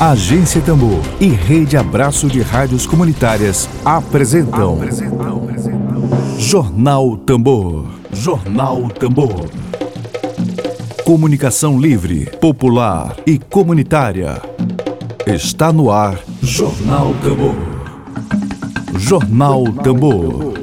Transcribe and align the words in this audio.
Agência 0.00 0.60
Tambor 0.60 1.02
e 1.20 1.26
Rede 1.26 1.76
Abraço 1.76 2.28
de 2.28 2.40
Rádios 2.40 2.86
Comunitárias 2.86 3.68
apresentam, 3.84 4.74
apresentam. 4.74 6.38
Jornal 6.38 7.16
Tambor. 7.16 7.84
Jornal 8.12 8.88
Tambor. 8.90 9.50
Comunicação 11.04 11.80
livre, 11.80 12.26
popular 12.40 13.16
e 13.26 13.40
comunitária. 13.40 14.40
Está 15.26 15.72
no 15.72 15.90
ar 15.90 16.16
Jornal 16.40 17.12
Tambor. 17.14 17.56
Jornal 19.00 19.64
Tambor. 19.82 20.54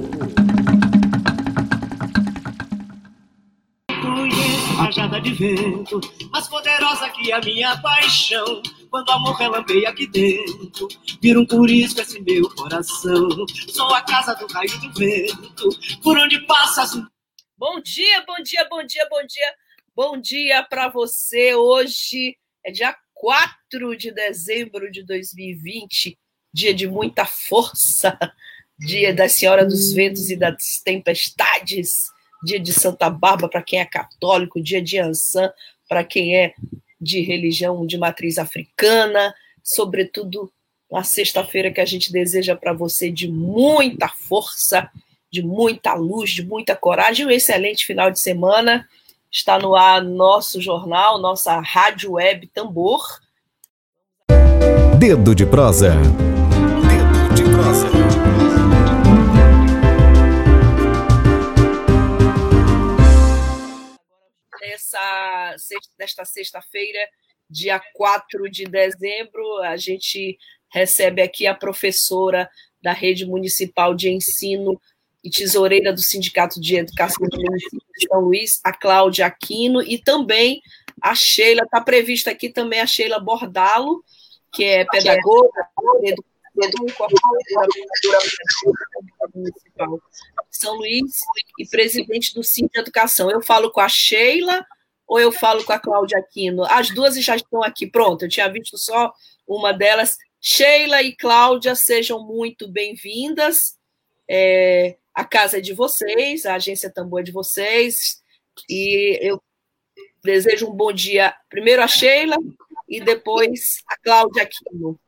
Rajada 4.77 5.19
de 5.19 5.33
vento, 5.33 5.99
mais 6.31 6.47
poderosa 6.47 7.09
que 7.09 7.33
a 7.33 7.41
minha 7.41 7.75
paixão. 7.81 8.61
Quando 8.95 9.09
o 9.09 9.11
amor 9.11 9.35
relampeia 9.35 9.89
aqui 9.89 10.07
dentro, 10.07 10.87
vira 11.21 11.37
um 11.37 11.45
turismo 11.45 11.99
esse 11.99 12.17
meu 12.21 12.49
coração. 12.55 13.27
Sou 13.67 13.93
a 13.93 14.01
casa 14.01 14.33
do 14.35 14.47
raio 14.47 14.79
do 14.79 14.93
vento, 14.93 16.01
por 16.01 16.17
onde 16.17 16.39
passas. 16.45 16.91
Bom 17.57 17.81
dia, 17.81 18.23
bom 18.25 18.41
dia, 18.41 18.65
bom 18.69 18.85
dia, 18.85 19.05
bom 19.09 19.25
dia. 19.27 19.53
Bom 19.93 20.17
dia 20.17 20.63
para 20.63 20.87
você. 20.87 21.53
Hoje 21.53 22.37
é 22.63 22.71
dia 22.71 22.95
4 23.15 23.97
de 23.97 24.13
dezembro 24.13 24.89
de 24.89 25.03
2020, 25.03 26.17
dia 26.53 26.73
de 26.73 26.87
muita 26.87 27.25
força, 27.25 28.17
dia 28.79 29.13
da 29.13 29.27
Senhora 29.27 29.65
dos 29.65 29.91
Ventos 29.91 30.29
e 30.29 30.37
das 30.37 30.81
Tempestades, 30.81 31.91
dia 32.45 32.61
de 32.61 32.71
Santa 32.71 33.09
Bárbara 33.09 33.49
para 33.49 33.61
quem 33.61 33.81
é 33.81 33.85
católico, 33.85 34.63
dia 34.63 34.81
de 34.81 34.97
Ansan 34.97 35.51
para 35.85 36.01
quem 36.01 36.37
é 36.37 36.53
de 37.05 37.21
religião 37.21 37.85
de 37.85 37.99
matriz 37.99 38.39
africana, 38.39 39.31
sobretudo 39.63 40.51
uma 40.89 41.03
sexta-feira 41.03 41.71
que 41.71 41.79
a 41.79 41.85
gente 41.85 42.11
deseja 42.11 42.55
para 42.55 42.73
você 42.73 43.11
de 43.11 43.27
muita 43.27 44.07
força, 44.07 44.89
de 45.31 45.43
muita 45.43 45.93
luz, 45.93 46.31
de 46.31 46.43
muita 46.43 46.75
coragem, 46.75 47.27
um 47.27 47.29
excelente 47.29 47.85
final 47.85 48.09
de 48.09 48.19
semana. 48.19 48.87
Está 49.31 49.59
no 49.59 49.75
ar 49.75 50.03
nosso 50.03 50.59
jornal, 50.59 51.19
nossa 51.19 51.59
rádio 51.59 52.13
web 52.13 52.47
Tambor. 52.47 53.03
Dedo 54.97 55.35
de 55.35 55.45
prosa. 55.45 55.93
Dedo 56.87 57.35
de 57.35 57.43
prosa. 57.43 58.04
Essa, 64.75 65.55
nesta 65.97 66.25
sexta-feira, 66.25 66.99
dia 67.49 67.81
4 67.93 68.51
de 68.51 68.65
dezembro, 68.65 69.59
a 69.63 69.77
gente 69.77 70.37
recebe 70.69 71.21
aqui 71.21 71.47
a 71.47 71.55
professora 71.55 72.49
da 72.81 72.91
Rede 72.91 73.25
Municipal 73.25 73.95
de 73.95 74.09
Ensino 74.09 74.79
e 75.23 75.29
tesoureira 75.29 75.93
do 75.93 76.01
Sindicato 76.01 76.59
de 76.59 76.75
Educação 76.75 77.25
do 77.25 77.37
município 77.37 77.79
de 77.97 78.05
São 78.05 78.19
Luís, 78.19 78.59
a 78.65 78.73
Cláudia 78.73 79.27
Aquino, 79.27 79.81
e 79.81 79.97
também 79.97 80.61
a 81.01 81.15
Sheila, 81.15 81.63
está 81.63 81.79
prevista 81.79 82.31
aqui 82.31 82.49
também 82.49 82.81
a 82.81 82.85
Sheila 82.85 83.17
Bordalo, 83.17 84.03
que 84.51 84.65
é 84.65 84.83
pedagoga, 84.83 85.69
municipal 89.33 89.97
de 90.49 90.57
São 90.57 90.75
Luís 90.75 91.19
e 91.59 91.67
presidente 91.67 92.33
do 92.33 92.43
Sindicato 92.43 92.75
de 92.75 92.89
Educação. 92.89 93.29
Eu 93.29 93.41
falo 93.41 93.71
com 93.71 93.81
a 93.81 93.89
Sheila 93.89 94.65
ou 95.07 95.19
eu 95.19 95.31
falo 95.31 95.63
com 95.63 95.73
a 95.73 95.79
Cláudia 95.79 96.17
Aquino? 96.17 96.63
As 96.63 96.89
duas 96.89 97.15
já 97.21 97.35
estão 97.35 97.63
aqui, 97.63 97.87
pronto, 97.87 98.25
eu 98.25 98.29
tinha 98.29 98.47
visto 98.51 98.77
só 98.77 99.13
uma 99.47 99.71
delas. 99.71 100.17
Sheila 100.41 101.01
e 101.01 101.15
Cláudia, 101.15 101.75
sejam 101.75 102.25
muito 102.25 102.67
bem-vindas. 102.67 103.77
É, 104.27 104.97
a 105.13 105.23
casa 105.23 105.57
é 105.57 105.61
de 105.61 105.73
vocês, 105.73 106.45
a 106.45 106.55
agência 106.55 106.91
Tambor 106.91 107.21
é 107.21 107.23
de 107.23 107.31
vocês, 107.31 108.21
e 108.69 109.19
eu 109.21 109.41
desejo 110.23 110.67
um 110.67 110.75
bom 110.75 110.91
dia 110.91 111.35
primeiro 111.49 111.81
a 111.81 111.87
Sheila 111.87 112.35
e 112.89 112.99
depois 112.99 113.83
a 113.87 113.97
Cláudia 113.97 114.43
Aquino. 114.43 114.99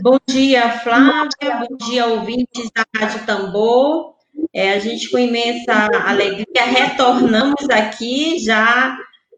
Bom 0.00 0.18
dia, 0.26 0.78
Flávia, 0.78 1.66
bom 1.68 1.76
dia, 1.76 2.06
ouvintes 2.06 2.70
da 2.70 2.82
Rádio 2.96 3.26
Tambor. 3.26 4.14
É, 4.50 4.72
a 4.72 4.78
gente, 4.78 5.10
com 5.10 5.18
imensa 5.18 5.86
alegria, 6.06 6.64
retornamos 6.64 7.68
aqui 7.68 8.38
já 8.38 8.96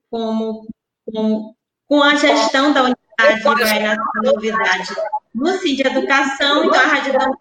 como, 0.09 0.65
com, 1.05 1.55
com 1.89 2.03
a 2.03 2.15
gestão 2.15 2.73
da 2.73 2.83
unidade 2.85 3.43
vai 3.43 3.81
nascer 3.81 3.97
novidade 4.23 4.95
no 5.35 5.59
CID 5.59 5.83
de 5.83 5.89
Educação, 5.89 6.65
então 6.65 6.81
a 6.81 6.87
Rádio 6.87 7.15
Educação 7.15 7.41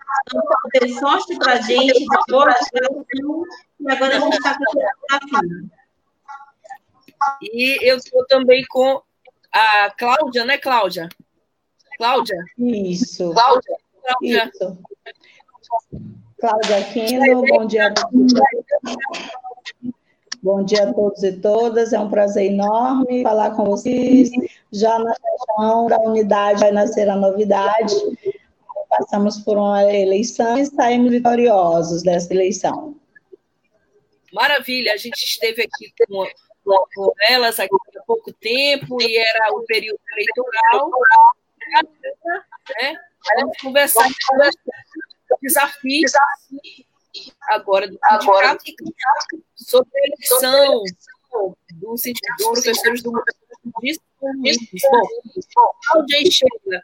deu 0.74 1.00
sorte 1.00 1.38
para 1.38 1.53
a 1.53 1.62
gente, 1.62 1.94
de 1.94 2.06
boa 2.28 2.51
geração, 2.51 3.44
e 3.80 3.91
agora 3.91 4.18
a 4.18 4.19
gente 4.22 4.38
está 4.38 4.57
com 4.57 4.66
desafio. 4.74 5.69
E 7.41 7.90
eu 7.90 7.97
estou 7.97 8.25
também 8.25 8.66
com 8.68 9.03
a 9.51 9.91
Cláudia, 9.91 10.45
né, 10.45 10.57
Cláudia? 10.57 11.09
Cláudia? 12.03 12.36
Isso. 12.58 13.31
Cláudia? 13.31 13.78
Cláudia. 14.03 14.52
Isso. 14.53 14.78
Cláudia 16.38 16.78
Aquino, 16.80 17.41
bom 17.47 17.66
dia 17.66 17.88
a 17.88 17.94
todos. 17.94 18.34
Bom 20.42 20.66
dia 20.66 20.90
a 20.90 20.94
todos 20.94 21.24
e 21.24 21.31
todas, 21.40 21.94
é 21.94 22.00
um 22.00 22.09
prazer 22.09 22.52
enorme 22.52 23.24
falar 23.24 23.52
com 23.52 23.63
vocês 23.63 24.30
já 24.69 25.00
na 25.00 25.13
região 25.13 25.88
da 25.88 25.97
unidade 26.00 26.59
vai 26.59 26.74
nascer 26.74 27.09
a 27.09 27.16
novidade. 27.16 27.96
Passamos 28.90 29.40
por 29.40 29.56
uma 29.56 29.81
eleição 29.94 30.58
e 30.58 30.66
saímos 30.66 31.09
vitoriosos 31.09 32.03
dessa 32.03 32.34
eleição. 32.34 32.97
Maravilha, 34.34 34.92
a 34.92 34.97
gente 34.97 35.24
esteve 35.24 35.62
aqui 35.62 35.94
com, 36.06 36.25
com, 36.66 36.86
com 36.94 37.13
elas 37.30 37.62
aqui 37.62 37.74
há 37.97 38.02
pouco 38.06 38.34
tempo 38.34 39.02
e 39.02 39.16
era 39.16 39.53
o 39.53 39.62
período 39.62 40.02
eleitoral. 40.12 40.92
Né? 42.81 42.96
Vamos 43.40 43.57
conversar 43.62 44.09
sobre 44.09 44.50
desafios 45.41 46.12
agora 47.50 47.88
do 47.88 47.97
agora 48.01 48.57
sobre 49.56 49.91
a 50.00 50.07
eleição 50.07 50.84
do 51.31 51.56
dos 51.79 52.03
professores 52.44 53.01
do 53.01 53.12
Bom, 53.12 53.24
Cláudia 55.91 56.22
e 56.22 56.31
Sheila, 56.31 56.84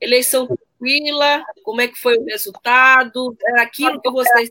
eleição 0.00 0.46
tranquila, 0.46 1.44
como 1.62 1.80
é 1.80 1.88
que 1.88 1.98
foi 1.98 2.16
o 2.16 2.24
resultado? 2.24 3.36
Era 3.44 3.62
aquilo 3.62 4.00
que 4.00 4.10
vocês 4.10 4.50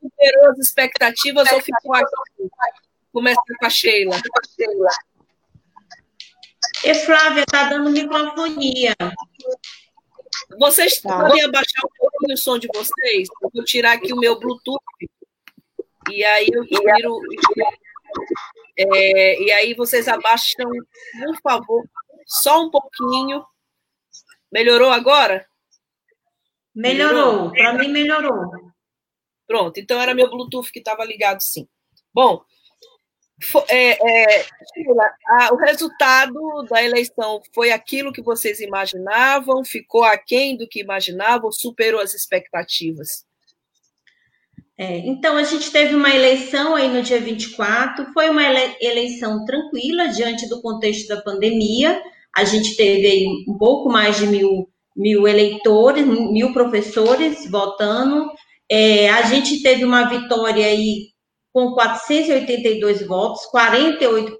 superou 0.00 0.50
as 0.50 0.58
expectativas 0.58 1.50
ou 1.52 1.60
ficou 1.60 1.94
aqui? 1.94 2.10
Começa 3.12 3.40
com 3.58 3.66
a 3.66 3.70
Sheila. 3.70 4.16
E 6.86 6.94
Flávia, 6.94 7.42
está 7.42 7.68
dando 7.68 7.90
microfonia. 7.90 8.94
Vocês 10.56 11.00
tá. 11.00 11.18
podem 11.18 11.42
abaixar 11.42 11.84
um 11.84 11.88
pouquinho 11.98 12.34
o 12.34 12.38
som 12.38 12.60
de 12.60 12.68
vocês? 12.72 13.28
Eu 13.42 13.50
vou 13.52 13.64
tirar 13.64 13.94
aqui 13.94 14.12
o 14.12 14.16
meu 14.16 14.38
Bluetooth. 14.38 14.78
E 16.12 16.24
aí 16.24 16.46
eu 16.52 16.64
tiro. 16.64 17.20
É, 18.78 19.42
e 19.42 19.50
aí 19.50 19.74
vocês 19.74 20.06
abaixam, 20.06 20.70
por 21.24 21.40
favor, 21.42 21.84
só 22.24 22.62
um 22.62 22.70
pouquinho. 22.70 23.44
Melhorou 24.52 24.92
agora? 24.92 25.44
Melhorou, 26.72 27.50
para 27.50 27.72
mim 27.72 27.88
melhorou. 27.88 28.72
Pronto, 29.44 29.80
então 29.80 30.00
era 30.00 30.14
meu 30.14 30.30
Bluetooth 30.30 30.70
que 30.70 30.78
estava 30.78 31.04
ligado, 31.04 31.40
sim. 31.40 31.68
Bom, 32.14 32.44
é, 33.68 33.90
é, 33.90 34.46
a, 35.28 35.52
o 35.52 35.56
resultado 35.56 36.64
da 36.70 36.82
eleição 36.82 37.42
foi 37.54 37.70
aquilo 37.70 38.12
que 38.12 38.22
vocês 38.22 38.60
imaginavam? 38.60 39.64
Ficou 39.64 40.04
aquém 40.04 40.56
do 40.56 40.66
que 40.66 40.80
imaginavam? 40.80 41.52
Superou 41.52 42.00
as 42.00 42.14
expectativas? 42.14 43.26
É, 44.78 44.98
então, 44.98 45.36
a 45.36 45.42
gente 45.42 45.70
teve 45.70 45.94
uma 45.94 46.14
eleição 46.14 46.76
aí 46.76 46.88
no 46.88 47.02
dia 47.02 47.18
24, 47.18 48.12
foi 48.12 48.28
uma 48.28 48.42
eleição 48.80 49.44
tranquila 49.44 50.08
diante 50.08 50.48
do 50.48 50.60
contexto 50.60 51.08
da 51.08 51.20
pandemia. 51.20 52.02
A 52.34 52.44
gente 52.44 52.76
teve 52.76 53.06
aí 53.06 53.26
um 53.48 53.56
pouco 53.56 53.90
mais 53.90 54.18
de 54.18 54.26
mil, 54.26 54.68
mil 54.94 55.26
eleitores, 55.26 56.06
mil 56.06 56.52
professores 56.52 57.50
votando. 57.50 58.30
É, 58.70 59.08
a 59.10 59.22
gente 59.22 59.62
teve 59.62 59.84
uma 59.84 60.08
vitória 60.10 60.66
aí 60.66 61.15
com 61.56 61.72
482 61.72 63.06
votos, 63.06 63.50
48% 63.50 64.36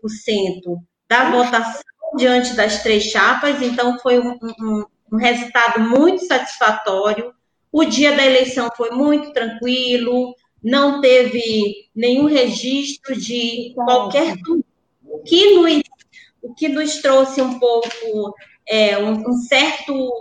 da 1.09 1.31
votação 1.31 1.81
diante 2.15 2.55
das 2.55 2.83
três 2.83 3.05
chapas, 3.05 3.63
então 3.63 3.99
foi 4.01 4.21
um, 4.21 4.39
um, 4.61 4.85
um 5.11 5.17
resultado 5.17 5.81
muito 5.81 6.27
satisfatório. 6.27 7.33
O 7.73 7.87
dia 7.87 8.15
da 8.15 8.23
eleição 8.23 8.69
foi 8.77 8.91
muito 8.91 9.33
tranquilo, 9.33 10.35
não 10.63 11.01
teve 11.01 11.89
nenhum 11.95 12.27
registro 12.27 13.19
de 13.19 13.73
qualquer. 13.75 14.35
O 15.03 15.21
que 15.21 15.55
nos, 15.55 15.83
o 16.43 16.53
que 16.53 16.69
nos 16.69 17.01
trouxe 17.01 17.41
um 17.41 17.59
pouco 17.59 18.35
é, 18.69 18.99
um, 18.99 19.27
um 19.27 19.33
certo 19.39 20.13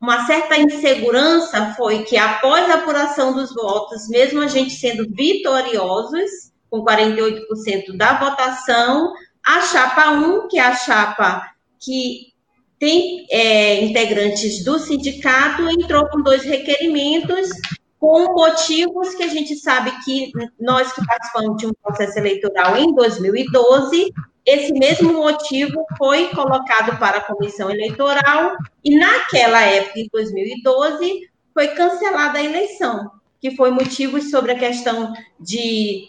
uma 0.00 0.26
certa 0.26 0.58
insegurança 0.58 1.74
foi 1.76 2.04
que 2.04 2.16
após 2.16 2.70
a 2.70 2.74
apuração 2.74 3.34
dos 3.34 3.52
votos, 3.54 4.08
mesmo 4.08 4.40
a 4.40 4.46
gente 4.46 4.72
sendo 4.72 5.06
vitoriosos, 5.10 6.50
com 6.70 6.82
48% 6.84 7.96
da 7.96 8.18
votação, 8.18 9.12
a 9.44 9.60
chapa 9.60 10.12
1, 10.12 10.48
que 10.48 10.58
é 10.58 10.62
a 10.62 10.74
chapa 10.74 11.42
que 11.78 12.30
tem 12.78 13.26
é, 13.30 13.84
integrantes 13.84 14.64
do 14.64 14.78
sindicato, 14.78 15.68
entrou 15.68 16.08
com 16.08 16.22
dois 16.22 16.42
requerimentos 16.44 17.50
com 17.98 18.32
motivos 18.32 19.14
que 19.14 19.22
a 19.22 19.28
gente 19.28 19.54
sabe 19.56 19.92
que 20.02 20.32
nós 20.58 20.90
que 20.90 21.04
participamos 21.04 21.58
de 21.58 21.66
um 21.66 21.72
processo 21.82 22.18
eleitoral 22.18 22.78
em 22.78 22.94
2012, 22.94 24.10
esse 24.46 24.72
mesmo 24.72 25.12
motivo 25.12 25.84
foi 25.98 26.28
colocado 26.28 26.98
para 26.98 27.18
a 27.18 27.24
comissão 27.24 27.70
eleitoral 27.70 28.56
e 28.84 28.96
naquela 28.96 29.60
época, 29.60 30.00
em 30.00 30.08
2012, 30.12 31.30
foi 31.52 31.68
cancelada 31.68 32.38
a 32.38 32.44
eleição, 32.44 33.10
que 33.40 33.54
foi 33.56 33.70
motivos 33.70 34.30
sobre 34.30 34.52
a 34.52 34.58
questão 34.58 35.12
de, 35.38 36.08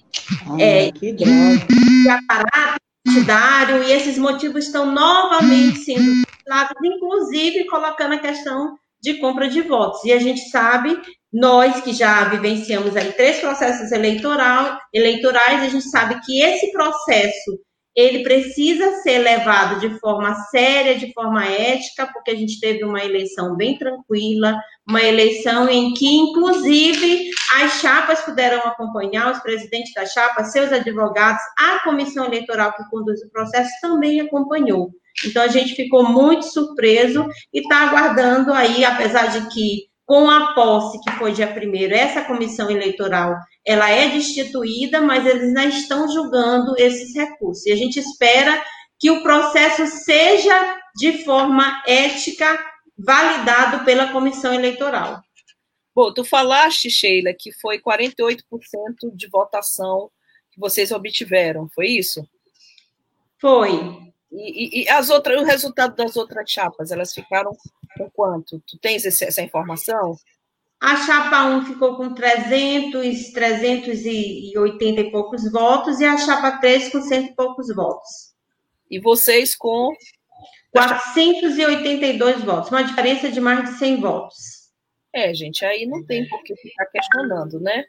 é, 0.59 0.91
de, 0.91 1.13
de 1.13 2.09
aparato 2.09 2.81
partidário, 3.03 3.83
e 3.83 3.91
esses 3.91 4.17
motivos 4.17 4.65
estão 4.65 4.91
novamente 4.91 5.79
sendo 5.79 6.23
cancelados, 6.25 6.77
inclusive 6.83 7.65
colocando 7.65 8.13
a 8.13 8.19
questão 8.19 8.77
de 9.01 9.15
compra 9.15 9.49
de 9.49 9.61
votos. 9.61 10.03
E 10.05 10.13
a 10.13 10.19
gente 10.19 10.49
sabe 10.49 10.99
nós 11.33 11.81
que 11.81 11.93
já 11.93 12.25
vivenciamos 12.25 12.95
aí 12.95 13.11
três 13.13 13.39
processos 13.39 13.91
eleitoral, 13.91 14.77
eleitorais, 14.93 15.63
a 15.63 15.69
gente 15.69 15.89
sabe 15.89 16.19
que 16.23 16.41
esse 16.41 16.71
processo 16.71 17.59
ele 17.95 18.23
precisa 18.23 19.01
ser 19.01 19.19
levado 19.19 19.79
de 19.79 19.99
forma 19.99 20.33
séria, 20.49 20.97
de 20.97 21.11
forma 21.13 21.45
ética, 21.45 22.09
porque 22.13 22.31
a 22.31 22.35
gente 22.35 22.59
teve 22.59 22.83
uma 22.83 23.03
eleição 23.03 23.55
bem 23.55 23.77
tranquila, 23.77 24.57
uma 24.87 25.01
eleição 25.01 25.69
em 25.69 25.93
que, 25.93 26.07
inclusive, 26.07 27.29
as 27.61 27.81
chapas 27.81 28.21
puderam 28.21 28.59
acompanhar, 28.59 29.31
os 29.31 29.39
presidentes 29.39 29.93
da 29.93 30.05
chapa, 30.05 30.43
seus 30.45 30.71
advogados, 30.71 31.41
a 31.57 31.79
comissão 31.83 32.25
eleitoral 32.25 32.73
que 32.73 32.89
conduz 32.89 33.21
o 33.23 33.29
processo 33.29 33.71
também 33.81 34.21
acompanhou. 34.21 34.89
Então, 35.25 35.43
a 35.43 35.47
gente 35.47 35.75
ficou 35.75 36.07
muito 36.07 36.45
surpreso 36.45 37.27
e 37.53 37.59
está 37.59 37.89
aguardando 37.89 38.53
aí, 38.53 38.85
apesar 38.85 39.27
de 39.27 39.49
que 39.49 39.90
com 40.11 40.29
a 40.29 40.53
posse, 40.53 40.99
que 40.99 41.11
foi 41.11 41.31
dia 41.31 41.47
primeiro, 41.47 41.95
essa 41.95 42.25
comissão 42.25 42.69
eleitoral, 42.69 43.33
ela 43.65 43.89
é 43.89 44.09
destituída, 44.09 44.99
mas 44.99 45.25
eles 45.25 45.43
ainda 45.43 45.63
estão 45.63 46.05
julgando 46.11 46.75
esses 46.77 47.15
recursos. 47.15 47.65
E 47.65 47.71
a 47.71 47.77
gente 47.77 47.97
espera 47.97 48.61
que 48.99 49.09
o 49.09 49.23
processo 49.23 49.87
seja 49.87 50.77
de 50.97 51.23
forma 51.23 51.81
ética 51.87 52.59
validado 52.97 53.85
pela 53.85 54.11
comissão 54.11 54.53
eleitoral. 54.53 55.21
Bom, 55.95 56.13
tu 56.13 56.25
falaste, 56.25 56.89
Sheila, 56.89 57.31
que 57.33 57.53
foi 57.53 57.79
48% 57.79 58.37
de 59.15 59.29
votação 59.29 60.11
que 60.51 60.59
vocês 60.59 60.91
obtiveram, 60.91 61.69
foi 61.73 61.87
isso? 61.87 62.21
Foi. 63.39 64.11
E, 64.31 64.83
e, 64.83 64.89
as 64.89 65.09
outras, 65.09 65.41
o 65.41 65.45
resultado 65.45 65.95
das 65.95 66.15
outras 66.15 66.49
chapas, 66.49 66.91
elas 66.91 67.13
ficaram 67.13 67.51
com 67.97 68.09
quanto? 68.11 68.61
Tu 68.65 68.77
tens 68.79 69.03
esse, 69.05 69.25
essa 69.25 69.41
informação? 69.41 70.15
A 70.79 70.95
chapa 70.95 71.45
1 71.45 71.65
ficou 71.65 71.95
com 71.97 72.13
300, 72.13 73.31
380 73.33 75.01
e 75.01 75.11
poucos 75.11 75.51
votos 75.51 75.99
e 75.99 76.05
a 76.05 76.17
chapa 76.17 76.57
3 76.59 76.91
com 76.91 77.01
cento 77.01 77.31
e 77.31 77.35
poucos 77.35 77.67
votos. 77.75 78.31
E 78.89 78.99
vocês 78.99 79.55
com 79.55 79.93
482 80.71 82.43
votos, 82.43 82.71
uma 82.71 82.83
diferença 82.83 83.29
de 83.29 83.39
mais 83.39 83.69
de 83.69 83.77
100 83.77 84.01
votos. 84.01 84.37
É, 85.13 85.33
gente, 85.33 85.63
aí 85.65 85.85
não 85.85 86.03
tem 86.05 86.27
por 86.27 86.41
que 86.43 86.55
ficar 86.55 86.85
questionando, 86.85 87.59
né? 87.59 87.85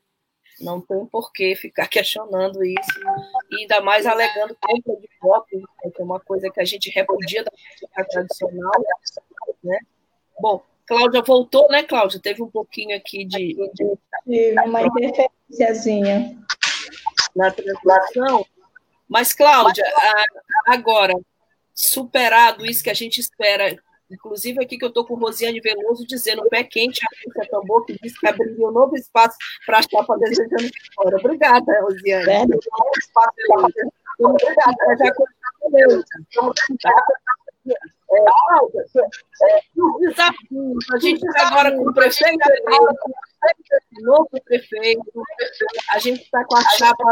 Não 0.61 0.81
tem 0.81 1.05
por 1.07 1.33
que 1.33 1.57
ficar 1.57 1.89
questionando 1.89 2.65
isso, 2.65 3.01
e 3.51 3.63
ainda 3.63 3.81
mais 3.81 4.07
alegando 4.07 4.57
compra 4.61 4.97
de 4.97 5.09
votos, 5.21 5.61
né, 5.61 5.91
que 5.95 6.01
é 6.01 6.05
uma 6.05 6.21
coisa 6.21 6.51
que 6.51 6.61
a 6.61 6.65
gente 6.65 6.91
repudia 6.91 7.43
da 7.43 7.51
política 7.51 8.05
tradicional, 8.09 8.73
né? 9.65 9.79
Bom, 10.39 10.63
Cláudia 10.87 11.23
voltou, 11.23 11.69
né, 11.69 11.83
Cláudia? 11.83 12.21
Teve 12.21 12.43
um 12.43 12.51
pouquinho 12.51 12.97
aqui 12.97 13.25
de. 13.25 13.57
de... 13.75 14.61
uma 14.67 14.83
interferênciazinha. 14.83 16.37
Na 17.35 17.51
translação. 17.51 18.45
Mas, 19.09 19.33
Cláudia, 19.33 19.85
agora, 20.67 21.15
superado 21.75 22.67
isso 22.67 22.83
que 22.85 22.91
a 22.91 22.95
gente 22.95 23.21
espera 23.21 23.77
Inclusive, 24.13 24.63
aqui 24.63 24.79
que 24.79 24.85
eu 24.85 24.89
estou 24.89 25.05
com 25.05 25.15
Rosiane 25.15 25.61
Veloso 25.61 26.07
dizendo, 26.07 26.49
pé 26.49 26.63
quente, 26.65 27.01
a 27.41 27.47
Tambor, 27.47 27.85
que 27.85 27.99
disse 28.03 28.19
que 28.19 28.27
abriu 28.29 28.69
um 28.69 28.71
novo 28.71 28.95
espaço 28.97 29.37
para 29.67 29.79
a 29.79 29.83
chapa 29.83 30.19
desejando 30.19 30.63
vitória. 30.63 31.19
Obrigada, 31.19 31.81
Rosiane. 31.83 32.31
É, 32.31 32.43
Obrigada, 34.21 34.97
já 34.99 35.13
desafio. 39.99 40.79
A 40.93 40.99
gente 40.99 41.27
está 41.27 41.49
agora 41.49 41.77
com 41.77 41.89
o 41.89 41.95
prefeito 41.95 42.49
eleito, 42.51 43.11
novo 44.03 44.29
prefeito, 44.45 45.03
a 45.91 45.99
gente 45.99 46.23
está 46.23 46.45
com 46.45 46.57
a 46.57 46.63
chapa, 46.77 47.03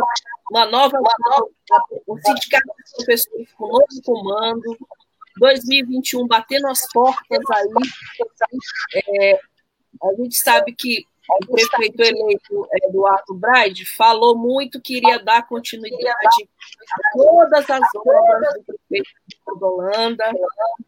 uma 0.50 0.66
nova, 0.66 0.98
uma 0.98 1.14
nova, 1.20 1.48
o 2.06 2.18
sindicato 2.18 2.66
dos 2.66 2.92
professores 2.96 3.52
com 3.54 3.66
novo 3.68 4.02
comando, 4.04 4.76
2021 5.38 6.26
batendo 6.26 6.66
as 6.68 6.86
portas 6.92 7.38
aí. 7.52 7.68
É, 9.08 9.40
a 10.02 10.14
gente 10.16 10.36
sabe 10.36 10.74
que 10.74 11.04
o 11.42 11.46
prefeito 11.46 12.02
eleito 12.02 12.68
Eduardo 12.84 13.34
Braide 13.34 13.86
falou 13.96 14.36
muito 14.36 14.80
que 14.80 14.96
iria 14.96 15.18
dar 15.18 15.46
continuidade 15.46 16.04
a 16.12 17.16
todas 17.16 17.70
as 17.70 17.88
obras 17.94 18.54
do 18.54 18.64
prefeito 18.64 19.10
de 19.28 19.64
Holanda, 19.64 20.24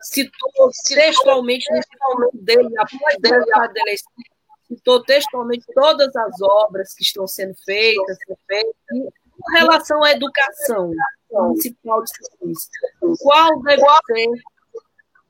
citou 0.01 0.71
textualmente 0.89 1.67
no 1.71 1.81
momento 2.15 2.39
dele, 2.39 2.75
após 2.77 3.17
a 3.55 3.81
eleição, 3.81 4.13
citou 4.67 5.03
textualmente 5.05 5.65
todas 5.75 6.15
as 6.17 6.41
obras 6.41 6.93
que 6.95 7.05
estão 7.05 7.27
sendo 7.27 7.55
feitas, 7.65 8.19
feitas 8.49 8.75
com 8.91 9.59
relação 9.59 10.03
à 10.03 10.11
educação 10.11 10.93
municipal 11.33 12.03
de 12.03 12.11
serviço, 12.11 12.69
qual 13.21 13.63
deve 13.63 13.83
ser 14.07 14.29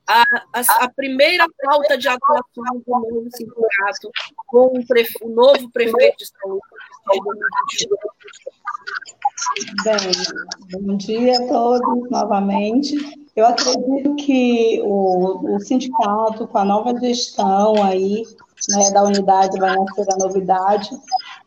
a, 0.07 0.23
a, 0.53 0.83
a, 0.83 0.89
primeira 0.93 1.45
pauta 1.63 1.97
de 1.97 2.07
atuação 2.07 2.83
do 2.85 2.91
novo 2.91 3.29
sindicato 3.33 4.11
com 4.47 4.77
o, 4.77 4.85
prefe, 4.85 5.13
o 5.21 5.29
novo 5.29 5.71
prefeito 5.71 6.17
de 6.17 6.27
saúde 6.27 6.61
Bem, 9.83 10.81
bom 10.81 10.97
dia 10.97 11.37
a 11.37 11.47
todos 11.47 12.09
novamente. 12.09 12.95
Eu 13.35 13.45
acredito 13.45 14.15
que 14.15 14.81
o, 14.83 15.55
o 15.55 15.59
sindicato, 15.59 16.47
com 16.47 16.57
a 16.57 16.65
nova 16.65 16.97
gestão 16.99 17.81
aí, 17.83 18.23
né, 18.69 18.91
da 18.91 19.03
unidade 19.03 19.59
vai 19.59 19.75
nascer 19.75 20.05
a 20.13 20.17
novidade. 20.17 20.89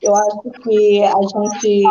Eu 0.02 0.14
acho 0.14 0.50
que 0.62 1.02
a 1.02 1.12
gente 1.12 1.84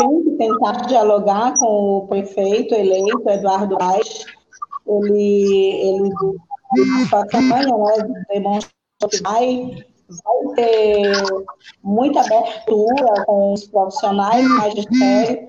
tem 0.00 0.24
que 0.24 0.30
tentar 0.30 0.72
dialogar 0.86 1.54
com 1.58 1.98
o 1.98 2.06
prefeito 2.08 2.74
eleito, 2.74 3.28
Eduardo 3.28 3.76
Reis, 3.76 4.24
ele, 4.86 5.72
ele, 5.82 6.10
sua 7.08 7.26
campanha 7.26 7.66
né, 7.66 8.24
demonstra 8.30 8.70
que 9.10 9.22
vai, 9.22 9.84
vai 10.08 10.54
ter 10.56 11.12
muita 11.82 12.20
abertura 12.20 13.24
com 13.26 13.52
os 13.52 13.66
profissionais 13.66 14.42
do 14.42 14.56
magistério. 14.56 15.48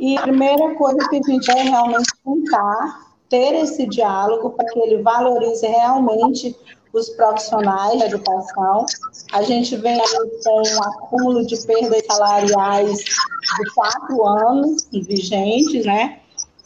E 0.00 0.18
a 0.18 0.22
primeira 0.22 0.74
coisa 0.74 1.08
que 1.08 1.16
a 1.16 1.32
gente 1.32 1.50
é 1.52 1.62
realmente 1.62 2.10
tentar 2.24 3.14
ter 3.28 3.54
esse 3.54 3.86
diálogo 3.86 4.50
para 4.50 4.66
que 4.66 4.78
ele 4.80 5.00
valorize 5.02 5.66
realmente 5.66 6.56
os 6.94 7.10
profissionais 7.10 7.98
da 7.98 8.06
educação. 8.06 8.86
A 9.32 9.42
gente 9.42 9.76
vem 9.76 9.98
com 10.44 10.62
um 10.62 10.82
acúmulo 10.82 11.46
de 11.46 11.56
perdas 11.66 12.06
salariais 12.06 12.98
de 12.98 13.74
quatro 13.74 14.26
anos 14.26 14.88
vigentes, 14.92 15.84
né? 15.84 16.20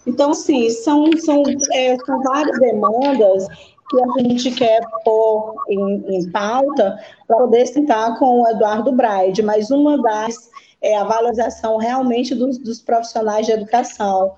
Então, 0.07 0.33
sim, 0.33 0.71
são, 0.71 1.11
são, 1.19 1.43
é, 1.73 1.97
são 2.05 2.23
várias 2.23 2.59
demandas 2.61 3.47
que 3.91 4.01
a 4.01 4.23
gente 4.23 4.51
quer 4.53 4.81
pôr 5.05 5.55
em, 5.69 6.17
em 6.17 6.31
pauta 6.31 6.99
para 7.27 7.37
poder 7.39 7.67
sentar 7.67 8.19
com 8.19 8.43
o 8.43 8.49
Eduardo 8.49 8.93
Braide, 8.93 9.43
mas 9.43 9.71
uma 9.71 10.01
das 10.01 10.51
é 10.81 10.97
a 10.97 11.05
valorização 11.05 11.77
realmente 11.77 12.35
dos, 12.35 12.59
dos 12.59 12.81
profissionais 12.81 13.47
de 13.47 13.53
educação. 13.53 14.35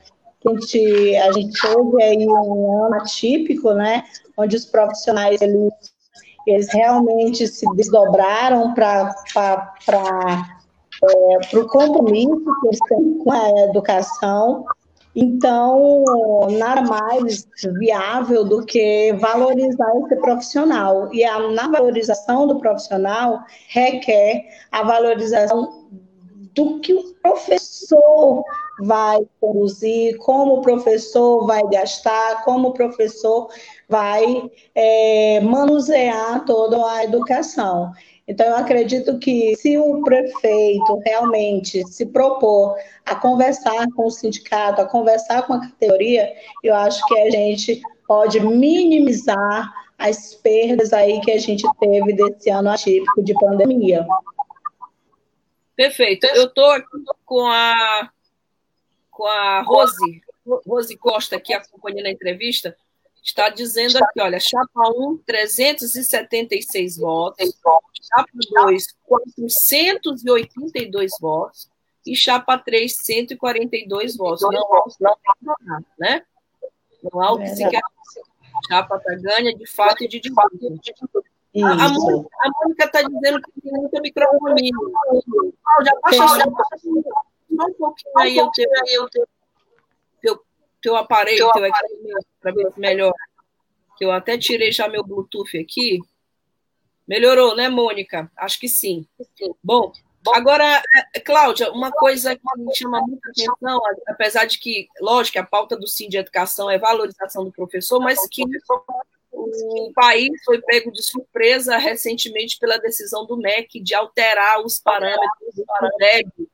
A 0.46 0.50
gente, 0.50 1.16
a 1.16 1.32
gente 1.32 1.60
teve 1.60 2.02
aí 2.02 2.26
um 2.26 2.84
ano 2.84 2.94
atípico, 2.96 3.74
né, 3.74 4.04
onde 4.36 4.56
os 4.56 4.64
profissionais 4.64 5.40
eles, 5.42 5.72
eles 6.46 6.72
realmente 6.72 7.46
se 7.46 7.66
desdobraram 7.76 8.72
para 8.72 9.14
é, 11.02 11.56
o 11.56 11.66
compromisso 11.66 12.44
que 12.60 12.66
eles 12.66 12.78
têm 12.88 13.18
com 13.18 13.32
a 13.32 13.50
educação 13.64 14.64
Então, 15.14 16.04
nada 16.58 16.82
mais 16.82 17.46
viável 17.78 18.44
do 18.44 18.64
que 18.64 19.12
valorizar 19.14 19.92
esse 20.04 20.16
profissional. 20.16 21.12
E 21.12 21.24
a, 21.24 21.50
na 21.50 21.68
valorização 21.68 22.46
do 22.46 22.60
profissional 22.60 23.40
requer 23.68 24.46
a 24.70 24.84
valorização 24.84 25.88
do 26.54 26.80
que 26.80 26.94
o 26.94 27.14
professor 27.22 28.44
vai 28.80 29.18
conduzir, 29.40 30.16
como 30.18 30.54
o 30.54 30.62
professor 30.62 31.46
vai 31.46 31.62
gastar, 31.68 32.42
como 32.44 32.68
o 32.68 32.72
professor 32.72 33.48
vai 33.88 34.50
é, 34.74 35.40
manusear 35.40 36.44
toda 36.44 36.76
a 36.90 37.04
educação. 37.04 37.92
Então, 38.26 38.46
eu 38.46 38.56
acredito 38.56 39.18
que 39.18 39.56
se 39.56 39.76
o 39.76 40.02
prefeito 40.02 41.00
realmente 41.04 41.84
se 41.88 42.06
propor 42.06 42.76
a 43.04 43.16
conversar 43.16 43.88
com 43.96 44.06
o 44.06 44.10
sindicato, 44.10 44.80
a 44.80 44.86
conversar 44.86 45.42
com 45.46 45.54
a 45.54 45.60
categoria, 45.60 46.32
eu 46.62 46.74
acho 46.74 47.04
que 47.06 47.18
a 47.18 47.30
gente 47.30 47.82
pode 48.06 48.38
minimizar 48.38 49.72
as 49.98 50.34
perdas 50.34 50.92
aí 50.92 51.20
que 51.20 51.32
a 51.32 51.38
gente 51.38 51.64
teve 51.78 52.12
desse 52.12 52.50
ano 52.50 52.70
atípico 52.70 53.22
de 53.22 53.34
pandemia. 53.34 54.06
Perfeito. 55.76 56.26
Eu 56.26 56.44
estou 56.44 56.70
aqui 56.70 56.86
com 57.24 57.46
a, 57.46 58.10
com 59.20 59.26
a 59.26 59.60
Rose, 59.60 60.22
Rose 60.66 60.96
Costa, 60.96 61.36
aqui 61.36 61.52
acompanhando 61.52 62.06
a 62.06 62.10
entrevista 62.10 62.74
está 63.22 63.50
dizendo 63.50 64.02
aqui, 64.02 64.18
olha, 64.18 64.40
chapa 64.40 64.88
1, 64.96 65.18
376 65.26 66.96
votos, 66.96 67.52
chapa 68.02 68.30
2, 68.64 68.86
482 69.04 71.12
votos, 71.20 71.68
e 72.06 72.16
chapa 72.16 72.56
3, 72.56 72.96
142 72.96 74.16
votos. 74.16 74.40
Não, 74.40 74.50
não, 74.98 75.14
não, 75.42 75.54
né? 75.98 76.24
Não 77.12 77.20
há 77.20 77.32
o 77.32 77.38
que 77.38 77.48
se 77.48 77.68
quer. 77.68 77.82
Chapa 78.68 78.98
tá 78.98 79.14
ganha 79.16 79.54
de 79.54 79.66
fato 79.66 80.02
e 80.02 80.08
de 80.08 80.32
fato. 80.32 80.58
A, 81.62 81.84
a 81.84 81.90
Mônica 81.90 82.84
está 82.84 83.02
dizendo 83.02 83.42
que 83.42 83.60
tem 83.60 83.70
muita 83.72 84.00
microfonia. 84.00 84.72
Cláudia, 85.62 85.92
baixa 86.02 86.26
só 86.26 86.36
um 87.66 87.74
pouquinho 87.74 88.18
aí 88.18 88.38
o 88.40 88.50
teu, 88.50 89.26
teu, 90.20 90.44
teu 90.80 90.96
aparelho, 90.96 91.50
teu 91.52 91.66
equipamento, 91.66 92.26
para 92.40 92.52
ver 92.52 92.72
se 92.72 92.80
melhora. 92.80 93.14
Que 93.96 94.04
eu 94.04 94.12
até 94.12 94.38
tirei 94.38 94.72
já 94.72 94.88
meu 94.88 95.04
Bluetooth 95.04 95.58
aqui. 95.58 95.98
Melhorou, 97.06 97.56
né, 97.56 97.68
Mônica? 97.68 98.30
Acho 98.36 98.58
que 98.60 98.68
sim. 98.68 99.06
Bom, 99.62 99.92
agora, 100.28 100.82
é, 101.14 101.20
Cláudia, 101.20 101.70
uma 101.72 101.90
coisa 101.90 102.36
que 102.36 102.42
me 102.56 102.74
chama 102.74 103.00
muita 103.00 103.28
atenção, 103.30 103.80
apesar 104.06 104.44
de 104.44 104.58
que, 104.58 104.88
lógico, 105.00 105.38
a 105.38 105.44
pauta 105.44 105.76
do 105.76 105.86
Sim 105.86 106.08
de 106.08 106.18
Educação 106.18 106.70
é 106.70 106.78
valorização 106.78 107.44
do 107.44 107.52
professor, 107.52 108.00
mas 108.00 108.18
que 108.28 108.42
o 109.32 109.92
país 109.94 110.30
foi 110.44 110.60
pego 110.62 110.90
de 110.92 111.02
surpresa 111.02 111.76
recentemente 111.78 112.58
pela 112.58 112.78
decisão 112.78 113.26
do 113.26 113.36
MEC 113.36 113.80
de 113.80 113.94
alterar 113.94 114.60
os 114.64 114.78
parâmetros 114.78 115.54
do 115.54 115.64
FUNDEB, 115.64 116.48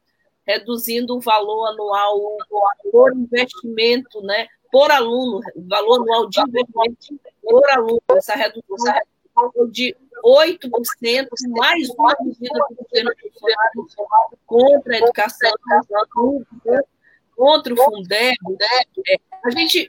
reduzindo 0.47 1.17
o 1.17 1.21
valor 1.21 1.69
anual 1.69 2.37
por 2.91 3.13
investimento, 3.13 4.21
né, 4.23 4.47
por 4.71 4.91
aluno, 4.91 5.41
valor 5.69 6.03
anual 6.03 6.29
de 6.29 6.41
investimento 6.41 7.21
por 7.43 7.71
aluno, 7.71 8.03
essa 8.11 8.35
redução 8.35 8.95
de 9.71 9.95
8%, 10.25 11.29
mais 11.51 11.91
uma 11.91 12.15
medida 12.21 12.59
do 12.71 12.77
governo 12.77 13.13
Bolsonaro 13.75 14.39
contra 14.47 14.95
a 14.95 14.99
educação 14.99 15.51
contra 17.37 17.75
o 17.75 17.77
Fundeb. 17.77 18.37
É, 19.09 19.17
a 19.45 19.51
gente 19.51 19.89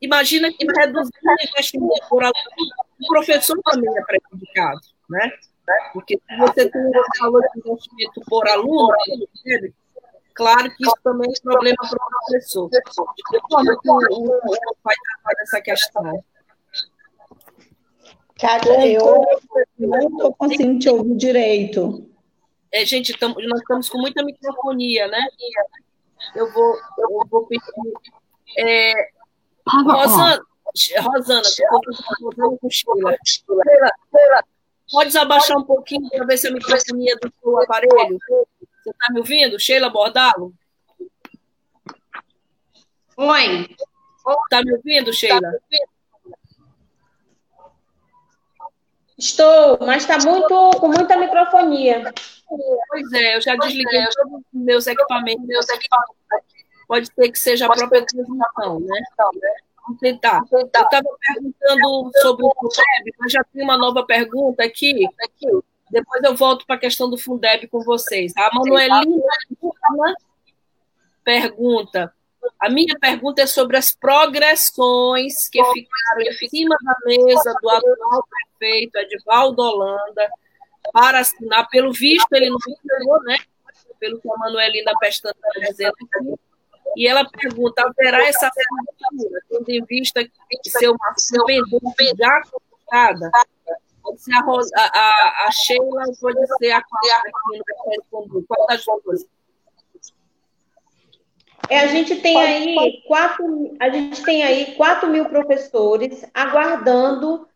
imagina 0.00 0.50
que 0.50 0.64
reduzindo 0.64 1.10
o 1.26 1.48
investimento 1.50 2.08
por 2.08 2.22
aluno, 2.22 2.72
o 3.00 3.06
professor 3.08 3.60
também 3.62 3.90
é 3.96 4.02
prejudicado, 4.04 4.80
né? 5.10 5.30
Porque 5.92 6.16
se 6.16 6.36
você 6.38 6.70
tem 6.70 6.80
um 6.80 6.90
valor 7.20 7.42
de 7.52 7.60
investimento 7.60 8.20
por 8.26 8.48
aluno, 8.48 8.88
Claro 10.38 10.70
que 10.70 10.84
isso 10.84 10.94
também 11.02 11.28
é 11.28 11.42
problema 11.42 11.76
para 11.76 11.96
o 11.96 12.26
professor. 12.26 12.70
Que 12.70 12.80
forma 13.50 13.76
que 13.82 13.90
o 13.90 14.28
vai 14.84 14.94
tratar 14.94 15.34
dessa 15.36 15.60
questão? 15.60 16.24
Cara, 18.38 18.86
eu 18.86 19.26
não 19.78 19.98
estou 19.98 20.32
conseguindo 20.36 20.78
te 20.78 20.88
ouvir 20.88 21.16
direito. 21.16 22.08
É, 22.70 22.84
gente, 22.84 23.18
tamo, 23.18 23.34
nós 23.48 23.60
estamos 23.60 23.88
com 23.88 23.98
muita 23.98 24.22
microfonia, 24.22 25.08
né? 25.08 25.18
Eu 26.36 26.52
vou, 26.52 26.76
eu 26.98 27.26
vou 27.28 27.44
pedir. 27.46 27.60
É, 28.58 28.92
Rosana, 29.66 30.40
Rosana, 31.00 31.42
Rosana 31.72 32.58
com 32.60 32.70
Sheila. 32.70 33.16
Sheila, 33.26 34.44
pode 34.88 35.18
abaixar 35.18 35.58
um 35.58 35.64
pouquinho 35.64 36.08
para 36.08 36.24
ver 36.26 36.38
se 36.38 36.46
a 36.46 36.52
microfonia 36.52 37.16
do 37.16 37.32
seu 37.42 37.60
aparelho? 37.60 38.20
Você 38.88 38.90
está 38.90 39.12
me 39.12 39.20
ouvindo? 39.20 39.60
Sheila 39.60 39.90
Bordalo? 39.90 40.54
Oi. 43.16 43.68
Está 44.44 44.62
me 44.64 44.72
ouvindo, 44.72 45.12
Sheila? 45.12 45.52
Estou, 49.18 49.78
mas 49.80 50.04
está 50.04 50.18
muito 50.18 50.70
com 50.78 50.88
muita 50.88 51.16
microfonia. 51.16 52.12
Pois 52.88 53.12
é, 53.12 53.36
eu 53.36 53.40
já 53.40 53.56
desliguei 53.56 54.06
todos 54.14 54.40
os 54.40 54.44
meus 54.52 54.86
equipamentos. 54.86 55.46
Meus 55.46 55.68
equipamentos. 55.68 56.16
Pode 56.86 57.12
ser 57.12 57.30
que 57.30 57.38
seja 57.38 57.66
a 57.66 57.68
própria 57.70 58.06
transmissão, 58.06 58.80
né? 58.80 59.02
Vamos 59.82 60.00
tentar. 60.00 60.40
Eu 60.50 60.66
estava 60.66 61.02
perguntando 61.20 62.10
sobre 62.22 62.46
o 62.46 62.54
Fundeb, 62.54 63.14
mas 63.18 63.32
já 63.32 63.44
tem 63.44 63.62
uma 63.62 63.76
nova 63.76 64.06
pergunta 64.06 64.64
aqui. 64.64 65.06
Depois 65.90 66.22
eu 66.22 66.34
volto 66.34 66.66
para 66.66 66.76
a 66.76 66.80
questão 66.80 67.08
do 67.08 67.16
Fundeb 67.16 67.66
com 67.68 67.80
vocês. 67.82 68.32
A 68.36 68.50
Manuelina 68.54 69.22
pergunta. 71.24 72.12
A 72.58 72.70
minha 72.70 72.98
pergunta 72.98 73.42
é 73.42 73.46
sobre 73.46 73.76
as 73.76 73.94
progressões 73.94 75.48
que 75.48 75.62
ficaram 75.62 76.20
em 76.22 76.48
cima 76.48 76.76
da 76.82 76.94
mesa 77.04 77.54
do 77.60 77.68
atual 77.68 78.24
prefeito 78.58 78.96
Edvaldo 78.98 79.62
Holanda 79.62 80.30
para 80.92 81.20
assinar. 81.20 81.68
Pelo 81.68 81.92
visto, 81.92 82.32
ele 82.32 82.48
não 82.48 82.58
entregou, 82.66 83.22
né? 83.24 83.38
Pelo 84.00 84.20
que 84.20 84.30
a 84.30 84.36
Manuelina 84.36 84.92
Pestana 84.98 85.34
está 85.36 85.68
dizendo 85.68 85.94
aqui. 86.14 86.34
E 86.96 87.06
ela 87.06 87.28
pergunta: 87.28 87.82
haverá 87.82 88.26
essa 88.26 88.48
assinatura, 88.48 89.40
tendo 89.48 89.68
em 89.68 89.84
vista 89.84 90.24
que 90.24 90.70
ser 90.70 90.88
uma 90.88 91.14
pendência 91.46 92.14
já 92.16 92.42
colocada? 92.50 93.30
Pode 94.08 94.22
ser 94.22 94.34
a, 94.34 94.40
Rosa, 94.40 94.70
a, 94.74 94.82
a, 94.82 95.46
a 95.46 95.50
Sheila, 95.50 96.04
pode 96.18 96.46
ser 96.58 96.70
a 96.70 96.82
Cláudia. 96.82 98.42
Qual 98.48 98.66
das 98.66 98.84
duas? 99.04 99.26
É, 101.68 101.80
a 101.80 101.86
gente 101.88 102.16
tem 102.16 102.36
aí 102.38 103.02
quatro, 103.06 103.76
a 103.78 103.90
gente 103.90 104.22
tem 104.22 104.42
aí 104.42 104.74
4 104.74 105.10
mil 105.10 105.26
professores 105.26 106.24
aguardando 106.32 107.46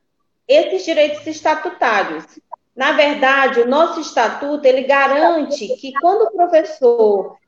esses 0.47 0.85
direitos 0.85 1.27
estatutários. 1.27 2.39
Na 2.77 2.93
verdade, 2.93 3.61
o 3.61 3.69
nosso 3.69 4.01
estatuto 4.01 4.67
ele 4.67 4.83
garante 4.83 5.69
que 5.77 5.93
quando 6.01 6.25
o 6.25 6.33
professor 6.33 7.39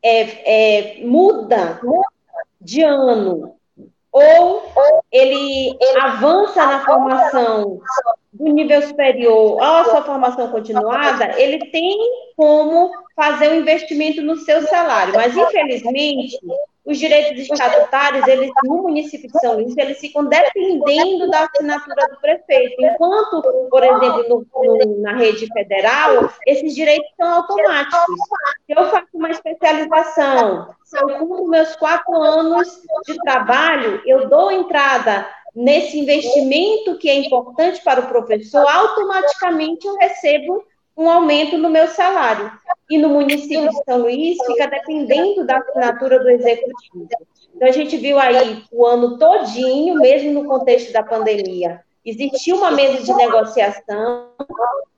é, 0.00 1.00
é, 1.00 1.04
muda 1.04 1.80
de 2.60 2.82
ano 2.82 3.56
ou 4.12 4.62
ele 5.10 5.76
avança 6.00 6.66
na 6.66 6.84
formação 6.84 7.80
do 8.42 8.52
nível 8.52 8.82
superior 8.82 9.62
à 9.62 9.84
sua 9.84 10.02
formação 10.02 10.48
continuada, 10.48 11.38
ele 11.40 11.58
tem 11.70 11.96
como 12.36 12.90
fazer 13.14 13.50
um 13.50 13.54
investimento 13.54 14.20
no 14.20 14.36
seu 14.36 14.62
salário. 14.62 15.14
Mas, 15.14 15.36
infelizmente, 15.36 16.38
os 16.84 16.98
direitos 16.98 17.40
estatutários, 17.40 18.26
eles, 18.26 18.50
no 18.64 18.82
município 18.82 19.30
de 19.30 19.38
São 19.38 19.54
Luís, 19.54 19.76
eles 19.76 20.00
ficam 20.00 20.24
dependendo 20.24 21.30
da 21.30 21.44
assinatura 21.44 22.08
do 22.08 22.20
prefeito. 22.20 22.74
Enquanto, 22.80 23.42
por 23.70 23.84
exemplo, 23.84 24.24
no, 24.28 24.46
no, 24.52 25.00
na 25.00 25.14
rede 25.14 25.46
federal, 25.52 26.28
esses 26.44 26.74
direitos 26.74 27.08
são 27.16 27.34
automáticos. 27.34 28.16
Se 28.66 28.72
eu 28.76 28.90
faço 28.90 29.06
uma 29.14 29.30
especialização, 29.30 30.74
se 30.82 30.98
eu 30.98 31.08
cumpro 31.18 31.46
meus 31.46 31.76
quatro 31.76 32.20
anos 32.20 32.68
de 33.06 33.14
trabalho, 33.22 34.02
eu 34.04 34.28
dou 34.28 34.50
entrada 34.50 35.28
nesse 35.54 35.98
investimento 35.98 36.98
que 36.98 37.08
é 37.08 37.14
importante 37.14 37.82
para 37.82 38.00
o 38.00 38.08
professor, 38.08 38.66
automaticamente 38.66 39.86
eu 39.86 39.96
recebo 39.96 40.64
um 40.96 41.10
aumento 41.10 41.56
no 41.56 41.70
meu 41.70 41.88
salário. 41.88 42.50
E 42.90 42.98
no 42.98 43.08
município 43.08 43.68
de 43.68 43.84
São 43.84 43.98
Luís 43.98 44.36
fica 44.46 44.66
dependendo 44.66 45.46
da 45.46 45.58
assinatura 45.58 46.18
do 46.18 46.28
executivo. 46.28 47.08
Então 47.54 47.68
a 47.68 47.72
gente 47.72 47.96
viu 47.96 48.18
aí 48.18 48.62
o 48.70 48.86
ano 48.86 49.18
todinho, 49.18 49.94
mesmo 49.96 50.32
no 50.32 50.48
contexto 50.48 50.92
da 50.92 51.02
pandemia, 51.02 51.80
Existiu 52.04 52.56
uma 52.56 52.72
mesa 52.72 53.04
de 53.04 53.14
negociação, 53.14 54.30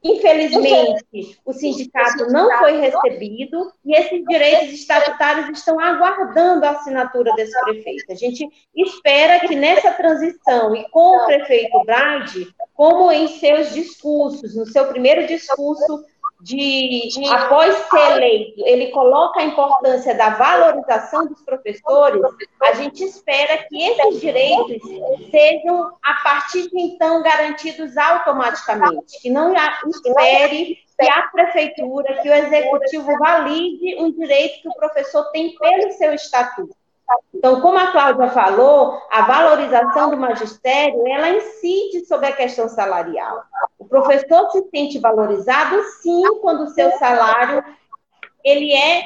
infelizmente, 0.03 1.39
o 1.45 1.53
sindicato 1.53 2.31
não 2.31 2.59
foi 2.59 2.81
recebido 2.81 3.71
e 3.85 3.95
esses 3.95 4.25
direitos 4.25 4.73
estatutários 4.73 5.51
estão 5.51 5.79
aguardando 5.79 6.65
a 6.65 6.71
assinatura 6.71 7.35
desse 7.35 7.59
prefeito. 7.65 8.11
A 8.11 8.15
gente 8.15 8.49
espera 8.75 9.41
que 9.41 9.55
nessa 9.55 9.93
transição 9.93 10.75
e 10.75 10.89
com 10.89 11.19
o 11.19 11.27
prefeito 11.27 11.85
Brade, 11.85 12.49
como 12.73 13.13
em 13.13 13.29
seus 13.29 13.75
discursos, 13.75 14.57
no 14.57 14.65
seu 14.65 14.87
primeiro 14.87 15.27
discurso 15.27 16.05
de, 16.41 17.09
após 17.31 17.75
ser 17.89 18.13
eleito, 18.13 18.63
ele 18.67 18.89
coloca 18.89 19.41
a 19.41 19.45
importância 19.45 20.15
da 20.15 20.31
valorização 20.31 21.27
dos 21.27 21.43
professores, 21.43 22.21
a 22.63 22.75
gente 22.75 23.03
espera 23.03 23.65
que 23.69 23.83
esses 23.83 24.21
direitos 24.21 24.83
sejam, 25.31 25.97
a 26.03 26.15
partir 26.23 26.69
de 26.69 26.81
então, 26.81 27.23
garantidos 27.23 27.97
automaticamente, 27.97 29.21
que 29.21 29.31
não 29.31 29.55
espere 29.55 30.79
que 30.99 31.09
a 31.09 31.23
prefeitura, 31.29 32.21
que 32.23 32.29
o 32.29 32.35
executivo 32.35 33.19
valide 33.19 33.97
um 33.99 34.13
direito 34.13 34.63
que 34.63 34.69
o 34.69 34.75
professor 34.75 35.25
tem 35.31 35.55
pelo 35.57 35.93
seu 35.93 36.13
estatuto. 36.15 36.75
Então, 37.35 37.61
como 37.61 37.79
a 37.79 37.93
Cláudia 37.93 38.29
falou, 38.29 38.99
a 39.11 39.23
valorização 39.23 40.11
do 40.11 40.17
magistério, 40.17 41.07
ela 41.07 41.31
incide 41.31 42.07
sobre 42.07 42.27
a 42.27 42.33
questão 42.33 42.69
salarial. 42.69 43.43
O 43.79 43.85
professor 43.85 44.51
se 44.51 44.63
sente 44.71 44.99
valorizado, 44.99 45.83
sim, 46.03 46.23
quando 46.41 46.63
o 46.65 46.69
seu 46.69 46.91
salário 46.93 47.63
ele 48.45 48.73
é 48.75 49.03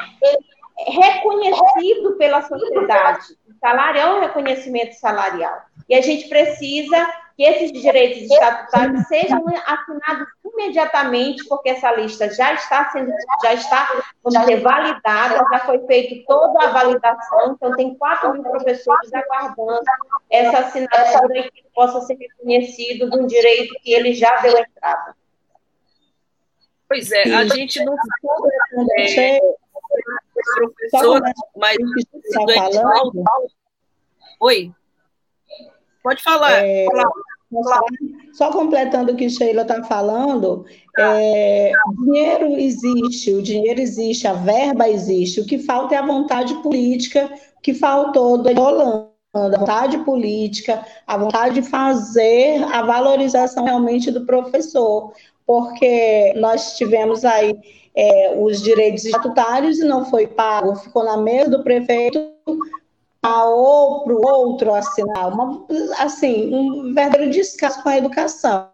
reconhecido 0.87 2.17
pela 2.17 2.43
sociedade. 2.43 3.37
O 3.49 3.59
salário 3.59 4.01
é 4.01 4.07
um 4.15 4.21
reconhecimento 4.21 4.95
salarial. 4.95 5.63
E 5.89 5.95
a 5.95 6.01
gente 6.01 6.29
precisa 6.29 7.07
que 7.37 7.43
esses 7.45 7.73
direitos 7.73 8.23
estatutários 8.23 9.07
sejam 9.07 9.45
assinados 9.67 10.29
imediatamente, 10.59 11.45
porque 11.49 11.71
essa 11.71 11.93
lista 11.93 12.29
já 12.31 12.53
está 12.55 12.91
sendo, 12.91 13.13
já 13.43 13.55
está, 13.55 13.89
vamos 14.23 14.39
dizer, 14.41 14.61
validada, 14.61 15.37
já 15.51 15.61
foi 15.61 15.79
feita 15.87 16.25
toda 16.27 16.65
a 16.65 16.71
validação, 16.71 17.53
então 17.53 17.73
tem 17.77 17.95
4 17.95 18.33
mil 18.33 18.43
professores 18.43 19.13
aguardando 19.15 19.81
essa 20.29 20.59
assinatura 20.59 21.39
e 21.39 21.51
que 21.51 21.65
possa 21.73 22.01
ser 22.03 22.15
reconhecido 22.15 23.09
de 23.09 23.19
um 23.19 23.27
direito 23.27 23.75
que 23.83 23.93
ele 23.93 24.13
já 24.13 24.37
deu 24.39 24.59
entrada. 24.59 25.17
Pois 26.89 27.13
é, 27.13 27.23
a 27.35 27.45
gente 27.45 27.85
não 27.85 27.95
é, 28.99 29.39
professor, 30.91 31.21
mas 31.57 31.77
Oi. 34.41 34.73
Pode 36.03 36.23
falar. 36.23 36.65
É, 36.65 36.87
só 38.33 38.53
completando 38.53 39.13
o 39.13 39.17
que 39.17 39.31
Sheila 39.31 39.63
está 39.63 39.83
falando, 39.83 40.67
é, 40.99 41.73
o 41.87 42.05
dinheiro 42.05 42.47
existe, 42.59 43.33
o 43.33 43.43
dinheiro 43.43 43.81
existe, 43.81 44.27
a 44.27 44.35
verba 44.35 44.89
existe, 44.89 45.41
o 45.41 45.47
que 45.47 45.59
falta 45.59 45.95
é 45.95 45.99
a 45.99 46.07
vontade 46.07 46.55
política 46.63 47.31
que 47.63 47.73
faltou 47.73 48.39
do 48.39 48.61
Holanda, 48.61 49.09
a 49.35 49.59
vontade 49.59 49.99
política, 49.99 50.85
a 51.07 51.17
vontade 51.17 51.61
de 51.61 51.69
fazer 51.69 52.63
a 52.65 52.83
valorização 52.83 53.65
realmente 53.65 54.11
do 54.11 54.27
professor, 54.27 55.13
porque 55.47 56.35
nós 56.37 56.77
tivemos 56.77 57.25
aí 57.25 57.59
é, 57.97 58.37
os 58.39 58.63
direitos 58.63 59.05
estatutários 59.05 59.79
e 59.79 59.85
não 59.85 60.05
foi 60.05 60.27
pago, 60.27 60.77
ficou 60.77 61.05
na 61.05 61.17
mesa 61.17 61.51
do 61.51 61.65
prefeito 61.65 62.21
ou 63.45 64.05
para 64.05 64.15
o 64.15 64.27
outro 64.27 64.75
assinar, 64.75 65.33
uma, 65.33 65.65
assim, 65.99 66.55
um 66.55 66.95
verdadeiro 66.95 67.31
descaso 67.31 67.83
com 67.83 67.89
a 67.89 67.99
educação, 67.99 68.69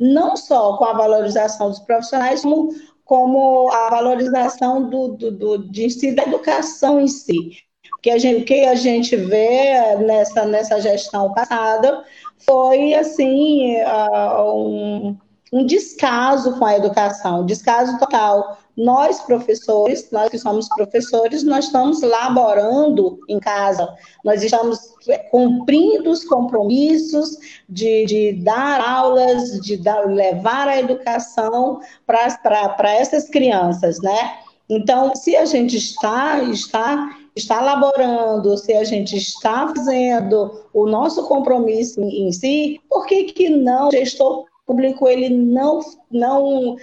não 0.00 0.36
só 0.36 0.76
com 0.76 0.84
a 0.84 0.92
valorização 0.92 1.68
dos 1.70 1.80
profissionais, 1.80 2.42
como, 2.42 2.74
como 3.04 3.70
a 3.72 3.90
valorização 3.90 4.88
do, 4.88 5.08
do, 5.08 5.30
do, 5.30 5.58
de 5.70 5.90
si, 5.90 6.12
da 6.12 6.22
educação 6.24 7.00
em 7.00 7.08
si. 7.08 7.58
Porque 7.90 8.10
a 8.10 8.18
gente, 8.18 8.42
o 8.42 8.44
que 8.46 8.64
a 8.64 8.74
gente 8.74 9.14
vê 9.14 9.96
nessa, 9.96 10.46
nessa 10.46 10.80
gestão 10.80 11.32
passada 11.34 12.02
foi, 12.38 12.94
assim, 12.94 13.76
uh, 13.82 14.54
um, 14.54 15.18
um 15.52 15.66
descaso 15.66 16.58
com 16.58 16.64
a 16.64 16.76
educação, 16.76 17.42
um 17.42 17.46
descaso 17.46 17.98
total 17.98 18.58
nós, 18.80 19.20
professores, 19.20 20.10
nós 20.10 20.30
que 20.30 20.38
somos 20.38 20.68
professores, 20.70 21.42
nós 21.42 21.66
estamos 21.66 22.00
laborando 22.00 23.18
em 23.28 23.38
casa, 23.38 23.94
nós 24.24 24.42
estamos 24.42 24.94
é, 25.06 25.18
cumprindo 25.18 26.10
os 26.10 26.24
compromissos 26.24 27.36
de, 27.68 28.06
de 28.06 28.32
dar 28.42 28.80
aulas, 28.80 29.60
de 29.60 29.76
dar, 29.76 30.06
levar 30.06 30.66
a 30.66 30.78
educação 30.78 31.80
para 32.06 32.94
essas 32.94 33.28
crianças, 33.28 34.00
né? 34.00 34.38
Então, 34.68 35.14
se 35.14 35.36
a 35.36 35.44
gente 35.44 35.76
está, 35.76 36.42
está, 36.44 37.10
está 37.36 37.60
laborando, 37.60 38.56
se 38.56 38.72
a 38.72 38.84
gente 38.84 39.16
está 39.16 39.66
fazendo 39.74 40.64
o 40.72 40.86
nosso 40.86 41.26
compromisso 41.26 42.00
em, 42.00 42.32
si, 42.32 42.80
por 42.88 43.04
que, 43.04 43.24
que 43.24 43.50
não 43.50 43.90
gestor 43.90 44.46
público 44.70 45.08
ele 45.08 45.28
não, 45.28 45.80
não 46.12 46.76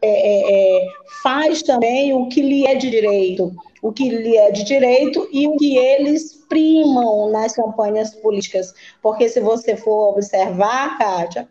é, 0.00 0.08
é, 0.08 0.86
é, 0.86 0.88
faz 1.22 1.62
também 1.62 2.14
o 2.14 2.26
que 2.30 2.40
lhe 2.40 2.66
é 2.66 2.74
de 2.74 2.88
direito, 2.88 3.54
o 3.82 3.92
que 3.92 4.08
lhe 4.08 4.34
é 4.34 4.50
de 4.50 4.64
direito 4.64 5.28
e 5.30 5.46
o 5.46 5.56
que 5.56 5.76
eles 5.76 6.42
primam 6.48 7.30
nas 7.30 7.54
campanhas 7.54 8.14
políticas. 8.14 8.72
Porque 9.02 9.28
se 9.28 9.40
você 9.40 9.76
for 9.76 10.12
observar, 10.12 10.96
Kátia, 10.96 11.46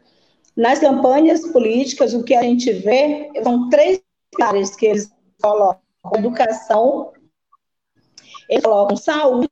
nas 0.57 0.79
campanhas 0.79 1.47
políticas, 1.51 2.15
o 2.15 2.23
que 2.23 2.33
a 2.33 2.41
gente 2.41 2.73
vê 2.73 3.29
são 3.43 3.69
três 3.69 4.01
áreas 4.41 4.75
que 4.75 4.87
eles 4.87 5.11
colocam: 5.39 5.79
educação, 6.15 7.11
eles 8.49 8.63
colocam 8.63 8.97
saúde 8.97 9.47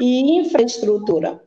e 0.00 0.38
infraestrutura. 0.38 1.43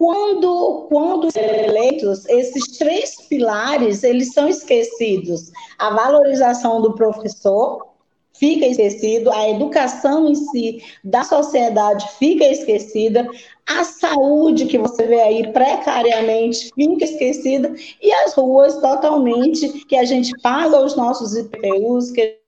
Quando, 0.00 0.86
quando 0.88 1.28
eleitos, 1.36 2.24
esses 2.24 2.78
três 2.78 3.20
pilares, 3.28 4.02
eles 4.02 4.32
são 4.32 4.48
esquecidos. 4.48 5.52
A 5.78 5.90
valorização 5.90 6.80
do 6.80 6.94
professor 6.94 7.86
fica 8.32 8.64
esquecido, 8.64 9.30
a 9.30 9.50
educação 9.50 10.26
em 10.26 10.34
si 10.34 10.82
da 11.04 11.22
sociedade 11.22 12.08
fica 12.18 12.46
esquecida, 12.46 13.28
a 13.68 13.84
saúde 13.84 14.64
que 14.64 14.78
você 14.78 15.06
vê 15.06 15.20
aí 15.20 15.52
precariamente 15.52 16.70
fica 16.74 17.04
esquecida 17.04 17.74
e 18.00 18.10
as 18.10 18.32
ruas 18.32 18.78
totalmente 18.78 19.68
que 19.84 19.96
a 19.96 20.04
gente 20.06 20.32
paga 20.40 20.82
os 20.82 20.96
nossos 20.96 21.36
IPTUs, 21.36 22.10
que 22.10 22.40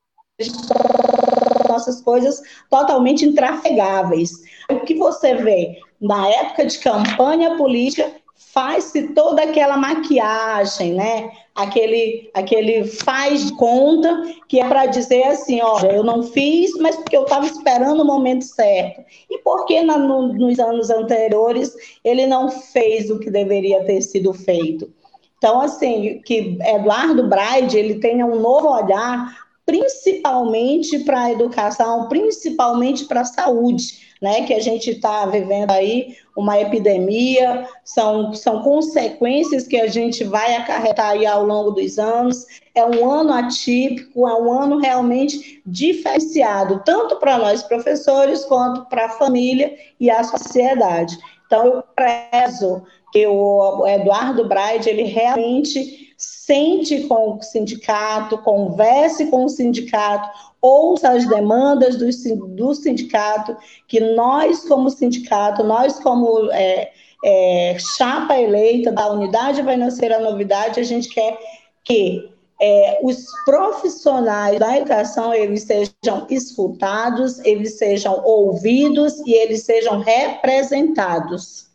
nossas 1.69 2.01
coisas 2.01 2.41
totalmente 2.71 3.27
intrafegáveis. 3.27 4.31
O 4.71 4.81
que 4.81 4.95
você 4.95 5.35
vê 5.35 5.79
na 6.03 6.29
época 6.29 6.67
de 6.67 6.79
campanha 6.81 7.57
política, 7.57 8.11
faz-se 8.53 9.15
toda 9.15 9.43
aquela 9.43 9.77
maquiagem, 9.77 10.95
né? 10.95 11.31
Aquele, 11.55 12.31
aquele 12.35 12.85
faz 12.85 13.51
conta 13.53 14.23
que 14.49 14.59
é 14.59 14.67
para 14.67 14.87
dizer 14.87 15.23
assim, 15.25 15.61
olha, 15.63 15.93
eu 15.93 16.03
não 16.03 16.23
fiz, 16.23 16.73
mas 16.81 16.97
porque 16.97 17.17
eu 17.17 17.23
estava 17.23 17.47
esperando 17.47 18.03
o 18.03 18.07
momento 18.07 18.45
certo. 18.45 19.03
E 19.31 19.39
por 19.39 19.65
que 19.67 19.81
na, 19.83 19.97
no, 19.97 20.33
nos 20.33 20.59
anos 20.59 20.91
anteriores 20.91 21.73
ele 22.03 22.27
não 22.27 22.51
fez 22.51 23.11
o 23.11 23.19
que 23.19 23.31
deveria 23.31 23.85
ter 23.85 24.01
sido 24.01 24.33
feito? 24.33 24.91
Então, 25.39 25.61
assim, 25.61 26.21
que 26.25 26.57
Eduardo 26.61 27.29
Braide 27.29 27.77
ele 27.77 28.01
tenha 28.01 28.25
um 28.25 28.39
novo 28.39 28.69
olhar, 28.69 29.42
principalmente 29.65 30.99
para 31.01 31.23
a 31.23 31.33
educação, 31.33 32.09
principalmente 32.09 33.05
para 33.05 33.21
a 33.21 33.25
saúde 33.25 34.03
né, 34.23 34.43
que 34.47 34.55
a 34.55 34.61
gente 34.61 34.91
está 34.91 35.27
vivendo 35.27 35.73
aí 35.73 36.17
uma 36.37 36.59
epidemia, 36.61 37.69
são, 37.85 38.33
são 38.33 38.63
consequências 38.63 39.67
que 39.67 39.77
a 39.77 39.89
gente 39.89 40.23
vai 40.23 40.55
acarretar 40.55 41.11
aí 41.11 41.27
ao 41.27 41.45
longo 41.45 41.73
dos 41.73 41.99
anos. 41.99 42.47
É 42.73 42.87
um 42.87 43.11
ano 43.11 43.33
atípico, 43.33 44.27
é 44.27 44.41
um 44.41 44.51
ano 44.53 44.79
realmente 44.79 45.61
diferenciado, 45.67 46.81
tanto 46.87 47.17
para 47.17 47.37
nós 47.37 47.65
professores, 47.65 48.45
quanto 48.45 48.89
para 48.89 49.07
a 49.07 49.11
família 49.11 49.75
e 49.99 50.09
a 50.09 50.23
sociedade. 50.23 51.19
Então, 51.45 51.67
eu 51.67 51.83
prezo 51.95 52.83
que 53.13 53.27
o 53.27 53.87
Eduardo 53.87 54.49
Braide, 54.49 54.89
ele 54.89 55.03
realmente 55.03 56.12
sente 56.23 57.03
com 57.03 57.37
o 57.37 57.43
sindicato, 57.43 58.39
converse 58.39 59.27
com 59.27 59.45
o 59.45 59.49
sindicato, 59.49 60.29
ouça 60.61 61.11
as 61.11 61.27
demandas 61.29 61.97
do, 61.97 62.07
do 62.49 62.75
sindicato, 62.75 63.57
que 63.89 64.01
nós, 64.01 64.65
como 64.65 64.91
sindicato, 64.91 65.65
nós, 65.65 65.99
como 65.99 66.51
é, 66.53 66.93
é, 67.25 67.77
chapa 67.97 68.39
eleita 68.39 68.93
da 68.93 69.11
Unidade 69.11 69.63
Vai 69.63 69.77
Nascer 69.77 70.13
a 70.13 70.21
Novidade, 70.21 70.81
a 70.81 70.85
gente 70.85 71.09
quer 71.09 71.39
que 71.85 72.31
é, 72.61 73.01
os 73.03 73.27
profissionais 73.45 74.59
da 74.59 74.77
educação 74.77 75.35
eles 75.35 75.65
sejam 75.65 76.27
escutados, 76.31 77.41
eles 77.45 77.77
sejam 77.77 78.23
ouvidos 78.25 79.19
e 79.27 79.33
eles 79.33 79.65
sejam 79.65 80.01
representados. 80.01 81.67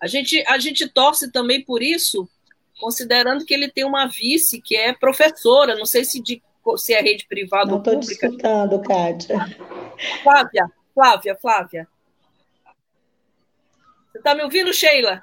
A 0.00 0.06
gente, 0.06 0.44
a 0.46 0.58
gente 0.58 0.86
torce 0.86 1.32
também 1.32 1.64
por 1.64 1.82
isso, 1.82 2.28
considerando 2.80 3.44
que 3.44 3.54
ele 3.54 3.70
tem 3.70 3.84
uma 3.84 4.06
vice 4.06 4.60
que 4.60 4.76
é 4.76 4.92
professora, 4.92 5.74
não 5.74 5.86
sei 5.86 6.04
se, 6.04 6.22
de, 6.22 6.42
se 6.76 6.94
é 6.94 7.00
rede 7.00 7.26
privada 7.26 7.66
não 7.66 7.76
ou 7.78 7.82
pública. 7.82 7.96
Não 7.96 8.10
estou 8.10 8.28
escutando, 8.28 8.82
Kátia. 8.82 9.36
Flávia, 10.22 10.70
Flávia, 10.94 11.36
Flávia. 11.36 11.88
Você 14.10 14.18
está 14.18 14.34
me 14.34 14.42
ouvindo, 14.42 14.72
Sheila? 14.72 15.22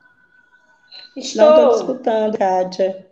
Estou. 1.15 1.45
Não 1.45 1.71
estou 1.71 1.75
escutando, 1.81 2.37
Kátia. 2.37 3.07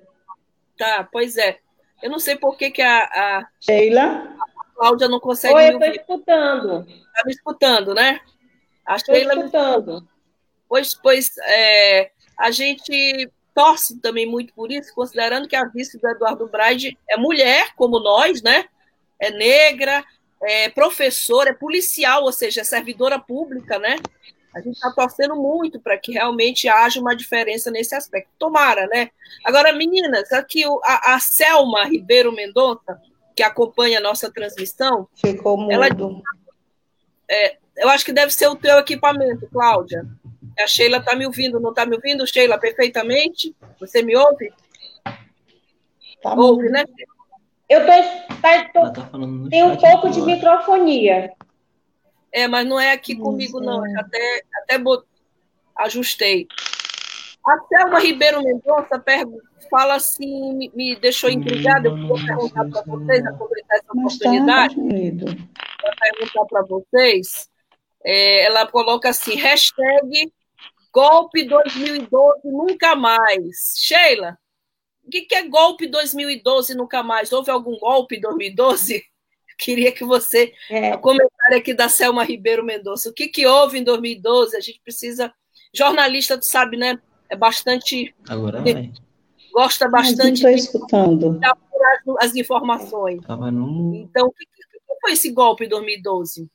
Tá, 0.78 1.08
pois 1.12 1.38
é. 1.38 1.60
Eu 2.02 2.10
não 2.10 2.20
sei 2.20 2.36
por 2.36 2.58
que, 2.58 2.72
que 2.72 2.82
a, 2.82 3.04
a... 3.04 3.48
Sheila? 3.60 4.36
A 4.40 4.76
Cláudia 4.76 5.08
não 5.08 5.20
consegue 5.20 5.54
Oi, 5.54 5.68
me 5.68 5.74
ouvir. 5.76 5.86
eu 5.86 5.92
estou 5.92 6.16
escutando. 6.16 6.88
Está 6.90 7.24
me 7.26 7.32
escutando, 7.32 7.94
né? 7.94 8.22
A 8.86 8.98
Sheila 8.98 9.34
estou 9.34 9.46
escutando. 9.46 10.02
Me... 10.02 10.08
Pois, 10.68 10.96
pois 10.96 11.38
é, 11.46 12.12
a 12.38 12.50
gente 12.50 13.32
torce 13.54 14.00
também 14.00 14.26
muito 14.26 14.54
por 14.54 14.72
isso, 14.72 14.94
considerando 14.94 15.48
que 15.48 15.56
a 15.56 15.66
vice 15.66 16.00
do 16.00 16.08
Eduardo 16.08 16.48
Braide 16.48 16.98
é 17.10 17.18
mulher, 17.18 17.74
como 17.76 18.00
nós, 18.00 18.42
né? 18.42 18.66
É 19.20 19.32
negra, 19.32 20.04
é 20.42 20.70
professora, 20.70 21.52
é 21.52 21.54
policial, 21.54 22.24
ou 22.24 22.32
seja, 22.32 22.62
é 22.62 22.64
servidora 22.64 23.20
pública, 23.20 23.78
né? 23.78 23.98
A 24.54 24.60
gente 24.60 24.76
está 24.76 24.92
torcendo 24.92 25.36
muito 25.36 25.80
para 25.80 25.98
que 25.98 26.12
realmente 26.12 26.68
haja 26.68 27.00
uma 27.00 27.16
diferença 27.16 27.72
nesse 27.72 27.96
aspecto. 27.96 28.30
Tomara, 28.38 28.86
né? 28.88 29.10
Agora, 29.46 29.72
meninas, 29.72 30.32
aqui 30.34 30.64
a, 30.84 31.16
a 31.16 31.20
Selma 31.20 31.86
Ribeiro 31.86 32.34
Mendonça, 32.34 33.00
que 33.36 33.44
acompanha 33.44 34.00
a 34.00 34.02
nossa 34.02 34.30
transmissão. 34.30 35.08
Ficou 35.16 35.56
mudo. 35.56 35.72
Ela, 35.72 35.88
é, 37.30 37.58
eu 37.78 37.88
acho 37.90 38.04
que 38.04 38.12
deve 38.12 38.34
ser 38.34 38.48
o 38.48 38.56
teu 38.56 38.78
equipamento, 38.78 39.48
Cláudia. 39.48 40.06
A 40.62 40.68
Sheila 40.68 40.98
está 40.98 41.16
me 41.16 41.26
ouvindo, 41.26 41.60
não 41.60 41.72
está 41.72 41.86
me 41.86 41.96
ouvindo, 41.96 42.28
Sheila, 42.28 42.58
perfeitamente? 42.58 43.56
Você 43.80 44.02
me 44.02 44.16
ouve? 44.16 44.52
Tá 46.22 46.34
ouve, 46.36 46.70
né? 46.70 46.86
Eu 47.68 47.82
tô, 47.82 47.92
tá, 48.42 48.70
tô 48.74 48.92
tá 48.92 49.10
tem 49.50 49.64
um 49.64 49.78
pouco 49.78 50.10
de 50.10 50.22
microfonia. 50.22 51.32
É, 52.32 52.48
mas 52.48 52.66
não 52.68 52.80
é 52.80 52.92
aqui 52.92 53.16
comigo, 53.16 53.60
não. 53.60 53.86
Eu 53.88 54.00
até, 54.00 54.42
até 54.64 54.78
bot... 54.78 55.06
ajustei. 55.78 56.48
A 57.48 57.58
Thelma 57.70 58.00
Ribeiro 58.00 58.44
Mendonça 58.44 59.04
fala 59.70 59.96
assim, 59.96 60.54
me, 60.54 60.72
me 60.76 60.96
deixou 60.96 61.30
intrigada, 61.30 61.88
eu 61.88 62.08
vou 62.08 62.18
perguntar 62.24 62.66
para 62.66 62.82
vocês, 62.84 63.26
aproveitar 63.26 63.76
essa 63.78 63.92
oportunidade. 63.94 64.76
Vou 64.76 65.92
perguntar 66.00 66.46
para 66.46 66.62
vocês. 66.64 67.50
É, 68.04 68.46
ela 68.46 68.68
coloca 68.68 69.10
assim, 69.10 69.36
hashtag 69.36 70.32
golpe 70.94 71.44
2012 71.44 72.42
nunca 72.46 72.96
mais. 72.96 73.76
Sheila, 73.78 74.38
o 75.06 75.10
que, 75.10 75.22
que 75.22 75.36
é 75.36 75.48
golpe 75.48 75.88
2012 75.88 76.76
nunca 76.76 77.02
mais? 77.04 77.32
Houve 77.32 77.52
algum 77.52 77.78
golpe 77.78 78.18
em 78.18 78.22
2012? 78.22 79.04
Queria 79.58 79.92
que 79.92 80.04
você. 80.04 80.54
É. 80.70 80.98
comentário 80.98 81.58
aqui 81.58 81.74
da 81.74 81.88
Selma 81.88 82.24
Ribeiro 82.24 82.64
Mendonça. 82.64 83.10
O 83.10 83.14
que, 83.14 83.28
que 83.28 83.46
houve 83.46 83.80
em 83.80 83.84
2012? 83.84 84.56
A 84.58 84.60
gente 84.60 84.82
precisa. 84.84 85.34
Jornalista, 85.74 86.38
tu 86.38 86.46
sabe, 86.46 86.78
né? 86.78 87.00
É 87.30 87.36
bastante. 87.36 88.14
Agora 88.28 88.62
vai. 88.62 88.92
Gosta 89.54 89.88
bastante 89.90 90.42
de, 90.42 90.54
escutando. 90.54 91.38
de 91.38 91.46
apurar 91.46 92.02
as 92.20 92.36
informações. 92.36 93.22
No... 93.28 93.96
Então, 93.96 94.28
o 94.28 94.32
que, 94.32 94.46
que 94.46 95.00
foi 95.02 95.14
esse 95.14 95.30
golpe 95.32 95.66
em 95.66 95.70
2012? 95.70 96.50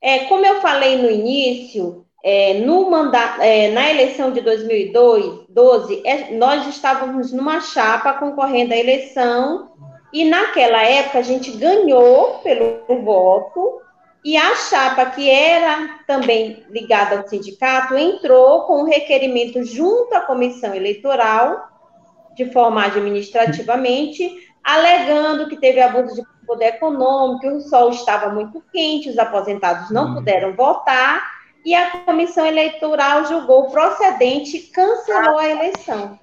É, 0.00 0.26
como 0.26 0.46
eu 0.46 0.60
falei 0.60 0.96
no 0.96 1.10
início, 1.10 2.07
é, 2.22 2.54
no 2.54 2.90
mandato, 2.90 3.40
é, 3.40 3.70
na 3.70 3.90
eleição 3.90 4.32
de 4.32 4.40
2012, 4.40 6.02
é, 6.04 6.32
nós 6.32 6.66
estávamos 6.66 7.32
numa 7.32 7.60
chapa 7.60 8.14
concorrendo 8.14 8.74
à 8.74 8.76
eleição 8.76 9.70
e 10.12 10.24
naquela 10.24 10.82
época 10.82 11.18
a 11.18 11.22
gente 11.22 11.52
ganhou 11.52 12.40
pelo 12.42 12.82
voto 13.02 13.80
e 14.24 14.36
a 14.36 14.54
chapa 14.56 15.06
que 15.06 15.30
era 15.30 16.00
também 16.06 16.64
ligada 16.70 17.18
ao 17.18 17.28
sindicato 17.28 17.96
entrou 17.96 18.62
com 18.62 18.82
um 18.82 18.86
requerimento 18.86 19.62
junto 19.64 20.14
à 20.14 20.20
comissão 20.20 20.74
eleitoral, 20.74 21.68
de 22.34 22.50
forma 22.52 22.84
administrativamente, 22.84 24.28
alegando 24.62 25.48
que 25.48 25.56
teve 25.56 25.80
abuso 25.80 26.16
de 26.16 26.46
poder 26.46 26.74
econômico, 26.74 27.40
que 27.40 27.48
o 27.48 27.60
sol 27.60 27.90
estava 27.90 28.30
muito 28.30 28.62
quente, 28.72 29.10
os 29.10 29.18
aposentados 29.18 29.90
não 29.90 30.08
uhum. 30.08 30.14
puderam 30.16 30.54
votar, 30.54 31.37
e 31.64 31.74
a 31.74 31.90
comissão 32.04 32.46
eleitoral 32.46 33.26
julgou 33.26 33.70
procedente 33.70 34.56
e 34.56 34.62
cancelou 34.68 35.38
a 35.38 35.48
eleição 35.48 36.18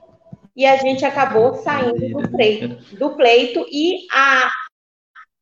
e 0.55 0.65
a 0.65 0.77
gente 0.77 1.03
acabou 1.03 1.55
saindo 1.55 2.21
do 2.21 2.31
pleito, 2.31 2.95
do 2.95 3.15
pleito 3.15 3.65
e 3.69 4.07
a, 4.11 4.49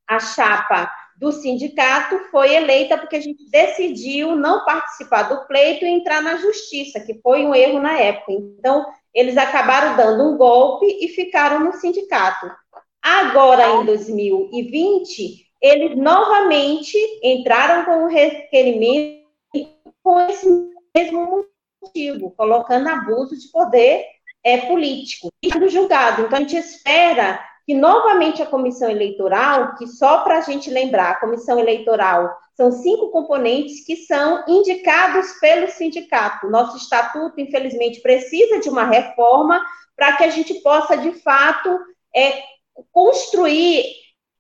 a 0.10 0.20
chapa 0.20 0.92
do 1.16 1.32
sindicato 1.32 2.20
foi 2.32 2.56
eleita 2.56 2.98
porque 2.98 3.18
a 3.18 3.22
gente 3.22 3.50
decidiu 3.50 4.36
não 4.36 4.66
participar 4.66 5.24
do 5.24 5.46
pleito 5.46 5.86
e 5.86 5.90
entrar 5.90 6.22
na 6.22 6.38
justiça, 6.38 7.00
que 7.00 7.22
foi 7.22 7.46
um 7.46 7.54
erro 7.54 7.80
na 7.80 7.98
época. 7.98 8.32
Então, 8.32 8.84
eles 9.14 9.38
acabaram 9.38 9.96
dando 9.96 10.34
um 10.34 10.38
golpe 10.38 10.88
e 10.88 11.08
ficaram 11.10 11.60
no 11.60 11.74
sindicato. 11.74 12.52
Agora, 13.02 13.68
em 13.76 13.86
2020, 13.86 15.46
eles 15.62 15.96
novamente 15.96 16.98
entraram 17.22 17.86
com 17.86 18.06
o 18.06 18.08
requerimento 18.08 19.23
com 20.04 20.20
esse 20.22 20.46
mesmo 20.96 21.46
motivo, 21.82 22.32
colocando 22.32 22.88
abuso 22.88 23.38
de 23.38 23.48
poder 23.48 24.06
é, 24.44 24.58
político 24.58 25.30
e 25.42 25.50
do 25.50 25.70
julgado. 25.70 26.24
Então, 26.24 26.38
a 26.38 26.42
gente 26.42 26.58
espera 26.58 27.40
que 27.66 27.74
novamente 27.74 28.42
a 28.42 28.46
comissão 28.46 28.90
eleitoral, 28.90 29.76
que 29.76 29.88
só 29.88 30.20
para 30.20 30.40
a 30.40 30.42
gente 30.42 30.70
lembrar, 30.70 31.12
a 31.12 31.20
comissão 31.20 31.58
eleitoral 31.58 32.30
são 32.56 32.72
cinco 32.72 33.10
componentes 33.10 33.86
que 33.86 33.96
são 33.96 34.44
indicados 34.48 35.32
pelo 35.40 35.70
sindicato. 35.70 36.50
Nosso 36.50 36.78
estatuto, 36.78 37.40
infelizmente, 37.40 38.02
precisa 38.02 38.60
de 38.60 38.70
uma 38.70 38.84
reforma 38.84 39.64
para 39.96 40.18
que 40.18 40.24
a 40.24 40.30
gente 40.30 40.56
possa, 40.56 40.98
de 40.98 41.14
fato, 41.14 41.80
é, 42.14 42.44
construir 42.92 43.86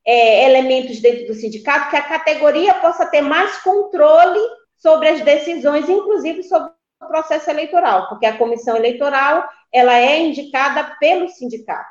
é, 0.05 0.45
elementos 0.45 0.99
dentro 0.99 1.27
do 1.27 1.33
sindicato, 1.33 1.89
que 1.89 1.95
a 1.95 2.01
categoria 2.01 2.73
possa 2.75 3.05
ter 3.05 3.21
mais 3.21 3.57
controle 3.59 4.39
sobre 4.83 5.07
as 5.07 5.21
decisões, 5.21 5.87
inclusive 5.87 6.43
sobre 6.43 6.71
o 7.01 7.07
processo 7.07 7.49
eleitoral, 7.49 8.09
porque 8.09 8.25
a 8.25 8.37
comissão 8.37 8.75
eleitoral 8.75 9.47
ela 9.71 9.97
é 9.97 10.19
indicada 10.19 10.97
pelo 10.99 11.29
sindicato, 11.29 11.89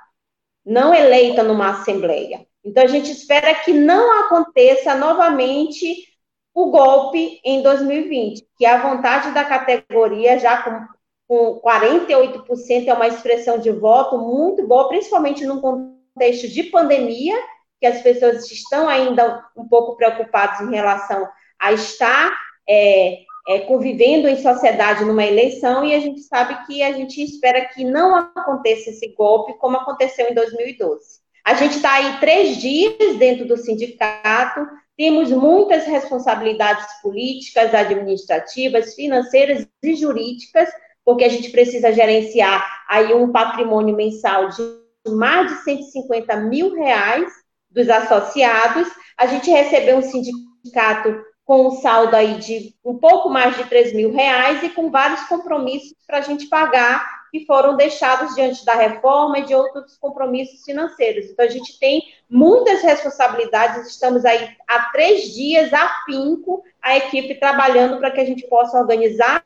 não 0.64 0.94
eleita 0.94 1.42
numa 1.42 1.70
assembleia. 1.70 2.46
Então, 2.62 2.84
a 2.84 2.86
gente 2.86 3.10
espera 3.10 3.54
que 3.54 3.72
não 3.72 4.20
aconteça 4.20 4.94
novamente 4.94 6.06
o 6.54 6.70
golpe 6.70 7.40
em 7.42 7.62
2020, 7.62 8.46
que 8.58 8.66
a 8.66 8.82
vontade 8.82 9.32
da 9.32 9.42
categoria, 9.42 10.38
já 10.38 10.62
com, 10.62 10.86
com 11.26 11.60
48%, 11.66 12.86
é 12.86 12.94
uma 12.94 13.08
expressão 13.08 13.58
de 13.58 13.70
voto 13.70 14.18
muito 14.18 14.66
boa, 14.66 14.88
principalmente 14.88 15.46
num 15.46 15.60
contexto 15.60 16.46
de 16.46 16.64
pandemia, 16.64 17.36
que 17.80 17.86
as 17.86 18.02
pessoas 18.02 18.48
estão 18.50 18.86
ainda 18.86 19.44
um 19.56 19.66
pouco 19.66 19.96
preocupadas 19.96 20.60
em 20.60 20.70
relação 20.70 21.26
a 21.58 21.72
estar 21.72 22.30
é, 22.68 23.20
é, 23.48 23.58
convivendo 23.60 24.28
em 24.28 24.40
sociedade 24.40 25.04
numa 25.04 25.24
eleição 25.24 25.84
e 25.84 25.94
a 25.94 26.00
gente 26.00 26.20
sabe 26.20 26.64
que 26.66 26.82
a 26.82 26.92
gente 26.92 27.22
espera 27.22 27.66
que 27.66 27.84
não 27.84 28.14
aconteça 28.14 28.90
esse 28.90 29.08
golpe 29.14 29.54
como 29.58 29.76
aconteceu 29.76 30.28
em 30.28 30.34
2012. 30.34 31.20
A 31.44 31.54
gente 31.54 31.76
está 31.76 31.94
aí 31.94 32.20
três 32.20 32.56
dias 32.58 33.16
dentro 33.18 33.46
do 33.46 33.56
sindicato, 33.56 34.64
temos 34.96 35.30
muitas 35.30 35.84
responsabilidades 35.86 36.86
políticas, 37.02 37.74
administrativas, 37.74 38.94
financeiras 38.94 39.66
e 39.82 39.96
jurídicas, 39.96 40.68
porque 41.04 41.24
a 41.24 41.28
gente 41.28 41.50
precisa 41.50 41.92
gerenciar 41.92 42.64
aí 42.88 43.12
um 43.12 43.32
patrimônio 43.32 43.96
mensal 43.96 44.48
de 44.50 44.82
mais 45.10 45.50
de 45.50 45.64
150 45.64 46.36
mil 46.36 46.74
reais 46.74 47.28
dos 47.68 47.88
associados. 47.88 48.86
A 49.18 49.26
gente 49.26 49.50
recebeu 49.50 49.96
um 49.96 50.02
sindicato 50.02 51.20
com 51.44 51.66
um 51.66 51.70
saldo 51.72 52.14
aí 52.14 52.34
de 52.38 52.74
um 52.84 52.96
pouco 52.96 53.28
mais 53.28 53.56
de 53.56 53.64
3 53.64 53.94
mil 53.94 54.12
reais 54.12 54.62
e 54.62 54.68
com 54.70 54.90
vários 54.90 55.22
compromissos 55.24 55.94
para 56.06 56.18
a 56.18 56.22
gente 56.22 56.46
pagar 56.46 57.22
que 57.32 57.46
foram 57.46 57.76
deixados 57.76 58.34
diante 58.34 58.62
da 58.62 58.74
reforma 58.74 59.38
e 59.38 59.46
de 59.46 59.54
outros 59.54 59.96
compromissos 59.96 60.62
financeiros. 60.64 61.30
Então, 61.30 61.46
a 61.46 61.48
gente 61.48 61.78
tem 61.78 62.02
muitas 62.28 62.82
responsabilidades, 62.82 63.88
estamos 63.88 64.26
aí 64.26 64.50
há 64.68 64.90
três 64.92 65.32
dias, 65.32 65.72
a 65.72 65.88
finco, 66.04 66.62
a 66.80 66.96
equipe 66.98 67.34
trabalhando 67.36 67.98
para 67.98 68.10
que 68.10 68.20
a 68.20 68.24
gente 68.24 68.46
possa 68.48 68.78
organizar 68.78 69.42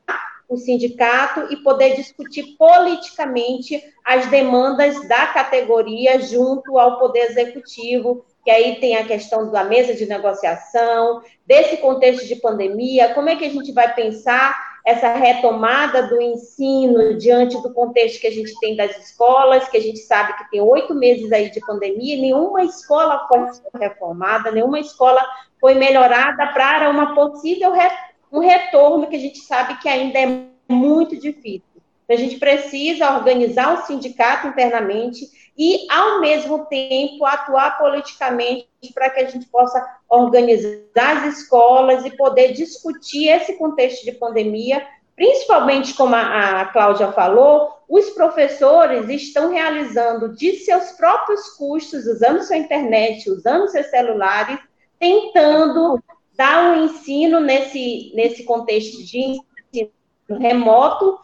o 0.49 0.57
sindicato 0.57 1.47
e 1.51 1.57
poder 1.57 1.95
discutir 1.95 2.55
politicamente 2.57 3.81
as 4.03 4.27
demandas 4.27 5.07
da 5.07 5.27
categoria 5.27 6.19
junto 6.19 6.77
ao 6.77 6.99
Poder 6.99 7.31
Executivo 7.31 8.25
que 8.47 8.51
aí 8.51 8.75
tem 8.79 8.95
a 8.95 9.05
questão 9.05 9.51
da 9.51 9.65
mesa 9.65 9.93
de 9.93 10.05
negociação, 10.05 11.21
desse 11.45 11.75
contexto 11.75 12.25
de 12.25 12.37
pandemia, 12.37 13.13
como 13.13 13.27
é 13.27 13.35
que 13.35 13.43
a 13.43 13.49
gente 13.49 13.73
vai 13.73 13.93
pensar 13.93 14.55
essa 14.85 15.13
retomada 15.15 16.03
do 16.03 16.21
ensino 16.21 17.17
diante 17.17 17.61
do 17.61 17.73
contexto 17.73 18.21
que 18.21 18.27
a 18.27 18.31
gente 18.31 18.57
tem 18.61 18.73
das 18.73 18.97
escolas, 18.99 19.67
que 19.67 19.75
a 19.75 19.81
gente 19.81 19.99
sabe 19.99 20.37
que 20.37 20.49
tem 20.49 20.61
oito 20.61 20.95
meses 20.95 21.29
aí 21.33 21.51
de 21.51 21.59
pandemia, 21.59 22.21
nenhuma 22.21 22.63
escola 22.63 23.27
foi 23.27 23.81
reformada, 23.81 24.49
nenhuma 24.49 24.79
escola 24.79 25.21
foi 25.59 25.73
melhorada 25.73 26.47
para 26.53 26.89
uma 26.89 27.13
possível 27.13 27.73
re, 27.73 27.89
um 28.31 28.39
retorno 28.39 29.07
que 29.07 29.17
a 29.17 29.19
gente 29.19 29.39
sabe 29.39 29.77
que 29.79 29.89
ainda 29.89 30.19
é 30.19 30.73
muito 30.73 31.19
difícil. 31.19 31.66
A 32.09 32.15
gente 32.15 32.37
precisa 32.37 33.15
organizar 33.15 33.73
o 33.73 33.85
sindicato 33.85 34.47
internamente 34.47 35.27
e, 35.57 35.85
ao 35.91 36.21
mesmo 36.21 36.65
tempo, 36.65 37.25
atuar 37.25 37.77
politicamente 37.77 38.67
para 38.93 39.09
que 39.09 39.19
a 39.21 39.25
gente 39.29 39.47
possa 39.47 39.83
organizar 40.07 41.17
as 41.17 41.39
escolas 41.39 42.05
e 42.05 42.15
poder 42.15 42.53
discutir 42.53 43.27
esse 43.27 43.57
contexto 43.57 44.05
de 44.05 44.13
pandemia, 44.13 44.85
principalmente, 45.15 45.95
como 45.95 46.15
a, 46.15 46.61
a 46.61 46.65
Cláudia 46.65 47.11
falou, 47.11 47.71
os 47.89 48.09
professores 48.11 49.09
estão 49.09 49.51
realizando 49.51 50.35
de 50.35 50.57
seus 50.57 50.91
próprios 50.91 51.49
custos, 51.57 52.05
usando 52.05 52.43
sua 52.43 52.57
internet, 52.57 53.29
usando 53.29 53.67
seus 53.67 53.87
celulares, 53.87 54.59
tentando 54.99 56.01
dar 56.35 56.71
um 56.71 56.85
ensino 56.85 57.39
nesse, 57.39 58.11
nesse 58.13 58.43
contexto 58.43 59.03
de 59.03 59.41
ensino 59.73 59.91
remoto, 60.39 61.19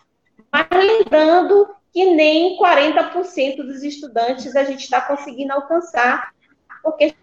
mas 0.53 0.67
lembrando 0.71 1.67
que 1.91 2.13
nem 2.13 2.57
40% 2.59 3.57
dos 3.57 3.81
estudantes 3.81 4.55
a 4.55 4.63
gente 4.63 4.83
está 4.83 5.01
conseguindo 5.01 5.51
alcançar, 5.51 6.31
porque 6.83 7.15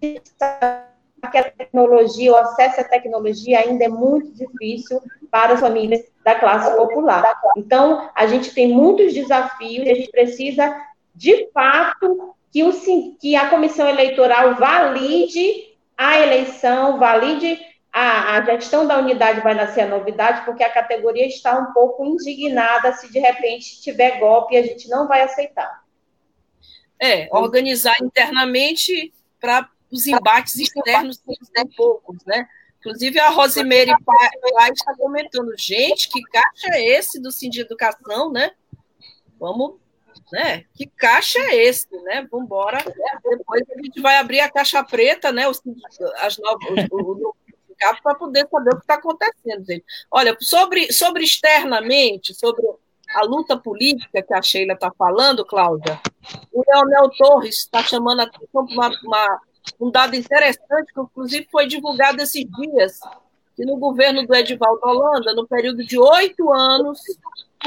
que 0.00 1.38
a 1.38 1.50
tecnologia, 1.50 2.32
o 2.32 2.36
acesso 2.36 2.82
à 2.82 2.84
tecnologia 2.84 3.60
ainda 3.60 3.84
é 3.84 3.88
muito 3.88 4.30
difícil 4.34 5.00
para 5.30 5.54
as 5.54 5.60
famílias 5.60 6.04
da 6.22 6.34
classe 6.34 6.76
popular. 6.76 7.24
Então, 7.56 8.10
a 8.14 8.26
gente 8.26 8.52
tem 8.52 8.68
muitos 8.68 9.14
desafios 9.14 9.86
e 9.86 9.90
a 9.90 9.94
gente 9.94 10.10
precisa, 10.10 10.76
de 11.14 11.50
fato, 11.52 12.34
que, 12.52 12.62
o, 12.62 12.72
que 13.18 13.34
a 13.34 13.48
comissão 13.48 13.88
eleitoral 13.88 14.54
valide 14.56 15.74
a 15.96 16.20
eleição, 16.20 16.98
valide 16.98 17.58
a, 17.94 18.38
a, 18.38 18.44
gestão 18.44 18.84
da 18.88 18.98
unidade 18.98 19.40
vai 19.40 19.54
nascer 19.54 19.82
a 19.82 19.86
novidade, 19.86 20.44
porque 20.44 20.64
a 20.64 20.72
categoria 20.72 21.28
está 21.28 21.56
um 21.56 21.72
pouco 21.72 22.04
indignada 22.04 22.92
se 22.92 23.10
de 23.12 23.20
repente 23.20 23.80
tiver 23.80 24.18
golpe, 24.18 24.56
a 24.56 24.62
gente 24.64 24.88
não 24.88 25.06
vai 25.06 25.22
aceitar. 25.22 25.84
É, 27.00 27.28
organizar 27.30 27.94
internamente 28.02 29.14
para 29.40 29.70
os 29.92 30.08
embates 30.08 30.58
externos 30.58 31.22
serem 31.24 31.70
poucos, 31.76 32.18
né? 32.26 32.48
Inclusive 32.80 33.20
a 33.20 33.30
Rosemary 33.30 33.92
Pai 34.04 34.70
está 34.72 34.92
comentando, 34.96 35.54
gente, 35.56 36.08
que 36.08 36.20
caixa 36.22 36.74
é 36.74 36.98
esse 36.98 37.20
do 37.20 37.30
de 37.30 37.60
Educação, 37.60 38.32
né? 38.32 38.50
Vamos, 39.38 39.76
né? 40.32 40.64
Que 40.74 40.86
caixa 40.86 41.38
é 41.38 41.54
esse, 41.64 41.86
né? 42.02 42.26
Vamos 42.28 42.46
embora. 42.46 42.78
Depois 43.24 43.62
a 43.70 43.82
gente 43.82 44.00
vai 44.00 44.16
abrir 44.16 44.40
a 44.40 44.50
caixa 44.50 44.82
preta, 44.82 45.30
né? 45.30 45.46
Os, 45.46 45.62
as 46.18 46.38
novas, 46.38 46.88
o, 46.90 46.96
o, 46.96 47.34
para 48.02 48.14
poder 48.14 48.48
saber 48.50 48.70
o 48.70 48.76
que 48.76 48.82
está 48.82 48.94
acontecendo, 48.94 49.64
gente. 49.64 49.84
Olha, 50.10 50.36
sobre, 50.40 50.92
sobre 50.92 51.24
externamente, 51.24 52.34
sobre 52.34 52.64
a 53.14 53.22
luta 53.24 53.56
política 53.56 54.22
que 54.22 54.34
a 54.34 54.42
Sheila 54.42 54.74
está 54.74 54.90
falando, 54.96 55.44
Cláudia, 55.44 56.00
o 56.52 56.62
Leonel 56.66 57.10
Torres 57.16 57.56
está 57.56 57.82
chamando 57.82 58.20
a 58.20 58.24
atenção 58.24 58.66
para 58.66 59.38
um 59.80 59.90
dado 59.90 60.16
interessante, 60.16 60.92
que 60.92 61.00
inclusive 61.00 61.48
foi 61.50 61.66
divulgado 61.66 62.20
esses 62.20 62.44
dias, 62.44 63.00
que 63.56 63.64
no 63.64 63.76
governo 63.76 64.26
do 64.26 64.34
Edivaldo 64.34 64.80
Holanda, 64.82 65.32
no 65.34 65.46
período 65.46 65.84
de 65.84 65.98
oito 65.98 66.52
anos, 66.52 67.00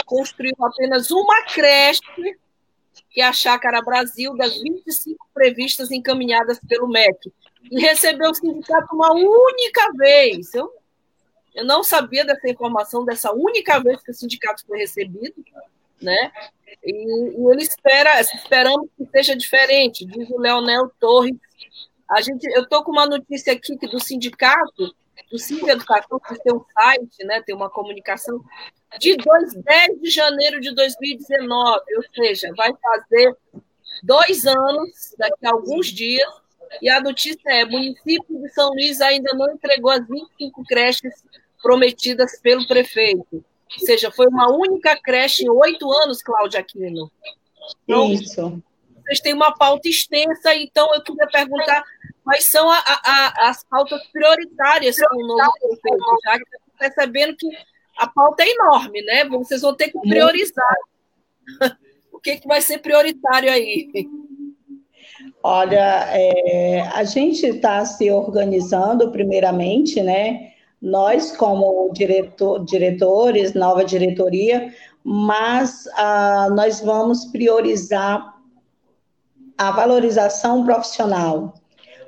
construiu 0.06 0.56
apenas 0.60 1.12
uma 1.12 1.43
creche, 1.45 2.01
que 3.10 3.21
é 3.21 3.25
a 3.25 3.34
Chácara 3.34 3.82
Brasil, 3.82 4.36
das 4.36 4.60
25 4.62 5.27
previstas 5.34 5.91
encaminhadas 5.91 6.60
pelo 6.67 6.88
MEC 6.88 7.32
e 7.63 7.80
recebeu 7.80 8.32
o 8.32 8.36
sindicato 8.36 8.96
uma 8.96 9.13
única 9.13 9.91
vez. 9.93 10.54
Eu, 10.54 10.72
eu 11.56 11.65
não 11.65 11.84
sabia 11.84 12.26
dessa 12.26 12.50
informação, 12.50 13.06
dessa 13.06 13.34
única 13.34 13.80
vez 13.80 14.02
que 14.02 14.12
o 14.12 14.13
sindicato 14.13 14.65
foi 14.65 14.80
recebido, 14.80 15.43
né? 16.02 16.32
E, 16.84 16.91
e 16.91 17.52
ele 17.52 17.63
espera, 17.63 18.20
esperamos 18.22 18.89
que 18.98 19.06
seja 19.12 19.36
diferente, 19.36 20.06
diz 20.06 20.30
o 20.30 20.39
Leonel 20.39 20.91
Torres. 21.00 21.36
A 22.10 22.22
gente, 22.22 22.46
eu 22.56 22.63
estou 22.63 22.84
com 22.84 22.91
uma 22.91 23.06
notícia 23.06 23.54
aqui 23.54 23.78
que 23.78 23.88
do 23.88 24.00
sindicato, 24.00 24.96
do 25.30 25.38
Sim 25.38 25.67
Educação, 25.70 26.20
que 26.20 26.41
tem 26.41 26.54
um 26.54 26.63
site, 26.74 27.26
né, 27.26 27.41
tem 27.41 27.56
uma 27.56 27.70
comunicação, 27.70 28.41
de 29.00 29.17
2, 29.17 29.54
10 29.56 30.02
de 30.02 30.10
janeiro 30.10 30.62
de 30.62 30.74
2019, 30.74 31.82
ou 31.98 32.04
seja, 32.15 32.54
vai 32.56 32.72
fazer 32.82 33.36
dois 34.02 34.46
anos, 34.46 35.15
daqui 35.17 35.46
a 35.46 35.52
alguns 35.52 35.88
dias, 35.88 36.30
e 36.81 36.89
a 36.89 37.01
notícia 37.01 37.49
é: 37.49 37.65
o 37.65 37.71
município 37.71 38.41
de 38.41 38.49
São 38.53 38.69
Luís 38.69 39.01
ainda 39.01 39.33
não 39.33 39.51
entregou 39.51 39.91
as 39.91 40.05
25 40.07 40.63
creches 40.65 41.13
prometidas 41.61 42.39
pelo 42.39 42.67
prefeito. 42.67 43.43
Ou 43.79 43.85
seja, 43.85 44.11
foi 44.11 44.27
uma 44.27 44.49
única 44.49 44.95
creche 45.01 45.43
em 45.43 45.49
oito 45.49 45.91
anos, 45.91 46.21
Cláudia 46.21 46.59
Aquino. 46.59 47.11
Então, 47.83 48.11
Isso. 48.11 48.61
Vocês 49.03 49.21
têm 49.21 49.33
uma 49.33 49.55
pauta 49.55 49.87
extensa, 49.87 50.53
então 50.53 50.93
eu 50.93 51.01
queria 51.01 51.27
perguntar 51.27 51.81
quais 52.25 52.43
são 52.43 52.69
a, 52.69 52.77
a, 52.77 53.49
as 53.49 53.63
pautas 53.63 54.05
prioritárias 54.07 54.97
com 54.97 55.23
o 55.23 55.27
novo 55.27 55.53
prefeito, 55.61 56.17
já 56.25 56.37
que 56.37 56.43
estou 56.43 56.73
percebendo 56.77 57.37
que 57.37 57.47
a 57.97 58.07
pauta 58.07 58.43
é 58.43 58.49
enorme, 58.49 59.01
né? 59.03 59.23
Vocês 59.25 59.61
vão 59.61 59.73
ter 59.73 59.89
que 59.91 59.99
priorizar. 60.01 60.75
o 62.11 62.19
que, 62.19 62.37
que 62.37 62.47
vai 62.47 62.61
ser 62.61 62.79
prioritário 62.79 63.49
aí? 63.49 63.89
Olha, 65.43 66.08
é, 66.12 66.82
a 66.93 67.03
gente 67.03 67.45
está 67.45 67.84
se 67.86 68.12
organizando, 68.12 69.12
primeiramente, 69.12 70.01
né? 70.01 70.51
Nós, 70.82 71.36
como 71.36 71.91
diretor, 71.93 72.63
diretores, 72.63 73.53
nova 73.53 73.84
diretoria, 73.84 74.71
mas 75.03 75.88
ah, 75.95 76.49
nós 76.51 76.82
vamos 76.82 77.25
priorizar 77.25 78.36
a 79.58 79.71
valorização 79.71 80.63
profissional, 80.63 81.53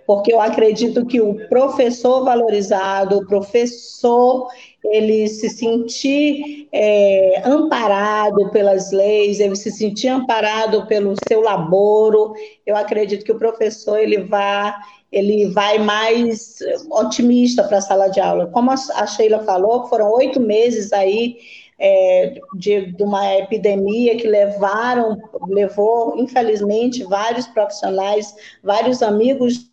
porque 0.06 0.32
eu 0.32 0.40
acredito 0.40 1.06
que 1.06 1.20
o 1.20 1.48
professor 1.48 2.24
valorizado, 2.24 3.18
o 3.18 3.26
professor 3.26 4.50
ele 4.84 5.28
se 5.28 5.50
sentir 5.50 6.68
é, 6.72 7.42
amparado 7.46 8.50
pelas 8.52 8.92
leis, 8.92 9.40
ele 9.40 9.56
se 9.56 9.72
sentir 9.72 10.08
amparado 10.08 10.86
pelo 10.88 11.16
seu 11.28 11.42
laboro, 11.42 12.34
eu 12.66 12.76
acredito 12.76 13.26
que 13.26 13.32
o 13.32 13.38
professor 13.38 14.00
ele 14.00 14.24
vai, 14.24 14.74
ele 15.12 15.48
vai 15.48 15.78
mais 15.80 16.60
otimista 16.92 17.64
para 17.64 17.78
a 17.78 17.82
sala 17.82 18.08
de 18.08 18.20
aula. 18.20 18.48
Como 18.48 18.72
a 18.72 19.08
Sheila 19.08 19.44
falou, 19.44 19.88
foram 19.88 20.12
oito 20.14 20.40
meses 20.40 20.94
aí 20.94 21.38
é, 21.80 22.42
de, 22.56 22.92
de, 22.92 23.04
uma 23.04 23.38
epidemia 23.38 24.18
que 24.18 24.28
levaram, 24.28 25.18
levou, 25.48 26.18
infelizmente, 26.18 27.04
vários 27.06 27.48
profissionais, 27.48 28.36
vários 28.62 29.02
amigos 29.02 29.70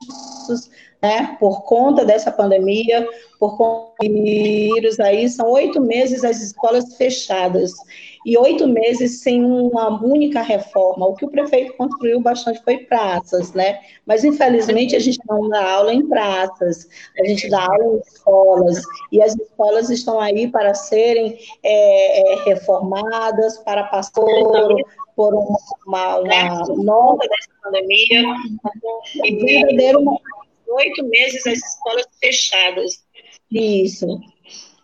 né, 1.07 1.37
por 1.39 1.63
conta 1.63 2.05
dessa 2.05 2.33
pandemia, 2.33 3.07
por 3.39 3.57
conta 3.57 3.93
do 4.01 4.13
vírus 4.13 4.99
aí, 4.99 5.29
são 5.29 5.49
oito 5.51 5.81
meses 5.81 6.25
as 6.25 6.43
escolas 6.43 6.97
fechadas 6.97 7.73
e 8.25 8.37
oito 8.37 8.67
meses 8.67 9.21
sem 9.21 9.45
uma 9.45 10.03
única 10.03 10.43
reforma. 10.43 11.07
O 11.07 11.15
que 11.15 11.25
o 11.25 11.31
prefeito 11.31 11.77
construiu 11.77 12.21
bastante 12.21 12.61
foi 12.65 12.79
praças, 12.79 13.53
né? 13.53 13.79
Mas 14.05 14.25
infelizmente 14.25 14.97
a 14.97 14.99
gente 14.99 15.21
não 15.29 15.49
dá 15.49 15.75
aula 15.75 15.95
em 15.95 16.09
praças, 16.09 16.89
a 17.21 17.25
gente 17.25 17.49
dá 17.49 17.63
aula 17.63 17.85
em 17.85 18.01
escolas 18.01 18.83
e 19.13 19.23
as 19.23 19.37
escolas 19.37 19.91
estão 19.91 20.19
aí 20.19 20.49
para 20.49 20.75
serem 20.75 21.39
é, 21.63 22.33
é, 22.33 22.45
reformadas, 22.45 23.59
para 23.59 23.85
passar 23.85 24.23
por 25.15 25.35
uma, 25.35 25.59
uma, 25.87 26.19
uma 26.19 26.67
nova 26.83 27.19
dessa 27.19 27.51
pandemia, 27.63 28.23
um 29.25 29.39
verdadeiro 29.39 30.21
oito 30.69 31.05
meses 31.05 31.47
as 31.47 31.59
escolas 31.59 32.07
fechadas. 32.21 33.05
Isso. 33.51 34.21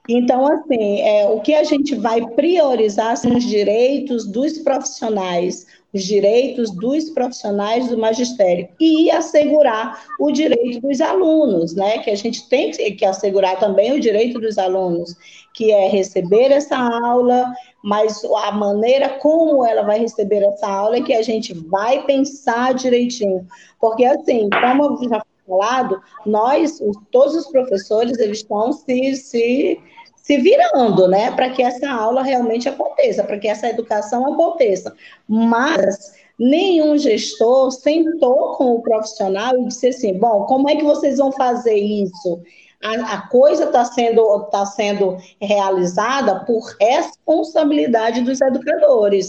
Então, 0.08 0.46
assim, 0.46 1.00
é, 1.00 1.28
o 1.28 1.40
que 1.40 1.54
a 1.54 1.62
gente 1.62 1.94
vai 1.94 2.20
priorizar 2.30 3.16
são 3.16 3.36
os 3.36 3.44
direitos 3.44 4.26
dos 4.26 4.58
profissionais, 4.58 5.64
os 5.94 6.02
direitos 6.02 6.72
dos 6.72 7.10
profissionais 7.10 7.88
do 7.88 7.96
magistério 7.96 8.68
e 8.80 9.10
assegurar 9.10 10.04
o 10.18 10.32
direito 10.32 10.80
dos 10.80 11.00
alunos, 11.00 11.74
né? 11.74 11.98
Que 11.98 12.10
a 12.10 12.16
gente 12.16 12.48
tem 12.48 12.72
que 12.72 13.04
assegurar 13.04 13.60
também 13.60 13.92
o 13.92 14.00
direito 14.00 14.40
dos 14.40 14.58
alunos, 14.58 15.14
que 15.54 15.70
é 15.70 15.88
receber 15.88 16.50
essa 16.50 16.76
aula, 16.76 17.52
mas 17.84 18.24
a 18.24 18.50
maneira 18.50 19.10
como 19.20 19.64
ela 19.64 19.82
vai 19.82 20.00
receber 20.00 20.42
essa 20.42 20.66
aula 20.66 20.96
é 20.96 21.02
que 21.02 21.12
a 21.12 21.22
gente 21.22 21.54
vai 21.54 22.04
pensar 22.04 22.74
direitinho, 22.74 23.46
porque 23.80 24.04
assim, 24.04 24.48
como 24.50 24.84
eu 24.84 25.08
já 25.08 25.22
falado, 25.52 26.00
nós, 26.24 26.80
todos 27.10 27.34
os 27.34 27.46
professores, 27.48 28.18
eles 28.18 28.38
estão 28.38 28.72
se, 28.72 29.16
se, 29.16 29.80
se 30.16 30.36
virando, 30.38 31.06
né, 31.08 31.30
para 31.32 31.50
que 31.50 31.62
essa 31.62 31.90
aula 31.90 32.22
realmente 32.22 32.68
aconteça, 32.68 33.22
para 33.22 33.38
que 33.38 33.48
essa 33.48 33.68
educação 33.68 34.32
aconteça. 34.32 34.94
Mas 35.28 36.14
nenhum 36.38 36.96
gestor 36.96 37.70
sentou 37.70 38.56
com 38.56 38.76
o 38.76 38.82
profissional 38.82 39.58
e 39.58 39.66
disse 39.66 39.88
assim: 39.88 40.18
bom, 40.18 40.44
como 40.46 40.68
é 40.70 40.76
que 40.76 40.84
vocês 40.84 41.18
vão 41.18 41.30
fazer 41.32 41.76
isso? 41.76 42.40
A, 42.82 43.14
a 43.14 43.28
coisa 43.28 43.64
está 43.64 43.84
sendo, 43.84 44.40
tá 44.50 44.64
sendo 44.64 45.16
realizada 45.40 46.44
por 46.46 46.62
responsabilidade 46.80 48.22
dos 48.22 48.40
educadores. 48.40 49.28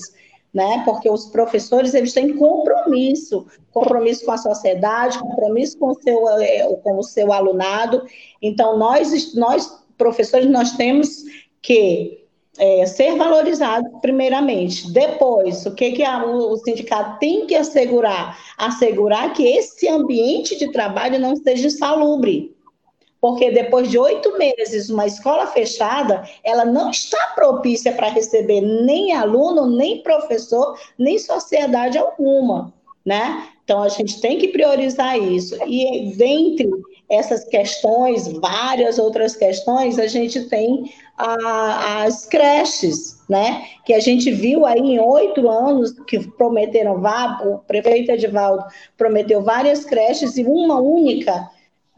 Né? 0.53 0.83
Porque 0.85 1.09
os 1.09 1.25
professores 1.25 1.95
eles 1.95 2.13
têm 2.13 2.37
compromisso, 2.37 3.47
compromisso 3.71 4.23
com 4.23 4.31
a 4.31 4.37
sociedade, 4.37 5.17
compromisso 5.17 5.77
com 5.79 5.87
o 5.87 5.95
seu, 5.95 6.29
eh, 6.39 6.67
com 6.83 6.99
o 6.99 7.03
seu 7.03 7.33
alunado. 7.33 8.03
Então 8.39 8.77
nós, 8.77 9.33
nós 9.33 9.83
professores 9.97 10.47
nós 10.49 10.73
temos 10.73 11.23
que 11.61 12.23
é, 12.57 12.85
ser 12.85 13.15
valorizado 13.15 13.99
primeiramente. 13.99 14.91
Depois, 14.91 15.65
o 15.65 15.73
que, 15.73 15.93
que 15.93 16.03
a, 16.03 16.23
o 16.23 16.55
sindicato 16.57 17.19
tem 17.19 17.47
que 17.47 17.55
assegurar? 17.55 18.37
Assegurar 18.57 19.33
que 19.33 19.43
esse 19.43 19.87
ambiente 19.87 20.57
de 20.57 20.71
trabalho 20.71 21.19
não 21.19 21.33
esteja 21.33 21.67
insalubre. 21.67 22.52
Porque 23.23 23.51
depois 23.51 23.89
de 23.89 23.97
oito 23.97 24.37
meses, 24.37 24.89
uma 24.89 25.07
escola 25.07 25.47
fechada, 25.47 26.27
ela 26.43 26.65
não 26.65 26.91
está 26.91 27.27
propícia 27.27 27.93
para 27.93 28.09
receber 28.09 28.59
nem 28.59 29.13
aluno, 29.13 29.65
nem 29.65 30.03
professor, 30.03 30.77
nem 30.99 31.17
sociedade 31.17 31.97
alguma, 31.97 32.73
né? 33.05 33.47
Então, 33.63 33.81
a 33.81 33.87
gente 33.87 34.19
tem 34.19 34.37
que 34.37 34.49
priorizar 34.49 35.17
isso. 35.17 35.57
E 35.65 36.13
dentre 36.17 36.69
essas 37.09 37.45
questões, 37.45 38.27
várias 38.27 38.99
outras 38.99 39.37
questões, 39.37 39.97
a 39.97 40.07
gente 40.07 40.41
tem 40.49 40.91
a, 41.17 42.03
as 42.03 42.25
creches, 42.25 43.21
né? 43.29 43.63
Que 43.85 43.93
a 43.93 44.01
gente 44.01 44.31
viu 44.31 44.65
aí 44.65 44.81
em 44.81 44.99
oito 44.99 45.49
anos 45.49 45.93
que 46.07 46.27
prometeram, 46.31 47.01
o 47.45 47.59
prefeito 47.59 48.11
Edivaldo 48.11 48.65
prometeu 48.97 49.41
várias 49.41 49.85
creches 49.85 50.35
e 50.35 50.43
uma 50.43 50.81
única 50.81 51.49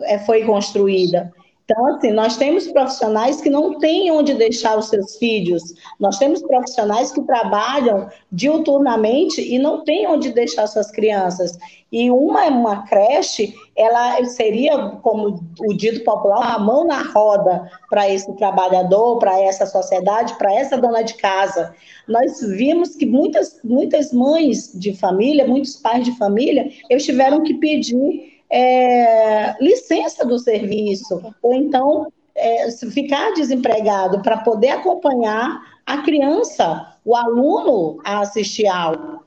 é, 0.01 0.19
foi 0.19 0.43
construída. 0.43 1.31
Então, 1.65 1.95
assim, 1.95 2.12
nós 2.12 2.38
temos 2.38 2.67
profissionais 2.67 3.41
que 3.41 3.49
não 3.49 3.79
têm 3.79 4.12
onde 4.12 4.36
deixar 4.36 4.77
os 4.77 4.88
seus 4.88 5.17
filhos, 5.17 5.73
nós 5.99 6.19
temos 6.19 6.43
profissionais 6.43 7.12
que 7.12 7.21
trabalham 7.23 8.08
diuturnamente 8.31 9.41
e 9.41 9.58
não 9.58 9.84
têm 9.84 10.08
onde 10.08 10.31
deixar 10.31 10.67
suas 10.67 10.91
crianças. 10.91 11.58
E 11.91 12.12
uma, 12.12 12.45
uma 12.45 12.86
creche, 12.86 13.55
ela 13.75 14.23
seria, 14.25 14.89
como 15.01 15.39
o 15.60 15.73
dito 15.73 16.03
popular, 16.03 16.55
a 16.55 16.60
mão 16.60 16.86
na 16.86 17.01
roda 17.01 17.67
para 17.89 18.08
esse 18.08 18.31
trabalhador, 18.36 19.17
para 19.17 19.39
essa 19.41 19.65
sociedade, 19.65 20.38
para 20.38 20.53
essa 20.53 20.77
dona 20.77 21.01
de 21.01 21.15
casa. 21.15 21.73
Nós 22.08 22.41
vimos 22.41 22.95
que 22.95 23.08
muitas, 23.08 23.60
muitas 23.63 24.13
mães 24.13 24.71
de 24.71 24.93
família, 24.93 25.47
muitos 25.47 25.77
pais 25.77 26.05
de 26.05 26.15
família, 26.15 26.69
eles 26.91 27.05
tiveram 27.05 27.41
que 27.41 27.55
pedir 27.55 28.34
é, 28.49 29.55
licença 29.63 30.25
do 30.25 30.38
serviço, 30.38 31.21
ou 31.41 31.53
então 31.53 32.12
é, 32.36 32.69
ficar 32.71 33.34
desempregado 33.34 34.21
para 34.21 34.38
poder 34.38 34.69
acompanhar 34.69 35.79
a 35.86 36.01
criança, 36.01 36.97
o 37.05 37.15
aluno 37.15 38.01
a 38.03 38.19
assistir 38.21 38.67
aula. 38.67 39.23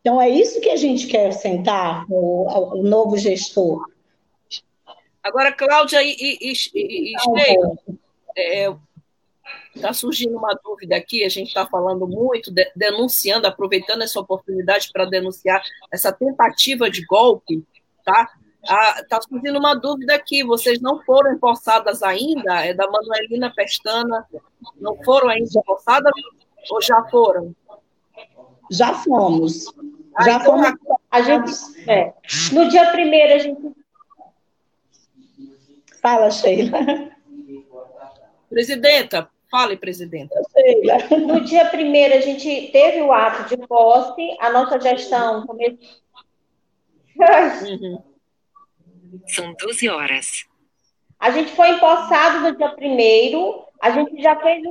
Então, 0.00 0.20
é 0.20 0.28
isso 0.28 0.60
que 0.60 0.70
a 0.70 0.76
gente 0.76 1.08
quer 1.08 1.32
sentar 1.32 2.06
o, 2.08 2.78
o 2.78 2.82
novo 2.82 3.16
gestor. 3.16 3.84
Agora, 5.20 5.52
Cláudia 5.52 6.00
e, 6.00 6.14
e, 6.20 6.52
e, 6.74 7.12
e 7.12 7.16
está 9.74 9.88
é, 9.88 9.92
surgindo 9.92 10.38
uma 10.38 10.54
dúvida 10.62 10.94
aqui, 10.94 11.24
a 11.24 11.28
gente 11.28 11.48
está 11.48 11.66
falando 11.66 12.06
muito, 12.06 12.52
de, 12.52 12.70
denunciando, 12.76 13.48
aproveitando 13.48 14.02
essa 14.02 14.20
oportunidade 14.20 14.90
para 14.92 15.04
denunciar 15.06 15.60
essa 15.92 16.12
tentativa 16.12 16.88
de 16.88 17.04
golpe, 17.04 17.64
tá? 18.04 18.30
Está 18.66 19.18
ah, 19.18 19.22
surgindo 19.22 19.58
uma 19.58 19.74
dúvida 19.74 20.14
aqui, 20.14 20.42
vocês 20.42 20.80
não 20.80 21.00
foram 21.04 21.32
empossadas 21.32 22.02
ainda? 22.02 22.64
É 22.64 22.74
da 22.74 22.90
Manuelina 22.90 23.52
Pestana, 23.54 24.26
não 24.80 24.96
foram 25.04 25.28
ainda 25.28 25.48
empossadas 25.54 26.12
ou 26.70 26.82
já 26.82 27.04
foram? 27.04 27.54
Já 28.70 28.92
fomos. 28.94 29.66
Ah, 30.16 30.24
já 30.24 30.36
então, 30.36 30.46
fomos. 30.46 30.72
A 31.10 31.22
gente, 31.22 31.52
é, 31.88 32.12
no 32.52 32.68
dia 32.68 32.90
primeiro, 32.90 33.34
a 33.34 33.38
gente. 33.38 33.72
Fala, 36.02 36.30
Sheila. 36.30 36.78
Presidenta, 38.50 39.28
fale, 39.48 39.76
presidenta. 39.76 40.34
Sheila. 40.52 41.18
No 41.18 41.40
dia 41.42 41.66
primeiro, 41.66 42.14
a 42.14 42.20
gente 42.20 42.70
teve 42.72 43.00
o 43.02 43.12
ato 43.12 43.48
de 43.48 43.66
posse, 43.66 44.36
a 44.40 44.50
nossa 44.50 44.80
gestão 44.80 45.46
começou. 45.46 45.78
Uhum. 47.16 48.15
São 49.26 49.54
12 49.54 49.88
horas. 49.88 50.44
A 51.18 51.30
gente 51.30 51.52
foi 51.52 51.70
empossado 51.70 52.40
no 52.40 52.56
dia 52.56 52.68
primeiro, 52.70 53.64
a 53.80 53.90
gente 53.90 54.22
já 54.22 54.36
fez 54.36 54.62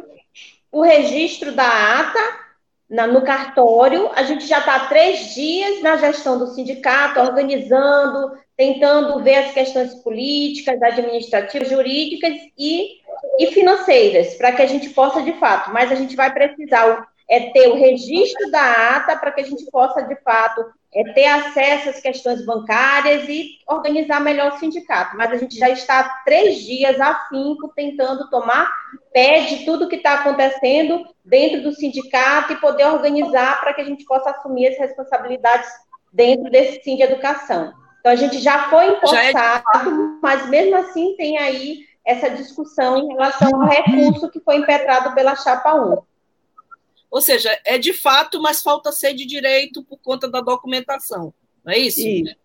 o 0.72 0.82
registro 0.82 1.52
da 1.52 2.00
ata 2.00 2.46
na, 2.90 3.08
no 3.08 3.24
cartório, 3.24 4.10
a 4.14 4.24
gente 4.24 4.46
já 4.46 4.60
está 4.60 4.88
três 4.88 5.34
dias 5.34 5.82
na 5.82 5.98
gestão 5.98 6.38
do 6.38 6.48
sindicato, 6.48 7.20
organizando, 7.20 8.38
tentando 8.56 9.24
ver 9.24 9.36
as 9.36 9.54
questões 9.54 9.96
políticas, 9.96 10.82
administrativas, 10.82 11.70
jurídicas 11.70 12.34
e, 12.58 13.00
e 13.40 13.48
financeiras, 13.48 14.36
para 14.36 14.52
que 14.52 14.62
a 14.62 14.68
gente 14.68 14.90
possa, 14.90 15.22
de 15.22 15.34
fato, 15.34 15.74
mas 15.74 15.92
a 15.92 15.96
gente 15.96 16.16
vai 16.16 16.32
precisar 16.32 17.08
é 17.30 17.52
ter 17.52 17.68
o 17.70 17.76
registro 17.76 18.52
da 18.52 18.98
ata 18.98 19.18
para 19.18 19.32
que 19.32 19.42
a 19.42 19.46
gente 19.46 19.66
possa, 19.72 20.02
de 20.04 20.16
fato, 20.22 20.64
é 20.94 21.04
ter 21.14 21.26
acesso 21.26 21.90
às 21.90 22.00
questões 22.00 22.46
bancárias 22.46 23.28
e 23.28 23.58
organizar 23.68 24.22
melhor 24.22 24.54
o 24.54 24.58
sindicato. 24.58 25.18
Mas 25.18 25.32
a 25.32 25.38
gente 25.38 25.58
já 25.58 25.70
está 25.70 26.00
há 26.00 26.10
três 26.24 26.60
dias 26.60 27.02
afinco 27.02 27.72
tentando 27.76 28.30
tomar 28.30 28.72
pé 29.12 29.42
de 29.42 29.66
tudo 29.66 29.90
que 29.90 29.98
está 29.98 30.16
acontecendo 30.16 31.04
dentro 31.24 31.64
do 31.64 31.74
sindicato 31.74 32.54
e 32.54 32.58
poder 32.58 32.86
organizar 32.86 33.60
para 33.60 33.74
que 33.74 33.82
a 33.82 33.86
gente 33.86 34.06
possa 34.06 34.30
assumir 34.30 34.68
as 34.68 34.78
responsabilidades 34.78 35.70
dentro 36.14 36.50
desse 36.50 36.82
Sim 36.84 36.96
de 36.96 37.04
Educação. 37.04 37.74
Então, 38.00 38.12
a 38.12 38.16
gente 38.16 38.40
já 38.40 38.70
foi 38.70 38.88
empossado, 38.88 39.64
é 39.76 40.20
mas 40.22 40.48
mesmo 40.48 40.78
assim 40.78 41.16
tem 41.18 41.38
aí 41.40 41.80
essa 42.06 42.30
discussão 42.30 43.00
em 43.00 43.08
relação 43.08 43.50
ao 43.54 43.68
recurso 43.68 44.30
que 44.30 44.40
foi 44.40 44.58
impetrado 44.58 45.14
pela 45.16 45.36
Chapa 45.36 45.74
1. 45.74 45.98
Ou 47.16 47.22
seja, 47.22 47.58
é 47.64 47.78
de 47.78 47.94
fato, 47.94 48.42
mas 48.42 48.62
falta 48.62 48.92
ser 48.92 49.14
de 49.14 49.26
direito 49.26 49.82
por 49.82 49.98
conta 50.00 50.30
da 50.30 50.42
documentação. 50.42 51.34
Não 51.64 51.72
é 51.72 51.78
isso? 51.78 52.06
isso. 52.06 52.36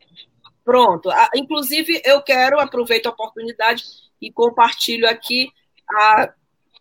Pronto. 0.65 1.11
Inclusive, 1.35 2.01
eu 2.05 2.23
quero, 2.23 2.61
aproveito 2.61 3.07
a 3.07 3.11
oportunidade 3.11 3.83
e 4.23 4.31
compartilho 4.31 5.09
aqui 5.09 5.51
a, 5.91 6.33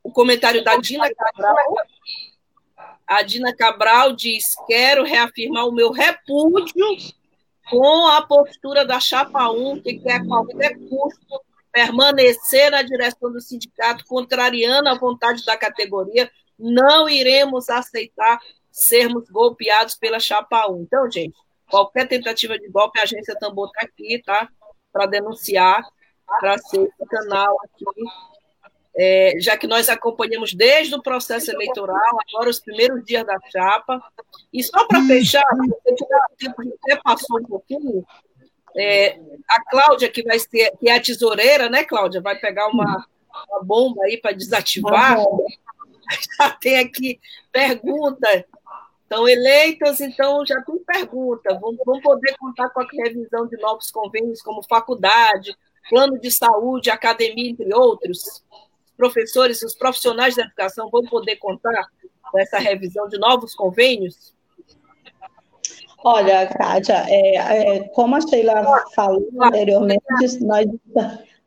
o 0.03 0.11
comentário 0.11 0.63
da 0.63 0.77
Dina 0.77 1.09
Cabral. 1.11 1.75
A 3.07 3.23
Dina 3.23 3.55
Cabral 3.55 4.15
diz: 4.15 4.53
quero 4.67 5.03
reafirmar 5.03 5.65
o 5.65 5.73
meu 5.73 5.89
repúdio 5.89 6.85
com 7.71 8.07
a 8.09 8.21
postura 8.21 8.85
da 8.85 8.99
Chapa 8.99 9.49
1, 9.49 9.81
que 9.81 9.95
quer 9.95 10.17
a 10.17 10.25
qualquer 10.27 10.77
custo 10.77 11.41
permanecer 11.71 12.69
na 12.69 12.83
direção 12.83 13.31
do 13.31 13.41
sindicato, 13.41 14.05
contrariando 14.05 14.89
a 14.89 14.95
vontade 14.95 15.43
da 15.43 15.57
categoria, 15.57 16.29
não 16.59 17.07
iremos 17.07 17.69
aceitar 17.69 18.39
sermos 18.71 19.29
golpeados 19.29 19.95
pela 19.95 20.19
chapa 20.19 20.69
1. 20.69 20.81
Então, 20.81 21.09
gente, 21.09 21.35
qualquer 21.69 22.07
tentativa 22.07 22.57
de 22.57 22.67
golpe, 22.69 22.99
a 22.99 23.03
agência 23.03 23.35
Tambor 23.39 23.67
está 23.67 23.81
aqui, 23.85 24.21
tá? 24.25 24.49
Para 24.91 25.05
denunciar, 25.05 25.83
para 26.39 26.57
ser 26.57 26.81
esse 26.81 27.09
canal 27.09 27.57
aqui. 27.63 27.85
É, 28.95 29.33
já 29.39 29.55
que 29.55 29.67
nós 29.67 29.87
acompanhamos 29.87 30.53
desde 30.53 30.93
o 30.93 31.01
processo 31.01 31.51
eleitoral, 31.51 32.19
agora 32.27 32.49
os 32.49 32.59
primeiros 32.59 33.03
dias 33.05 33.25
da 33.25 33.37
chapa. 33.51 34.03
E 34.51 34.63
só 34.63 34.85
para 34.87 35.05
fechar, 35.05 35.45
porque 35.47 35.91
o 35.91 36.37
tempo 36.37 36.77
até 36.83 36.99
passou 37.01 37.39
um 37.39 37.45
pouquinho, 37.45 38.05
é, 38.75 39.19
a 39.47 39.63
Cláudia, 39.69 40.09
que 40.09 40.23
vai 40.23 40.39
ser, 40.39 40.71
que 40.77 40.89
é 40.89 40.95
a 40.95 41.01
tesoureira, 41.01 41.69
né, 41.69 41.83
Cláudia? 41.83 42.21
Vai 42.21 42.37
pegar 42.39 42.67
uma, 42.67 43.05
uma 43.49 43.63
bomba 43.63 44.03
aí 44.03 44.17
para 44.17 44.35
desativar. 44.35 45.17
já 46.37 46.49
tem 46.51 46.79
aqui 46.79 47.19
pergunta. 47.51 48.45
Estão 49.03 49.27
eleitas, 49.27 50.01
então 50.01 50.45
já 50.45 50.61
tem 50.61 50.77
pergunta. 50.79 51.57
Vão, 51.59 51.75
vão 51.85 51.99
poder 52.01 52.35
contar 52.37 52.69
com 52.69 52.81
a 52.81 52.87
revisão 53.03 53.47
de 53.47 53.57
novos 53.57 53.89
convênios, 53.89 54.41
como 54.41 54.61
faculdade, 54.63 55.55
plano 55.89 56.19
de 56.19 56.29
saúde, 56.29 56.91
academia, 56.91 57.49
entre 57.49 57.73
outros. 57.73 58.43
Os 58.85 58.93
professores, 58.95 59.63
os 59.63 59.73
profissionais 59.73 60.35
da 60.35 60.43
educação 60.43 60.89
vão 60.91 61.03
poder 61.05 61.37
contar 61.37 61.87
com 62.31 62.39
essa 62.39 62.59
revisão 62.59 63.07
de 63.07 63.17
novos 63.17 63.55
convênios? 63.55 64.33
Olha, 66.03 66.47
Kátia, 66.47 67.05
é, 67.09 67.35
é, 67.35 67.79
como 67.89 68.15
a 68.15 68.21
Sheila 68.21 68.83
falou 68.95 69.27
anteriormente, 69.41 70.03
nós, 70.41 70.65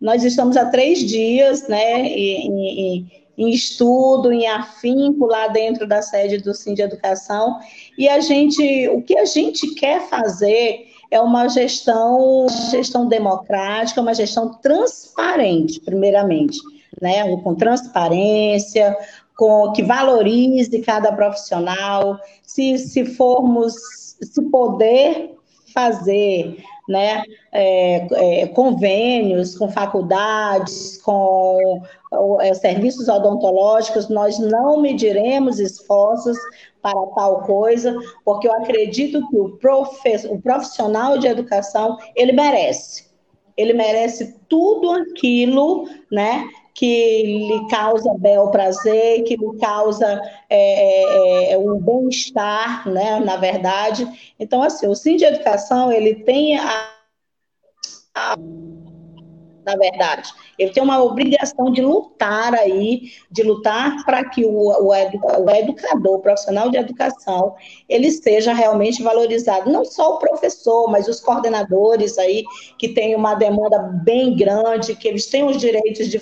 nós 0.01 0.25
estamos 0.25 0.57
há 0.57 0.69
três 0.69 0.99
dias 0.99 1.69
né, 1.69 2.05
e, 2.07 3.22
em 3.37 3.51
estudo, 3.51 4.33
em 4.33 4.47
afinco 4.47 5.27
lá 5.27 5.49
dentro 5.49 5.87
da 5.87 6.03
sede 6.03 6.39
do 6.39 6.55
Sim 6.55 6.75
de 6.75 6.83
Educação. 6.83 7.59
E 7.97 8.09
a 8.09 8.21
gente, 8.21 8.89
o 8.89 9.03
que 9.03 9.17
a 9.17 9.25
gente 9.25 9.75
quer 9.75 10.09
fazer 10.09 10.87
é 11.11 11.21
uma 11.21 11.49
gestão, 11.49 12.47
gestão 12.71 13.07
democrática, 13.07 14.01
uma 14.01 14.15
gestão 14.15 14.55
transparente, 14.61 15.81
primeiramente, 15.81 16.59
né? 17.01 17.37
Com 17.39 17.55
transparência, 17.55 18.97
com 19.37 19.73
que 19.73 19.83
valorize 19.83 20.81
cada 20.81 21.13
profissional. 21.13 22.19
Se, 22.43 22.79
se 22.79 23.05
formos, 23.05 23.75
se 24.21 24.43
poder 24.51 25.35
fazer 25.73 26.63
né, 26.89 27.23
é, 27.53 28.43
é, 28.43 28.47
convênios 28.49 29.57
com 29.57 29.71
faculdades, 29.71 31.01
com 31.03 31.83
é, 32.41 32.53
serviços 32.55 33.09
odontológicos, 33.09 34.09
nós 34.09 34.39
não 34.39 34.81
mediremos 34.81 35.61
esforços 35.61 36.37
para 36.81 37.07
tal 37.15 37.43
coisa, 37.43 37.97
porque 38.25 38.49
eu 38.49 38.53
acredito 38.53 39.27
que 39.29 39.37
o, 39.37 39.59
o 40.31 40.43
profissional 40.43 41.19
de 41.19 41.29
educação, 41.29 41.97
ele 42.17 42.33
merece. 42.33 43.11
Ele 43.57 43.73
merece 43.73 44.35
tudo 44.49 44.91
aquilo, 44.91 45.87
né, 46.11 46.49
que 46.75 47.23
lhe 47.23 47.69
causa 47.69 48.15
bel 48.19 48.51
prazer, 48.51 49.25
que 49.25 49.37
lhe 49.37 49.59
causa 49.59 50.21
é, 50.49 51.51
é, 51.51 51.53
é 51.53 51.59
um 51.59 51.79
bem-estar, 51.79 52.89
né, 52.89 53.21
na 53.21 53.37
verdade. 53.37 54.07
Então, 54.39 54.63
assim, 54.63 54.87
o 54.87 54.95
Sim 54.95 55.17
de 55.17 55.25
Educação, 55.25 55.93
ele 55.93 56.15
tem 56.17 56.59
a, 56.59 56.91
a 58.15 58.37
na 59.65 59.77
verdade. 59.77 60.29
Ele 60.59 60.71
tem 60.71 60.83
uma 60.83 61.03
obrigação 61.03 61.71
de 61.71 61.81
lutar 61.81 62.55
aí, 62.55 63.13
de 63.31 63.43
lutar 63.43 64.05
para 64.05 64.29
que 64.29 64.45
o, 64.45 64.51
o, 64.51 64.89
o, 64.89 65.51
educador, 65.51 66.17
o 66.17 66.21
profissional 66.21 66.71
de 66.71 66.77
educação, 66.77 67.55
ele 67.89 68.11
seja 68.11 68.53
realmente 68.53 69.03
valorizado. 69.03 69.71
Não 69.71 69.85
só 69.85 70.15
o 70.15 70.19
professor, 70.19 70.91
mas 70.91 71.09
os 71.09 71.21
coordenadores 71.21 72.19
aí, 72.19 72.45
que 72.79 72.89
têm 72.89 73.15
uma 73.15 73.35
demanda 73.35 73.79
bem 73.79 74.37
grande, 74.37 74.97
que 74.97 75.09
eles 75.09 75.27
têm 75.27 75.45
os 75.45 75.57
direitos 75.59 76.09
de 76.09 76.21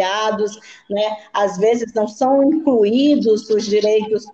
associados, 0.00 0.58
né? 0.88 1.16
às 1.32 1.58
vezes 1.58 1.92
não 1.94 2.08
são 2.08 2.42
incluídos 2.42 3.48
os 3.50 3.66
direitos 3.66 4.24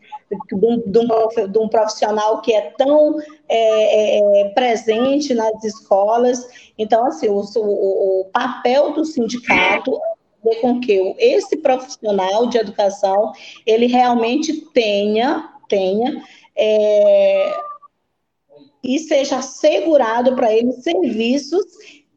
de 0.46 1.58
um, 1.58 1.68
profissional 1.68 2.40
que 2.40 2.52
é 2.52 2.72
tão 2.76 3.16
é, 3.48 3.58
é, 3.58 4.40
é, 4.40 4.48
presente 4.50 5.34
nas 5.34 5.62
escolas. 5.64 6.46
Então, 6.78 7.06
assim, 7.06 7.28
o, 7.28 7.42
o, 7.56 8.20
o 8.20 8.24
papel 8.32 8.92
do 8.92 9.04
sindicato 9.04 9.98
é 10.46 10.54
com 10.56 10.80
que 10.80 11.14
esse 11.18 11.56
profissional 11.56 12.46
de 12.48 12.58
educação 12.58 13.32
ele 13.64 13.86
realmente 13.86 14.52
tenha, 14.72 15.48
tenha 15.68 16.22
é, 16.56 17.60
e 18.82 18.98
seja 19.00 19.38
assegurado 19.38 20.34
para 20.36 20.52
ele 20.52 20.72
serviços 20.72 21.64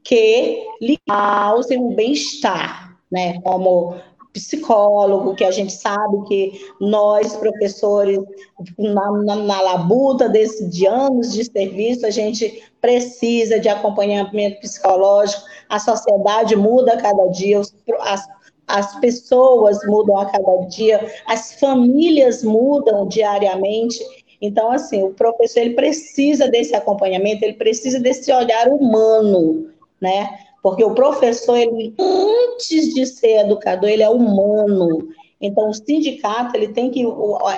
que 0.03 0.63
lhe 0.81 0.97
causem 1.07 1.77
um 1.77 1.93
bem-estar, 1.93 2.88
né? 3.11 3.41
Como 3.41 3.95
psicólogo, 4.33 5.35
que 5.35 5.43
a 5.43 5.51
gente 5.51 5.73
sabe 5.73 6.23
que 6.27 6.61
nós, 6.79 7.35
professores, 7.35 8.19
na, 8.77 9.11
na, 9.23 9.35
na, 9.35 9.61
labuta 9.61 10.29
desse, 10.29 10.67
de 10.69 10.85
anos 10.85 11.33
de 11.33 11.45
serviço, 11.45 12.05
a 12.05 12.11
gente 12.11 12.63
precisa 12.79 13.59
de 13.59 13.67
acompanhamento 13.67 14.59
psicológico, 14.61 15.41
a 15.67 15.79
sociedade 15.79 16.55
muda 16.55 16.93
a 16.93 16.97
cada 16.97 17.27
dia, 17.29 17.59
os, 17.59 17.73
as, 18.01 18.27
as 18.67 18.99
pessoas 18.99 19.79
mudam 19.87 20.17
a 20.17 20.27
cada 20.27 20.67
dia, 20.67 21.11
as 21.25 21.53
famílias 21.59 22.43
mudam 22.43 23.07
diariamente, 23.07 23.99
então, 24.41 24.71
assim, 24.71 25.03
o 25.03 25.13
professor, 25.13 25.59
ele 25.59 25.73
precisa 25.73 26.47
desse 26.47 26.73
acompanhamento, 26.73 27.43
ele 27.43 27.55
precisa 27.55 27.99
desse 27.99 28.31
olhar 28.31 28.69
humano, 28.69 29.69
né? 29.99 30.29
Porque 30.61 30.83
o 30.83 30.93
professor, 30.93 31.55
ele, 31.57 31.93
antes 31.99 32.93
de 32.93 33.05
ser 33.05 33.45
educador, 33.45 33.89
ele 33.89 34.03
é 34.03 34.09
humano. 34.09 35.09
Então, 35.39 35.69
o 35.69 35.73
sindicato 35.73 36.55
ele 36.55 36.69
tem 36.69 36.91
que 36.91 37.05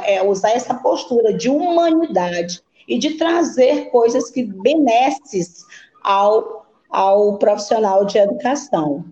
é, 0.06 0.22
usar 0.22 0.52
essa 0.52 0.76
postura 0.76 1.34
de 1.34 1.50
humanidade 1.50 2.62
e 2.88 2.98
de 2.98 3.16
trazer 3.16 3.90
coisas 3.90 4.30
que 4.30 4.44
benesses 4.44 5.66
ao, 6.04 6.66
ao 6.90 7.38
profissional 7.38 8.06
de 8.06 8.18
educação. 8.18 9.06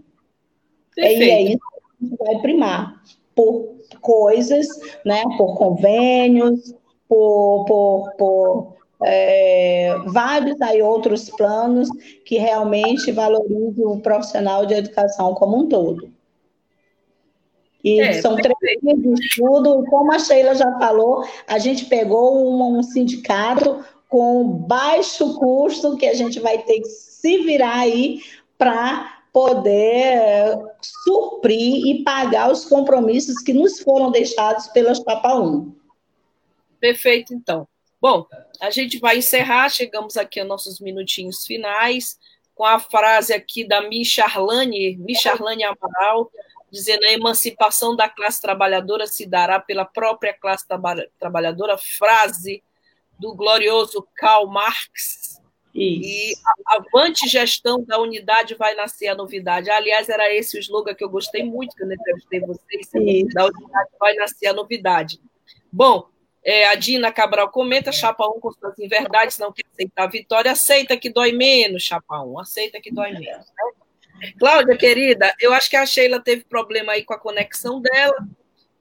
Perfeito. 0.96 1.24
E 1.24 1.30
é 1.30 1.42
isso 1.42 1.60
que 1.60 1.80
a 1.80 2.06
gente 2.06 2.18
vai 2.18 2.42
primar 2.42 3.02
por 3.36 3.80
coisas, 4.02 4.68
né, 5.06 5.24
por 5.38 5.58
convênios, 5.58 6.74
por, 7.08 7.66
por, 7.66 8.12
por 8.18 8.79
é, 9.02 9.96
vários 10.08 10.62
aí 10.62 10.82
outros 10.82 11.30
planos 11.30 11.90
que 12.26 12.38
realmente 12.38 13.12
valorizam 13.12 13.94
o 13.94 14.02
profissional 14.02 14.66
de 14.66 14.74
educação 14.74 15.34
como 15.34 15.58
um 15.58 15.68
todo. 15.68 16.12
E 17.84 18.02
é, 18.02 18.22
são 18.22 18.36
três 18.36 18.58
dias 18.82 19.00
de 19.00 19.26
estudo, 19.26 19.86
como 19.90 20.14
a 20.14 20.20
Sheila 20.20 20.54
já 20.54 20.78
falou, 20.78 21.24
a 21.48 21.58
gente 21.60 21.86
pegou 21.86 22.38
um, 22.38 22.80
um 22.80 22.84
sindicato 22.84 23.84
com 24.10 24.46
baixo 24.46 25.36
custo 25.36 25.96
que 25.96 26.06
a 26.06 26.14
gente 26.14 26.40
vai 26.40 26.58
ter 26.58 26.82
que 26.82 26.90
se 26.90 27.38
virar 27.44 27.80
aí 27.80 28.22
para 28.58 29.20
poder 29.32 30.58
suprir 31.04 31.86
e 31.86 32.04
pagar 32.04 32.52
os 32.52 32.66
compromissos 32.66 33.42
que 33.42 33.54
nos 33.54 33.80
foram 33.80 34.12
deixados 34.12 34.68
pela 34.68 34.94
Chapa 34.94 35.36
1. 35.36 35.72
Perfeito, 36.80 37.34
então. 37.34 37.68
Bom, 38.02 38.26
a 38.62 38.70
gente 38.70 38.98
vai 39.00 39.18
encerrar, 39.18 39.70
chegamos 39.70 40.16
aqui 40.16 40.40
aos 40.40 40.48
nossos 40.48 40.80
minutinhos 40.80 41.46
finais, 41.46 42.18
com 42.56 42.66
a 42.66 42.80
frase 42.80 43.34
aqui 43.34 43.68
da 43.68 43.88
Micharlane, 43.88 44.98
Micharlane 44.98 45.64
Amaral, 45.64 46.32
dizendo 46.72 47.04
a 47.04 47.12
emancipação 47.12 47.96
da 47.96 48.08
classe 48.08 48.42
trabalhadora 48.42 49.08
se 49.08 49.26
dará 49.26 49.60
pela 49.60 49.86
própria 49.86 50.34
classe 50.34 50.66
trabalhadora, 51.18 51.78
frase 51.78 52.64
do 53.20 53.36
glorioso 53.36 54.08
Karl 54.16 54.48
Marx. 54.48 55.40
Isso. 55.74 56.02
E 56.04 56.34
avante 56.66 57.28
gestão 57.28 57.84
da 57.84 58.00
unidade 58.00 58.56
vai 58.56 58.76
nascer 58.76 59.08
a 59.08 59.16
novidade. 59.16 59.70
Aliás, 59.70 60.10
era 60.10 60.34
esse 60.34 60.58
o 60.58 60.60
slogan 60.60 60.96
que 60.96 61.04
eu 61.04 61.10
gostei 61.10 61.44
muito 61.44 61.76
quando 61.78 61.92
eu 61.92 61.98
entrevistei 61.98 62.40
vocês. 62.40 62.90
Isso. 62.94 63.34
Da 63.34 63.46
unidade 63.46 63.90
vai 64.00 64.14
nascer 64.16 64.48
a 64.48 64.54
novidade. 64.54 65.20
Bom, 65.72 66.08
é, 66.44 66.68
a 66.68 66.76
Dina 66.76 67.12
Cabral 67.12 67.50
comenta, 67.50 67.92
Chapa 67.92 68.26
1 68.28 68.40
com 68.40 68.52
suas 68.52 68.78
inverdades, 68.80 69.38
não 69.38 69.52
quer 69.52 69.66
aceitar 69.72 70.04
a 70.04 70.08
vitória, 70.08 70.52
aceita 70.52 70.98
que 70.98 71.10
dói 71.10 71.32
menos, 71.32 71.84
Chapa 71.84 72.22
1, 72.22 72.40
aceita 72.40 72.80
que 72.82 72.92
dói 72.92 73.12
menos. 73.12 73.46
Né? 73.46 74.32
Cláudia, 74.38 74.78
querida, 74.78 75.34
eu 75.40 75.54
acho 75.54 75.70
que 75.70 75.76
a 75.76 75.86
Sheila 75.86 76.20
teve 76.20 76.44
problema 76.46 76.94
aí 76.94 77.04
com 77.04 77.14
a 77.14 77.20
conexão 77.20 77.82
dela, 77.82 78.18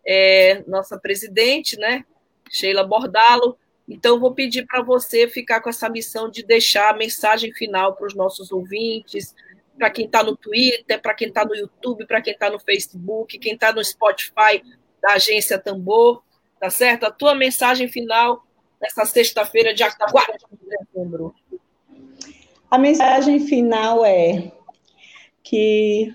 é, 0.07 0.63
nossa 0.67 0.99
presidente, 0.99 1.77
né, 1.77 2.05
Sheila 2.51 2.85
Bordalo, 2.85 3.59
então 3.89 4.21
vou 4.21 4.35
pedir 4.35 4.67
para 4.67 4.83
você 4.83 5.27
ficar 5.27 5.61
com 5.61 5.71
essa 5.71 5.89
missão 5.89 6.31
de 6.31 6.43
deixar 6.43 6.91
a 6.91 6.97
mensagem 6.97 7.53
final 7.55 7.95
para 7.97 8.07
os 8.07 8.15
nossos 8.15 8.53
ouvintes, 8.53 9.35
para 9.79 9.91
quem 9.91 10.07
está 10.07 10.23
no 10.23 10.37
Twitter, 10.37 11.01
para 11.01 11.15
quem 11.15 11.29
está 11.29 11.45
no 11.45 11.55
YouTube, 11.55 12.07
para 12.07 12.21
quem 12.21 12.35
está 12.35 12.51
no 12.51 12.59
Facebook, 12.59 13.39
quem 13.39 13.55
está 13.55 13.73
no 13.73 13.83
Spotify 13.83 14.63
da 15.01 15.13
Agência 15.13 15.59
Tambor, 15.59 16.23
tá 16.61 16.71
certo? 16.71 17.05
A 17.05 17.11
tua 17.11 17.35
mensagem 17.35 17.89
final 17.89 18.45
nessa 18.81 19.05
sexta-feira, 19.05 19.75
dia 19.75 19.91
4 19.91 20.35
de 20.53 20.77
dezembro. 20.95 21.35
A 22.71 22.79
mensagem 22.79 23.41
final 23.41 24.05
é 24.05 24.53
que 25.43 26.13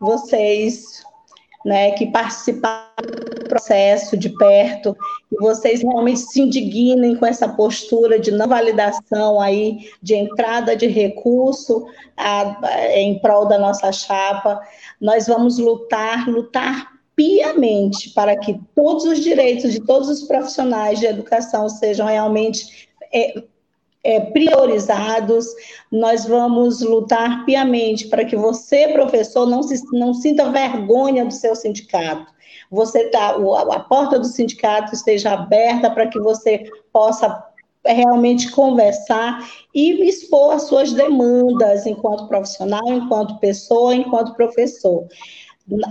vocês, 0.00 1.04
né, 1.64 1.92
que 1.92 2.10
participaram 2.10 2.92
do 3.38 3.48
processo 3.48 4.16
de 4.16 4.28
perto, 4.30 4.96
que 5.28 5.36
vocês 5.36 5.80
realmente 5.82 6.20
se 6.20 6.40
indignem 6.40 7.14
com 7.14 7.24
essa 7.24 7.48
postura 7.48 8.18
de 8.18 8.32
não 8.32 8.48
validação 8.48 9.40
aí, 9.40 9.90
de 10.02 10.14
entrada 10.14 10.74
de 10.74 10.88
recurso 10.88 11.86
a, 12.16 12.58
em 12.94 13.18
prol 13.20 13.46
da 13.46 13.58
nossa 13.58 13.92
chapa. 13.92 14.60
Nós 15.00 15.28
vamos 15.28 15.58
lutar, 15.58 16.28
lutar 16.28 16.92
piamente 17.22 18.10
para 18.10 18.36
que 18.36 18.60
todos 18.74 19.04
os 19.04 19.20
direitos 19.20 19.72
de 19.72 19.80
todos 19.80 20.08
os 20.08 20.22
profissionais 20.24 20.98
de 20.98 21.06
educação 21.06 21.68
sejam 21.68 22.06
realmente 22.06 22.88
é, 23.14 23.44
é, 24.02 24.20
priorizados. 24.20 25.46
Nós 25.90 26.26
vamos 26.26 26.80
lutar 26.80 27.44
piamente 27.44 28.08
para 28.08 28.24
que 28.24 28.34
você, 28.34 28.88
professor, 28.88 29.46
não, 29.46 29.62
se, 29.62 29.80
não 29.92 30.12
sinta 30.12 30.50
vergonha 30.50 31.24
do 31.24 31.32
seu 31.32 31.54
sindicato. 31.54 32.32
Você 32.72 33.08
tá, 33.10 33.36
a 33.70 33.80
porta 33.80 34.18
do 34.18 34.26
sindicato 34.26 34.92
esteja 34.92 35.32
aberta 35.32 35.90
para 35.90 36.08
que 36.08 36.18
você 36.18 36.64
possa 36.92 37.46
realmente 37.84 38.50
conversar 38.50 39.48
e 39.74 40.08
expor 40.08 40.54
as 40.54 40.62
suas 40.62 40.92
demandas 40.92 41.86
enquanto 41.86 42.28
profissional, 42.28 42.86
enquanto 42.88 43.38
pessoa, 43.38 43.94
enquanto 43.94 44.34
professor. 44.34 45.06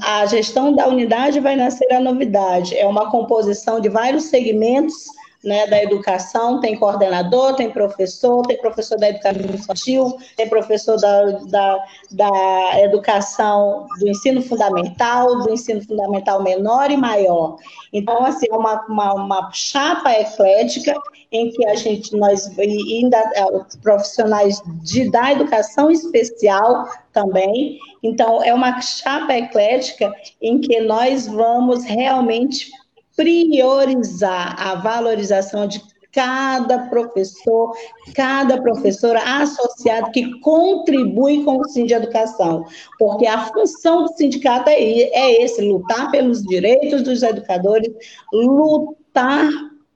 A 0.03 0.25
gestão 0.25 0.75
da 0.75 0.87
unidade 0.87 1.39
vai 1.39 1.55
nascer 1.55 1.91
a 1.93 1.99
novidade. 1.99 2.75
É 2.77 2.85
uma 2.85 3.09
composição 3.09 3.79
de 3.79 3.89
vários 3.89 4.25
segmentos 4.25 5.05
né, 5.43 5.65
da 5.67 5.81
educação, 5.81 6.59
tem 6.59 6.77
coordenador, 6.77 7.55
tem 7.55 7.71
professor, 7.71 8.45
tem 8.45 8.57
professor 8.57 8.97
da 8.97 9.09
educação 9.09 9.41
infantil, 9.53 10.17
tem 10.37 10.47
professor 10.47 10.99
da, 10.99 11.31
da, 11.47 11.85
da 12.11 12.81
educação 12.81 13.87
do 13.99 14.07
ensino 14.07 14.41
fundamental, 14.41 15.39
do 15.39 15.51
ensino 15.51 15.81
fundamental 15.81 16.43
menor 16.43 16.91
e 16.91 16.97
maior. 16.97 17.57
Então, 17.91 18.23
assim, 18.23 18.45
é 18.49 18.55
uma, 18.55 18.85
uma, 18.87 19.13
uma 19.13 19.51
chapa 19.51 20.11
eclética 20.11 20.93
em 21.31 21.49
que 21.49 21.65
a 21.65 21.75
gente, 21.75 22.15
nós 22.15 22.47
ainda 22.59 23.17
é, 23.17 23.45
profissionais 23.81 24.61
de, 24.83 25.09
da 25.09 25.31
educação 25.31 25.89
especial 25.89 26.87
também. 27.11 27.79
Então, 28.03 28.43
é 28.43 28.53
uma 28.53 28.79
chapa 28.81 29.33
eclética 29.33 30.13
em 30.41 30.59
que 30.59 30.81
nós 30.81 31.27
vamos 31.27 31.83
realmente 31.83 32.69
priorizar 33.15 34.55
a 34.59 34.75
valorização 34.75 35.67
de 35.67 35.81
cada 36.11 36.89
professor, 36.89 37.73
cada 38.13 38.61
professora 38.61 39.21
associada 39.41 40.11
que 40.11 40.39
contribui 40.41 41.43
com 41.43 41.57
o 41.57 41.69
Sim 41.69 41.85
de 41.85 41.93
Educação, 41.93 42.65
porque 42.99 43.25
a 43.25 43.45
função 43.45 44.03
do 44.03 44.13
sindicato 44.13 44.69
é, 44.69 44.73
é 44.73 45.43
esse, 45.43 45.61
lutar 45.61 46.11
pelos 46.11 46.43
direitos 46.43 47.01
dos 47.01 47.23
educadores, 47.23 47.91
lutar 48.33 49.49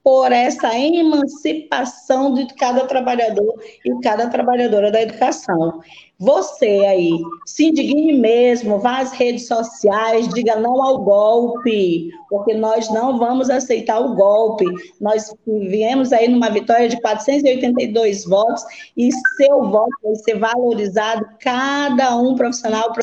por 0.03 0.31
essa 0.31 0.77
emancipação 0.77 2.35
de 2.35 2.45
cada 2.55 2.85
trabalhador 2.85 3.55
e 3.83 3.99
cada 4.01 4.29
trabalhadora 4.29 4.91
da 4.91 5.01
educação. 5.01 5.81
Você 6.17 6.65
aí, 6.87 7.11
se 7.45 7.65
indigne 7.65 8.13
mesmo, 8.13 8.79
vá 8.79 8.99
às 8.99 9.11
redes 9.11 9.47
sociais, 9.47 10.29
diga 10.29 10.55
não 10.55 10.81
ao 10.81 10.99
golpe, 10.99 12.09
porque 12.29 12.53
nós 12.53 12.89
não 12.89 13.19
vamos 13.19 13.49
aceitar 13.49 13.99
o 13.99 14.15
golpe. 14.15 14.65
Nós 15.01 15.35
viemos 15.45 16.13
aí 16.13 16.29
numa 16.29 16.49
vitória 16.49 16.87
de 16.87 17.01
482 17.01 18.23
votos 18.23 18.63
e 18.95 19.09
seu 19.35 19.63
voto 19.69 19.91
vai 20.01 20.15
ser 20.15 20.39
valorizado, 20.39 21.27
cada 21.41 22.15
um 22.15 22.33
profissional, 22.35 22.93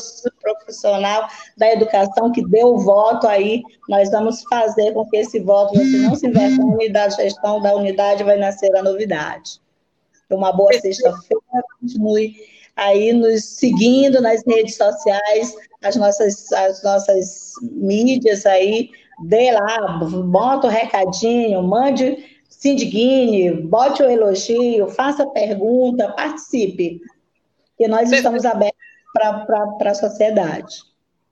profissional 0.41 1.27
da 1.55 1.71
educação 1.71 2.31
que 2.31 2.43
deu 2.47 2.69
o 2.69 2.79
voto 2.79 3.27
aí, 3.27 3.61
nós 3.87 4.09
vamos 4.09 4.41
fazer 4.49 4.91
com 4.93 5.05
que 5.05 5.17
esse 5.17 5.39
voto, 5.39 5.75
você 5.75 5.97
não 5.97 6.15
se 6.15 6.25
envergonhe 6.25 6.91
da 6.91 7.07
gestão 7.09 7.61
da 7.61 7.75
unidade, 7.75 8.23
vai 8.23 8.37
nascer 8.37 8.75
a 8.75 8.81
novidade. 8.81 9.61
Uma 10.31 10.51
boa 10.51 10.73
sexta-feira, 10.73 11.63
continue 11.79 12.52
aí 12.75 13.13
nos 13.13 13.43
seguindo 13.43 14.21
nas 14.21 14.43
redes 14.45 14.75
sociais, 14.75 15.55
as 15.83 15.95
nossas, 15.95 16.51
as 16.51 16.83
nossas 16.83 17.53
mídias 17.61 18.45
aí, 18.45 18.89
dê 19.25 19.51
lá, 19.51 19.99
bota 20.25 20.67
o 20.67 20.69
recadinho, 20.69 21.61
mande, 21.61 22.41
se 22.49 22.69
indigne, 22.69 23.51
bote 23.51 24.01
o 24.01 24.09
elogio, 24.09 24.87
faça 24.89 25.25
pergunta, 25.27 26.11
participe, 26.13 27.01
que 27.77 27.87
nós 27.87 28.11
estamos 28.11 28.45
abertos 28.45 28.79
para 29.13 29.91
a 29.91 29.95
sociedade. 29.95 30.75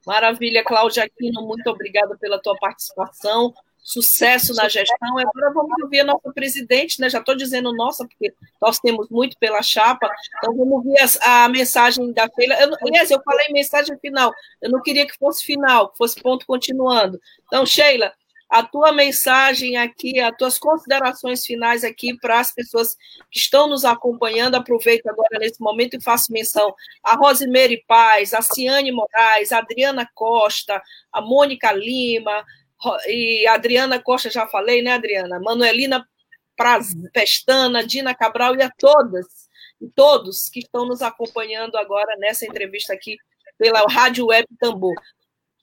Maravilha, 0.06 0.64
Cláudia 0.64 1.04
Aquino, 1.04 1.46
muito 1.48 1.68
obrigada 1.70 2.18
pela 2.18 2.42
tua 2.42 2.56
participação 2.58 3.54
sucesso 3.82 4.54
na 4.54 4.70
gestão. 4.70 5.18
Agora 5.18 5.54
vamos 5.54 5.82
ouvir 5.82 6.02
a 6.02 6.06
nossa 6.06 6.32
presidente, 6.34 7.02
né? 7.02 7.10
Já 7.10 7.20
estou 7.20 7.36
dizendo 7.36 7.74
nossa, 7.74 8.08
porque 8.08 8.34
nós 8.62 8.80
temos 8.80 9.10
muito 9.10 9.38
pela 9.38 9.62
chapa. 9.62 10.10
Então 10.38 10.56
vamos 10.56 10.74
ouvir 10.74 10.98
a, 11.22 11.46
a 11.46 11.50
mensagem 11.50 12.12
da 12.14 12.30
Sheila. 12.34 12.56
Eu, 12.56 12.76
aliás, 12.82 13.10
eu 13.10 13.22
falei 13.24 13.48
mensagem 13.52 13.98
final. 14.00 14.32
Eu 14.62 14.70
não 14.70 14.82
queria 14.82 15.06
que 15.06 15.18
fosse 15.18 15.44
final, 15.44 15.90
que 15.90 15.98
fosse 15.98 16.22
ponto 16.22 16.46
continuando. 16.46 17.20
Então, 17.48 17.66
Sheila, 17.66 18.14
a 18.52 18.64
tua 18.64 18.92
mensagem 18.92 19.78
aqui, 19.78 20.20
as 20.20 20.36
tuas 20.36 20.60
considerações 20.60 21.46
finais 21.46 21.86
aqui 21.86 22.18
para 22.20 22.38
as 22.38 22.54
pessoas 22.54 22.98
que 23.32 23.40
estão 23.40 23.66
nos 23.66 23.86
acompanhando. 23.86 24.56
Aproveito 24.56 25.08
agora 25.08 25.40
nesse 25.40 25.62
momento 25.62 25.96
e 25.96 26.04
faço 26.04 26.34
menção 26.34 26.76
a 27.02 27.16
Rosemary 27.16 27.82
Paz, 27.88 28.34
a 28.34 28.42
Ciane 28.42 28.92
Moraes, 28.92 29.54
a 29.54 29.60
Adriana 29.60 30.06
Costa, 30.14 30.84
a 31.14 31.22
Mônica 31.22 31.72
Lima, 31.72 32.46
e 33.08 33.46
Adriana 33.48 34.02
Costa, 34.02 34.30
já 34.30 34.48
falei, 34.48 34.82
né, 34.82 34.94
Adriana? 34.94 35.40
Manuelina 35.40 36.08
Pestana, 37.14 37.86
Dina 37.86 38.14
Cabral 38.14 38.56
e 38.56 38.62
a 38.62 38.70
todas 38.70 39.50
e 39.82 39.90
todos 39.90 40.50
que 40.50 40.60
estão 40.60 40.86
nos 40.86 41.02
acompanhando 41.02 41.76
agora 41.76 42.16
nessa 42.18 42.46
entrevista 42.46 42.94
aqui 42.94 43.18
pela 43.58 43.82
Rádio 43.88 44.28
Web 44.28 44.48
Tambor. 44.60 44.96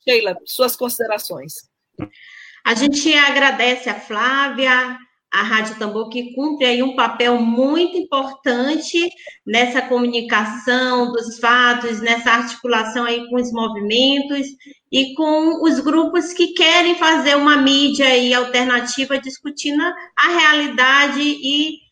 Sheila, 0.03 0.37
suas 0.45 0.75
considerações. 0.75 1.69
A 2.65 2.75
gente 2.75 3.15
agradece 3.15 3.89
a 3.89 3.99
Flávia, 3.99 4.99
a 5.33 5.43
Rádio 5.43 5.79
Tambor, 5.79 6.09
que 6.09 6.33
cumpre 6.35 6.67
aí 6.67 6.83
um 6.83 6.97
papel 6.97 7.39
muito 7.39 7.97
importante 7.97 9.09
nessa 9.47 9.83
comunicação 9.83 11.13
dos 11.13 11.39
fatos, 11.39 12.01
nessa 12.01 12.31
articulação 12.31 13.05
aí 13.05 13.29
com 13.29 13.37
os 13.37 13.53
movimentos 13.53 14.47
e 14.91 15.15
com 15.15 15.63
os 15.63 15.81
grupos 15.81 16.33
que 16.33 16.55
querem 16.55 16.95
fazer 16.95 17.37
uma 17.37 17.59
mídia 17.59 18.07
aí 18.07 18.33
alternativa 18.33 19.19
discutindo 19.19 19.83
a 19.83 20.29
realidade 20.29 21.21
e 21.21 21.89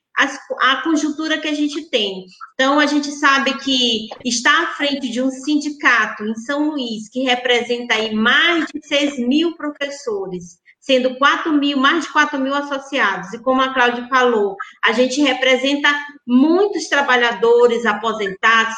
a 0.60 0.82
conjuntura 0.82 1.38
que 1.38 1.46
a 1.46 1.52
gente 1.52 1.90
tem. 1.90 2.24
Então, 2.54 2.80
a 2.80 2.86
gente 2.86 3.10
sabe 3.12 3.52
que 3.58 4.08
está 4.24 4.62
à 4.62 4.66
frente 4.68 5.10
de 5.10 5.20
um 5.20 5.30
sindicato 5.30 6.24
em 6.24 6.34
São 6.36 6.70
Luís, 6.70 7.10
que 7.10 7.20
representa 7.20 7.94
aí 7.94 8.14
mais 8.14 8.64
de 8.66 8.80
6 8.86 9.18
mil 9.18 9.54
professores, 9.56 10.58
sendo 10.86 11.16
4 11.16 11.52
mil, 11.52 11.76
mais 11.76 12.04
de 12.04 12.12
4 12.12 12.38
mil 12.38 12.54
associados. 12.54 13.32
E 13.34 13.38
como 13.40 13.60
a 13.60 13.74
Cláudia 13.74 14.06
falou, 14.08 14.56
a 14.84 14.92
gente 14.92 15.20
representa 15.20 15.92
muitos 16.24 16.86
trabalhadores 16.86 17.84
aposentados, 17.84 18.76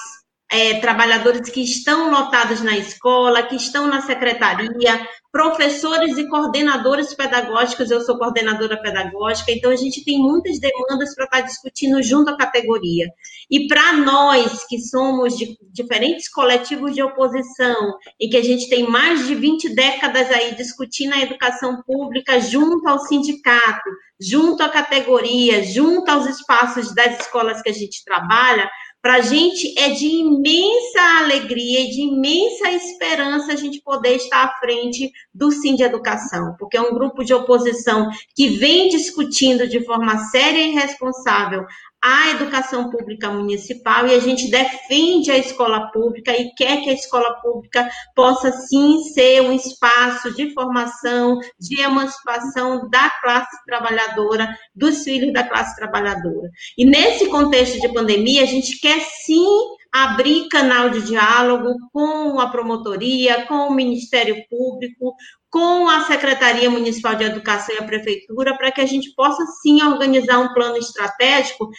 é, 0.50 0.80
trabalhadores 0.80 1.50
que 1.50 1.62
estão 1.62 2.10
lotados 2.10 2.62
na 2.62 2.78
escola, 2.78 3.42
que 3.42 3.56
estão 3.56 3.86
na 3.86 4.00
secretaria, 4.00 5.06
professores 5.30 6.16
e 6.16 6.26
coordenadores 6.26 7.12
pedagógicos, 7.12 7.90
eu 7.90 8.00
sou 8.00 8.16
coordenadora 8.16 8.80
pedagógica, 8.80 9.52
então 9.52 9.70
a 9.70 9.76
gente 9.76 10.02
tem 10.02 10.18
muitas 10.18 10.58
demandas 10.58 11.14
para 11.14 11.26
estar 11.26 11.40
discutindo 11.42 12.02
junto 12.02 12.30
à 12.30 12.36
categoria. 12.38 13.06
E 13.50 13.66
para 13.66 13.94
nós, 13.94 14.66
que 14.66 14.78
somos 14.78 15.36
de 15.36 15.56
diferentes 15.72 16.28
coletivos 16.28 16.94
de 16.94 17.02
oposição, 17.02 17.94
e 18.20 18.28
que 18.28 18.36
a 18.36 18.42
gente 18.42 18.68
tem 18.68 18.88
mais 18.88 19.26
de 19.26 19.34
20 19.34 19.70
décadas 19.74 20.30
aí 20.30 20.54
discutindo 20.54 21.14
a 21.14 21.22
educação 21.22 21.82
pública 21.82 22.40
junto 22.40 22.86
ao 22.88 22.98
sindicato, 22.98 23.88
junto 24.20 24.62
à 24.62 24.68
categoria, 24.68 25.62
junto 25.62 26.10
aos 26.10 26.26
espaços 26.26 26.94
das 26.94 27.20
escolas 27.20 27.62
que 27.62 27.70
a 27.70 27.74
gente 27.74 28.04
trabalha, 28.04 28.68
para 29.00 29.14
a 29.14 29.20
gente 29.20 29.78
é 29.78 29.90
de 29.90 30.06
imensa 30.06 31.00
alegria, 31.20 31.88
de 31.88 32.00
imensa 32.00 32.72
esperança 32.72 33.52
a 33.52 33.56
gente 33.56 33.80
poder 33.80 34.16
estar 34.16 34.44
à 34.44 34.58
frente 34.58 35.12
do 35.32 35.52
Sim 35.52 35.76
de 35.76 35.84
Educação, 35.84 36.56
porque 36.58 36.76
é 36.76 36.80
um 36.80 36.92
grupo 36.92 37.24
de 37.24 37.32
oposição 37.32 38.10
que 38.34 38.48
vem 38.48 38.88
discutindo 38.88 39.68
de 39.68 39.84
forma 39.84 40.18
séria 40.26 40.66
e 40.66 40.72
responsável 40.72 41.64
a 42.02 42.30
educação 42.30 42.90
pública 42.90 43.28
municipal 43.30 44.06
e 44.06 44.14
a 44.14 44.20
gente 44.20 44.50
defende 44.50 45.30
a 45.30 45.38
escola 45.38 45.90
pública 45.90 46.32
e 46.36 46.54
quer 46.54 46.80
que 46.82 46.90
a 46.90 46.94
escola 46.94 47.34
pública 47.40 47.88
possa 48.14 48.52
sim 48.52 49.02
ser 49.14 49.42
um 49.42 49.52
espaço 49.52 50.32
de 50.34 50.52
formação, 50.54 51.38
de 51.58 51.80
emancipação 51.80 52.88
da 52.88 53.10
classe 53.20 53.56
trabalhadora, 53.66 54.48
dos 54.74 55.02
filhos 55.02 55.32
da 55.32 55.42
classe 55.42 55.74
trabalhadora. 55.76 56.48
E 56.76 56.84
nesse 56.84 57.26
contexto 57.26 57.80
de 57.80 57.92
pandemia, 57.92 58.42
a 58.42 58.46
gente 58.46 58.78
quer 58.80 59.00
sim 59.00 59.46
abrir 59.92 60.48
canal 60.48 60.90
de 60.90 61.02
diálogo 61.02 61.74
com 61.92 62.38
a 62.40 62.48
promotoria, 62.48 63.46
com 63.46 63.68
o 63.68 63.74
Ministério 63.74 64.36
Público, 64.48 65.14
com 65.50 65.88
a 65.88 66.04
Secretaria 66.04 66.70
Municipal 66.70 67.14
de 67.14 67.24
Educação 67.24 67.74
e 67.74 67.78
a 67.78 67.84
Prefeitura, 67.84 68.56
para 68.56 68.70
que 68.70 68.80
a 68.80 68.86
gente 68.86 69.14
possa 69.14 69.44
sim 69.62 69.82
organizar 69.82 70.38
um 70.38 70.52
plano 70.52 70.76
estratégico 70.76 71.70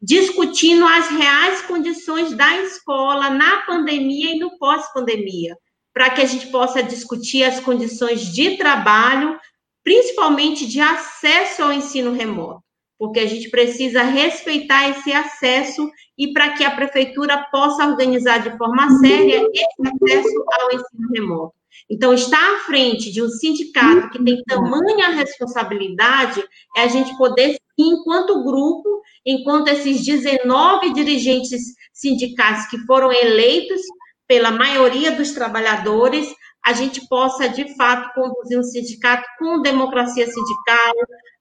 discutindo 0.00 0.86
as 0.86 1.08
reais 1.08 1.62
condições 1.62 2.32
da 2.32 2.60
escola 2.62 3.30
na 3.30 3.62
pandemia 3.62 4.34
e 4.34 4.38
no 4.38 4.58
pós-pandemia, 4.58 5.56
para 5.92 6.10
que 6.10 6.20
a 6.20 6.26
gente 6.26 6.48
possa 6.48 6.82
discutir 6.82 7.42
as 7.42 7.58
condições 7.60 8.32
de 8.32 8.58
trabalho, 8.58 9.38
principalmente 9.82 10.66
de 10.66 10.80
acesso 10.80 11.62
ao 11.62 11.72
ensino 11.72 12.12
remoto, 12.12 12.62
porque 12.98 13.20
a 13.20 13.26
gente 13.26 13.50
precisa 13.50 14.02
respeitar 14.02 14.88
esse 14.88 15.12
acesso 15.12 15.90
e 16.16 16.32
para 16.32 16.54
que 16.54 16.64
a 16.64 16.70
prefeitura 16.70 17.46
possa 17.50 17.86
organizar 17.86 18.38
de 18.38 18.56
forma 18.56 18.88
séria 18.98 19.46
esse 19.52 19.88
acesso 19.88 20.44
ao 20.60 20.72
ensino 20.72 21.08
remoto. 21.14 21.54
Então, 21.90 22.14
estar 22.14 22.56
à 22.56 22.58
frente 22.60 23.12
de 23.12 23.22
um 23.22 23.28
sindicato 23.28 24.10
que 24.10 24.24
tem 24.24 24.42
tamanha 24.44 25.08
responsabilidade 25.10 26.42
é 26.76 26.82
a 26.82 26.88
gente 26.88 27.16
poder, 27.16 27.58
enquanto 27.78 28.42
grupo, 28.42 29.02
enquanto 29.24 29.68
esses 29.68 30.04
19 30.04 30.92
dirigentes 30.92 31.60
sindicais 31.92 32.68
que 32.68 32.78
foram 32.86 33.12
eleitos 33.12 33.80
pela 34.26 34.50
maioria 34.50 35.12
dos 35.12 35.32
trabalhadores, 35.32 36.26
a 36.64 36.72
gente 36.72 37.06
possa, 37.08 37.48
de 37.48 37.76
fato, 37.76 38.12
conduzir 38.14 38.58
um 38.58 38.64
sindicato 38.64 39.24
com 39.38 39.62
democracia 39.62 40.26
sindical, 40.26 40.94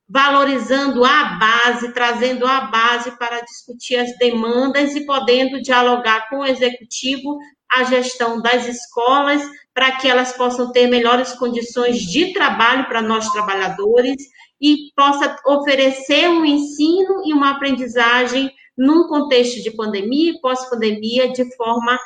valorizando 0.07 1.03
a 1.03 1.23
base, 1.39 1.91
trazendo 1.91 2.45
a 2.45 2.61
base 2.61 3.11
para 3.17 3.41
discutir 3.41 3.95
as 3.95 4.15
demandas 4.17 4.95
e 4.95 5.05
podendo 5.05 5.61
dialogar 5.61 6.29
com 6.29 6.37
o 6.37 6.45
executivo, 6.45 7.37
a 7.71 7.83
gestão 7.83 8.41
das 8.41 8.67
escolas, 8.67 9.41
para 9.73 9.93
que 9.93 10.07
elas 10.07 10.31
possam 10.33 10.71
ter 10.71 10.87
melhores 10.87 11.33
condições 11.33 11.99
de 11.99 12.31
trabalho 12.33 12.85
para 12.85 13.01
nós 13.01 13.29
trabalhadores 13.31 14.15
e 14.61 14.91
possa 14.95 15.35
oferecer 15.45 16.29
um 16.29 16.45
ensino 16.45 17.23
e 17.25 17.33
uma 17.33 17.51
aprendizagem 17.51 18.51
num 18.77 19.07
contexto 19.07 19.61
de 19.61 19.71
pandemia 19.71 20.31
e 20.31 20.39
pós-pandemia 20.39 21.31
de 21.31 21.55
forma 21.55 21.97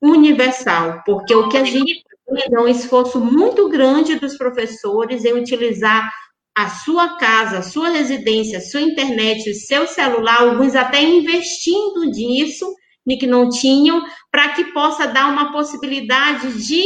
universal, 0.00 1.02
porque 1.04 1.34
o 1.34 1.48
que 1.48 1.58
a 1.58 1.64
gente 1.64 2.02
é 2.50 2.58
um 2.58 2.68
esforço 2.68 3.20
muito 3.20 3.68
grande 3.68 4.18
dos 4.18 4.36
professores 4.38 5.24
em 5.24 5.34
utilizar 5.34 6.10
a 6.56 6.68
sua 6.68 7.16
casa, 7.16 7.58
a 7.58 7.62
sua 7.62 7.88
residência, 7.88 8.58
a 8.58 8.62
sua 8.62 8.82
internet, 8.82 9.48
o 9.48 9.54
seu 9.54 9.86
celular, 9.86 10.40
alguns 10.40 10.74
até 10.74 11.02
investindo 11.02 12.04
nisso, 12.04 12.72
que 13.18 13.26
não 13.26 13.48
tinham, 13.48 14.02
para 14.30 14.50
que 14.50 14.72
possa 14.72 15.06
dar 15.06 15.28
uma 15.32 15.50
possibilidade 15.50 16.64
de 16.64 16.84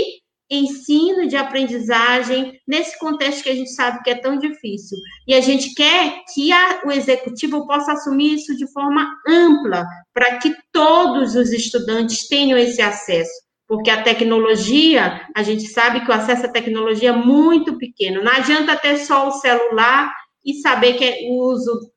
ensino, 0.50 1.26
de 1.26 1.36
aprendizagem, 1.36 2.58
nesse 2.66 2.98
contexto 2.98 3.42
que 3.42 3.50
a 3.50 3.54
gente 3.54 3.70
sabe 3.70 4.02
que 4.02 4.10
é 4.10 4.14
tão 4.14 4.38
difícil. 4.38 4.96
E 5.26 5.34
a 5.34 5.40
gente 5.40 5.74
quer 5.74 6.22
que 6.32 6.52
a, 6.52 6.82
o 6.86 6.92
executivo 6.92 7.66
possa 7.66 7.92
assumir 7.92 8.34
isso 8.34 8.56
de 8.56 8.70
forma 8.72 9.10
ampla, 9.26 9.84
para 10.14 10.38
que 10.38 10.54
todos 10.72 11.34
os 11.34 11.50
estudantes 11.50 12.28
tenham 12.28 12.56
esse 12.56 12.80
acesso. 12.80 13.45
Porque 13.68 13.90
a 13.90 14.02
tecnologia, 14.02 15.26
a 15.34 15.42
gente 15.42 15.66
sabe 15.66 16.04
que 16.04 16.10
o 16.10 16.14
acesso 16.14 16.46
à 16.46 16.48
tecnologia 16.48 17.10
é 17.10 17.12
muito 17.12 17.76
pequeno. 17.76 18.22
Não 18.22 18.32
adianta 18.32 18.76
ter 18.76 18.96
só 18.98 19.28
o 19.28 19.32
celular 19.32 20.14
e 20.44 20.54
saber 20.54 20.94
que 20.94 21.26
o 21.28 21.52
uso 21.52 21.90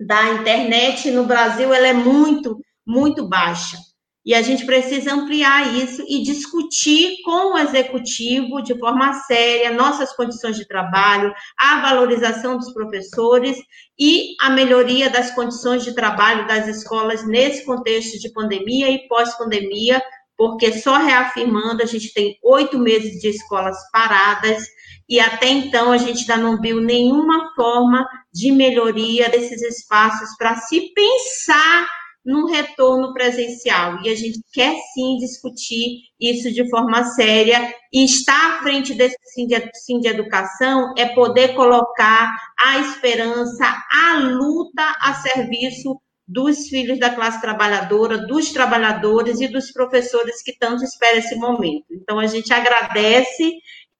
da 0.00 0.30
internet 0.30 1.10
no 1.10 1.24
Brasil 1.24 1.72
ela 1.72 1.86
é 1.86 1.92
muito, 1.92 2.58
muito 2.86 3.28
baixa. 3.28 3.76
E 4.24 4.34
a 4.34 4.42
gente 4.42 4.64
precisa 4.64 5.14
ampliar 5.14 5.74
isso 5.74 6.04
e 6.08 6.22
discutir 6.22 7.16
com 7.24 7.54
o 7.54 7.58
executivo 7.58 8.62
de 8.62 8.78
forma 8.78 9.12
séria 9.14 9.72
nossas 9.72 10.12
condições 10.14 10.56
de 10.56 10.66
trabalho, 10.66 11.34
a 11.58 11.80
valorização 11.80 12.56
dos 12.56 12.72
professores 12.72 13.58
e 13.98 14.34
a 14.40 14.48
melhoria 14.48 15.10
das 15.10 15.34
condições 15.34 15.82
de 15.82 15.92
trabalho 15.92 16.46
das 16.46 16.68
escolas 16.68 17.26
nesse 17.26 17.64
contexto 17.66 18.16
de 18.20 18.32
pandemia 18.32 18.90
e 18.90 19.08
pós-pandemia, 19.08 20.00
porque 20.36 20.72
só 20.72 20.96
reafirmando, 20.96 21.82
a 21.82 21.86
gente 21.86 22.12
tem 22.12 22.36
oito 22.42 22.78
meses 22.78 23.20
de 23.20 23.28
escolas 23.28 23.76
paradas 23.90 24.64
e 25.08 25.20
até 25.20 25.48
então 25.48 25.92
a 25.92 25.98
gente 25.98 26.20
ainda 26.20 26.42
não 26.42 26.60
viu 26.60 26.80
nenhuma 26.80 27.52
forma 27.54 28.06
de 28.32 28.50
melhoria 28.50 29.28
desses 29.28 29.60
espaços 29.62 30.30
para 30.38 30.56
se 30.56 30.92
pensar 30.94 31.86
no 32.24 32.46
retorno 32.46 33.12
presencial. 33.12 34.00
E 34.02 34.08
a 34.08 34.14
gente 34.14 34.40
quer 34.52 34.74
sim 34.94 35.16
discutir 35.18 36.02
isso 36.20 36.52
de 36.52 36.68
forma 36.70 37.04
séria 37.04 37.74
e 37.92 38.04
estar 38.04 38.58
à 38.58 38.62
frente 38.62 38.94
desse 38.94 39.16
sim 39.34 39.46
de, 39.46 40.00
de 40.00 40.08
educação 40.08 40.94
é 40.96 41.06
poder 41.06 41.54
colocar 41.54 42.32
a 42.58 42.78
esperança, 42.78 43.64
a 43.92 44.18
luta 44.18 44.96
a 45.00 45.14
serviço 45.14 46.00
dos 46.32 46.68
filhos 46.68 46.98
da 46.98 47.14
classe 47.14 47.40
trabalhadora, 47.40 48.26
dos 48.26 48.50
trabalhadores 48.52 49.40
e 49.40 49.48
dos 49.48 49.70
professores 49.70 50.42
que 50.42 50.56
tanto 50.58 50.82
esperam 50.82 51.18
esse 51.18 51.34
momento. 51.36 51.86
Então, 51.90 52.18
a 52.18 52.26
gente 52.26 52.52
agradece 52.52 53.52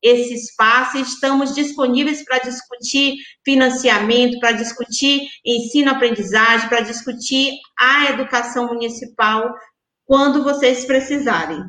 esse 0.02 0.34
espaço 0.34 0.98
e 0.98 1.02
estamos 1.02 1.54
disponíveis 1.54 2.24
para 2.24 2.38
discutir 2.38 3.14
financiamento, 3.44 4.40
para 4.40 4.52
discutir 4.52 5.28
ensino-aprendizagem, 5.44 6.68
para 6.68 6.80
discutir 6.80 7.52
a 7.78 8.10
educação 8.10 8.66
municipal 8.66 9.54
quando 10.04 10.42
vocês 10.42 10.84
precisarem. 10.84 11.62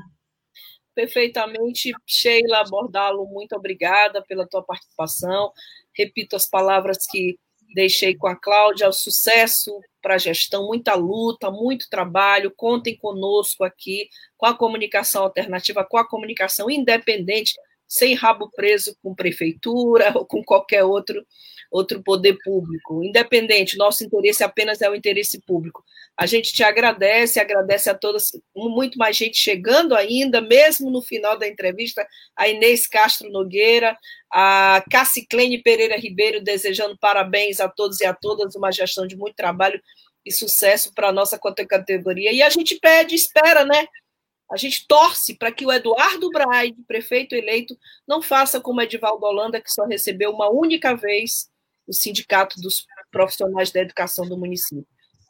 Perfeitamente, 0.96 1.92
Sheila 2.06 2.64
Bordalo, 2.70 3.26
muito 3.26 3.56
obrigada 3.56 4.24
pela 4.24 4.48
tua 4.48 4.64
participação. 4.64 5.52
Repito 5.96 6.36
as 6.36 6.48
palavras 6.48 6.98
que 7.10 7.38
deixei 7.74 8.16
com 8.16 8.28
a 8.28 8.36
Cláudia, 8.36 8.88
o 8.88 8.94
sucesso 8.94 9.72
para 10.02 10.16
a 10.16 10.18
gestão, 10.18 10.68
muita 10.68 10.96
luta, 10.96 11.50
muito 11.50 11.90
trabalho. 11.90 12.54
Contem 12.56 12.98
conosco 12.98 13.64
aqui 13.64 14.10
com 14.38 14.46
a 14.46 14.56
comunicação 14.56 15.24
alternativa, 15.24 15.86
com 15.86 15.98
a 15.98 16.08
comunicação 16.08 16.70
independente 16.70 17.54
sem 17.88 18.14
rabo 18.16 18.50
preso 18.56 18.96
com 19.02 19.16
prefeitura 19.16 20.12
ou 20.16 20.26
com 20.26 20.44
qualquer 20.44 20.84
outro, 20.84 21.26
outro 21.72 22.02
poder 22.04 22.38
público. 22.44 23.04
Independente, 23.04 23.78
nosso 23.78 24.04
interesse 24.04 24.44
apenas 24.44 24.82
é 24.82 24.90
o 24.90 24.96
interesse 24.96 25.42
público. 25.42 25.84
A 26.16 26.28
gente 26.28 26.54
te 26.54 26.64
agradece, 26.64 27.40
agradece 27.40 27.90
a 27.90 27.96
todas, 27.96 28.32
muito 28.56 28.98
mais 28.98 29.18
gente 29.18 29.38
chegando 29.38 29.96
ainda, 29.96 30.42
mesmo 30.42 30.92
no 30.92 31.02
final 31.02 31.38
da 31.38 31.48
entrevista, 31.48 32.08
a 32.36 32.48
Inês 32.48 32.86
Castro 32.86 33.32
Nogueira, 33.32 33.98
a 34.32 34.84
Cassiclene 34.92 35.62
Pereira 35.62 35.98
Ribeiro, 35.98 36.44
desejando 36.44 36.96
parabéns 37.00 37.60
a 37.60 37.68
todos 37.68 38.00
e 38.00 38.06
a 38.06 38.14
todas, 38.14 38.56
uma 38.56 38.72
gestão 38.72 39.08
de 39.08 39.16
muito 39.16 39.36
trabalho 39.36 39.82
e 40.26 40.32
sucesso 40.32 40.94
para 40.94 41.10
a 41.10 41.12
nossa 41.12 41.40
categoria. 41.68 42.32
E 42.32 42.42
a 42.42 42.50
gente 42.50 42.80
pede, 42.80 43.16
espera, 43.16 43.66
né? 43.66 43.88
A 44.52 44.58
gente 44.58 44.86
torce 44.88 45.36
para 45.36 45.52
que 45.52 45.66
o 45.66 45.72
Eduardo 45.72 46.30
Braide, 46.30 46.84
prefeito 46.88 47.34
eleito, 47.34 47.78
não 48.08 48.22
faça 48.22 48.60
como 48.62 48.82
Edivaldo 48.82 49.26
Holanda, 49.26 49.62
que 49.62 49.72
só 49.72 49.86
recebeu 49.86 50.32
uma 50.32 50.50
única 50.50 50.96
vez 50.96 51.50
o 51.88 51.94
Sindicato 51.94 52.62
dos 52.62 52.86
Profissionais 53.12 53.72
da 53.72 53.82
Educação 53.82 54.28
do 54.28 54.38
município. 54.38 54.86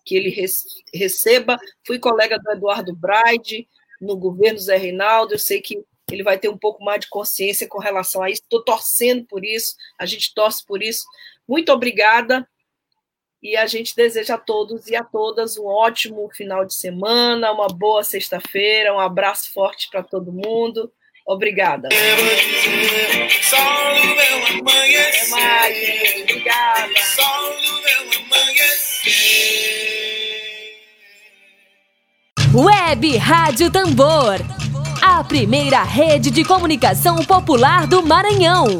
Que 0.05 0.15
ele 0.15 0.47
receba. 0.93 1.57
Fui 1.85 1.97
colega 1.97 2.37
do 2.37 2.51
Eduardo 2.51 2.95
Braide 2.95 3.67
no 4.01 4.17
governo 4.17 4.59
Zé 4.59 4.75
Reinaldo, 4.75 5.33
eu 5.33 5.39
sei 5.39 5.61
que 5.61 5.81
ele 6.11 6.23
vai 6.23 6.37
ter 6.37 6.49
um 6.49 6.57
pouco 6.57 6.83
mais 6.83 6.99
de 6.99 7.09
consciência 7.09 7.67
com 7.67 7.79
relação 7.79 8.21
a 8.21 8.29
isso. 8.29 8.41
Estou 8.43 8.63
torcendo 8.63 9.25
por 9.25 9.45
isso, 9.45 9.75
a 9.97 10.05
gente 10.05 10.33
torce 10.33 10.65
por 10.65 10.83
isso. 10.83 11.03
Muito 11.47 11.71
obrigada 11.71 12.47
e 13.43 13.57
a 13.57 13.67
gente 13.67 13.93
deseja 13.93 14.35
a 14.35 14.37
todos 14.37 14.87
e 14.87 14.95
a 14.95 15.03
todas 15.03 15.57
um 15.57 15.65
ótimo 15.65 16.29
final 16.33 16.63
de 16.63 16.73
semana, 16.73 17.51
uma 17.51 17.67
boa 17.67 18.01
sexta-feira, 18.01 18.95
um 18.95 18.99
abraço 18.99 19.51
forte 19.51 19.89
para 19.91 20.01
todo 20.01 20.31
mundo. 20.31 20.89
Obrigada. 21.27 21.89
Até 21.89 22.15
mais, 25.29 25.77
Obrigada. 26.21 26.89
Web 32.55 33.17
Rádio 33.17 33.71
Tambor. 33.71 34.39
A 35.01 35.23
primeira 35.23 35.83
rede 35.83 36.31
de 36.31 36.45
comunicação 36.45 37.17
popular 37.25 37.87
do 37.87 38.01
Maranhão. 38.03 38.79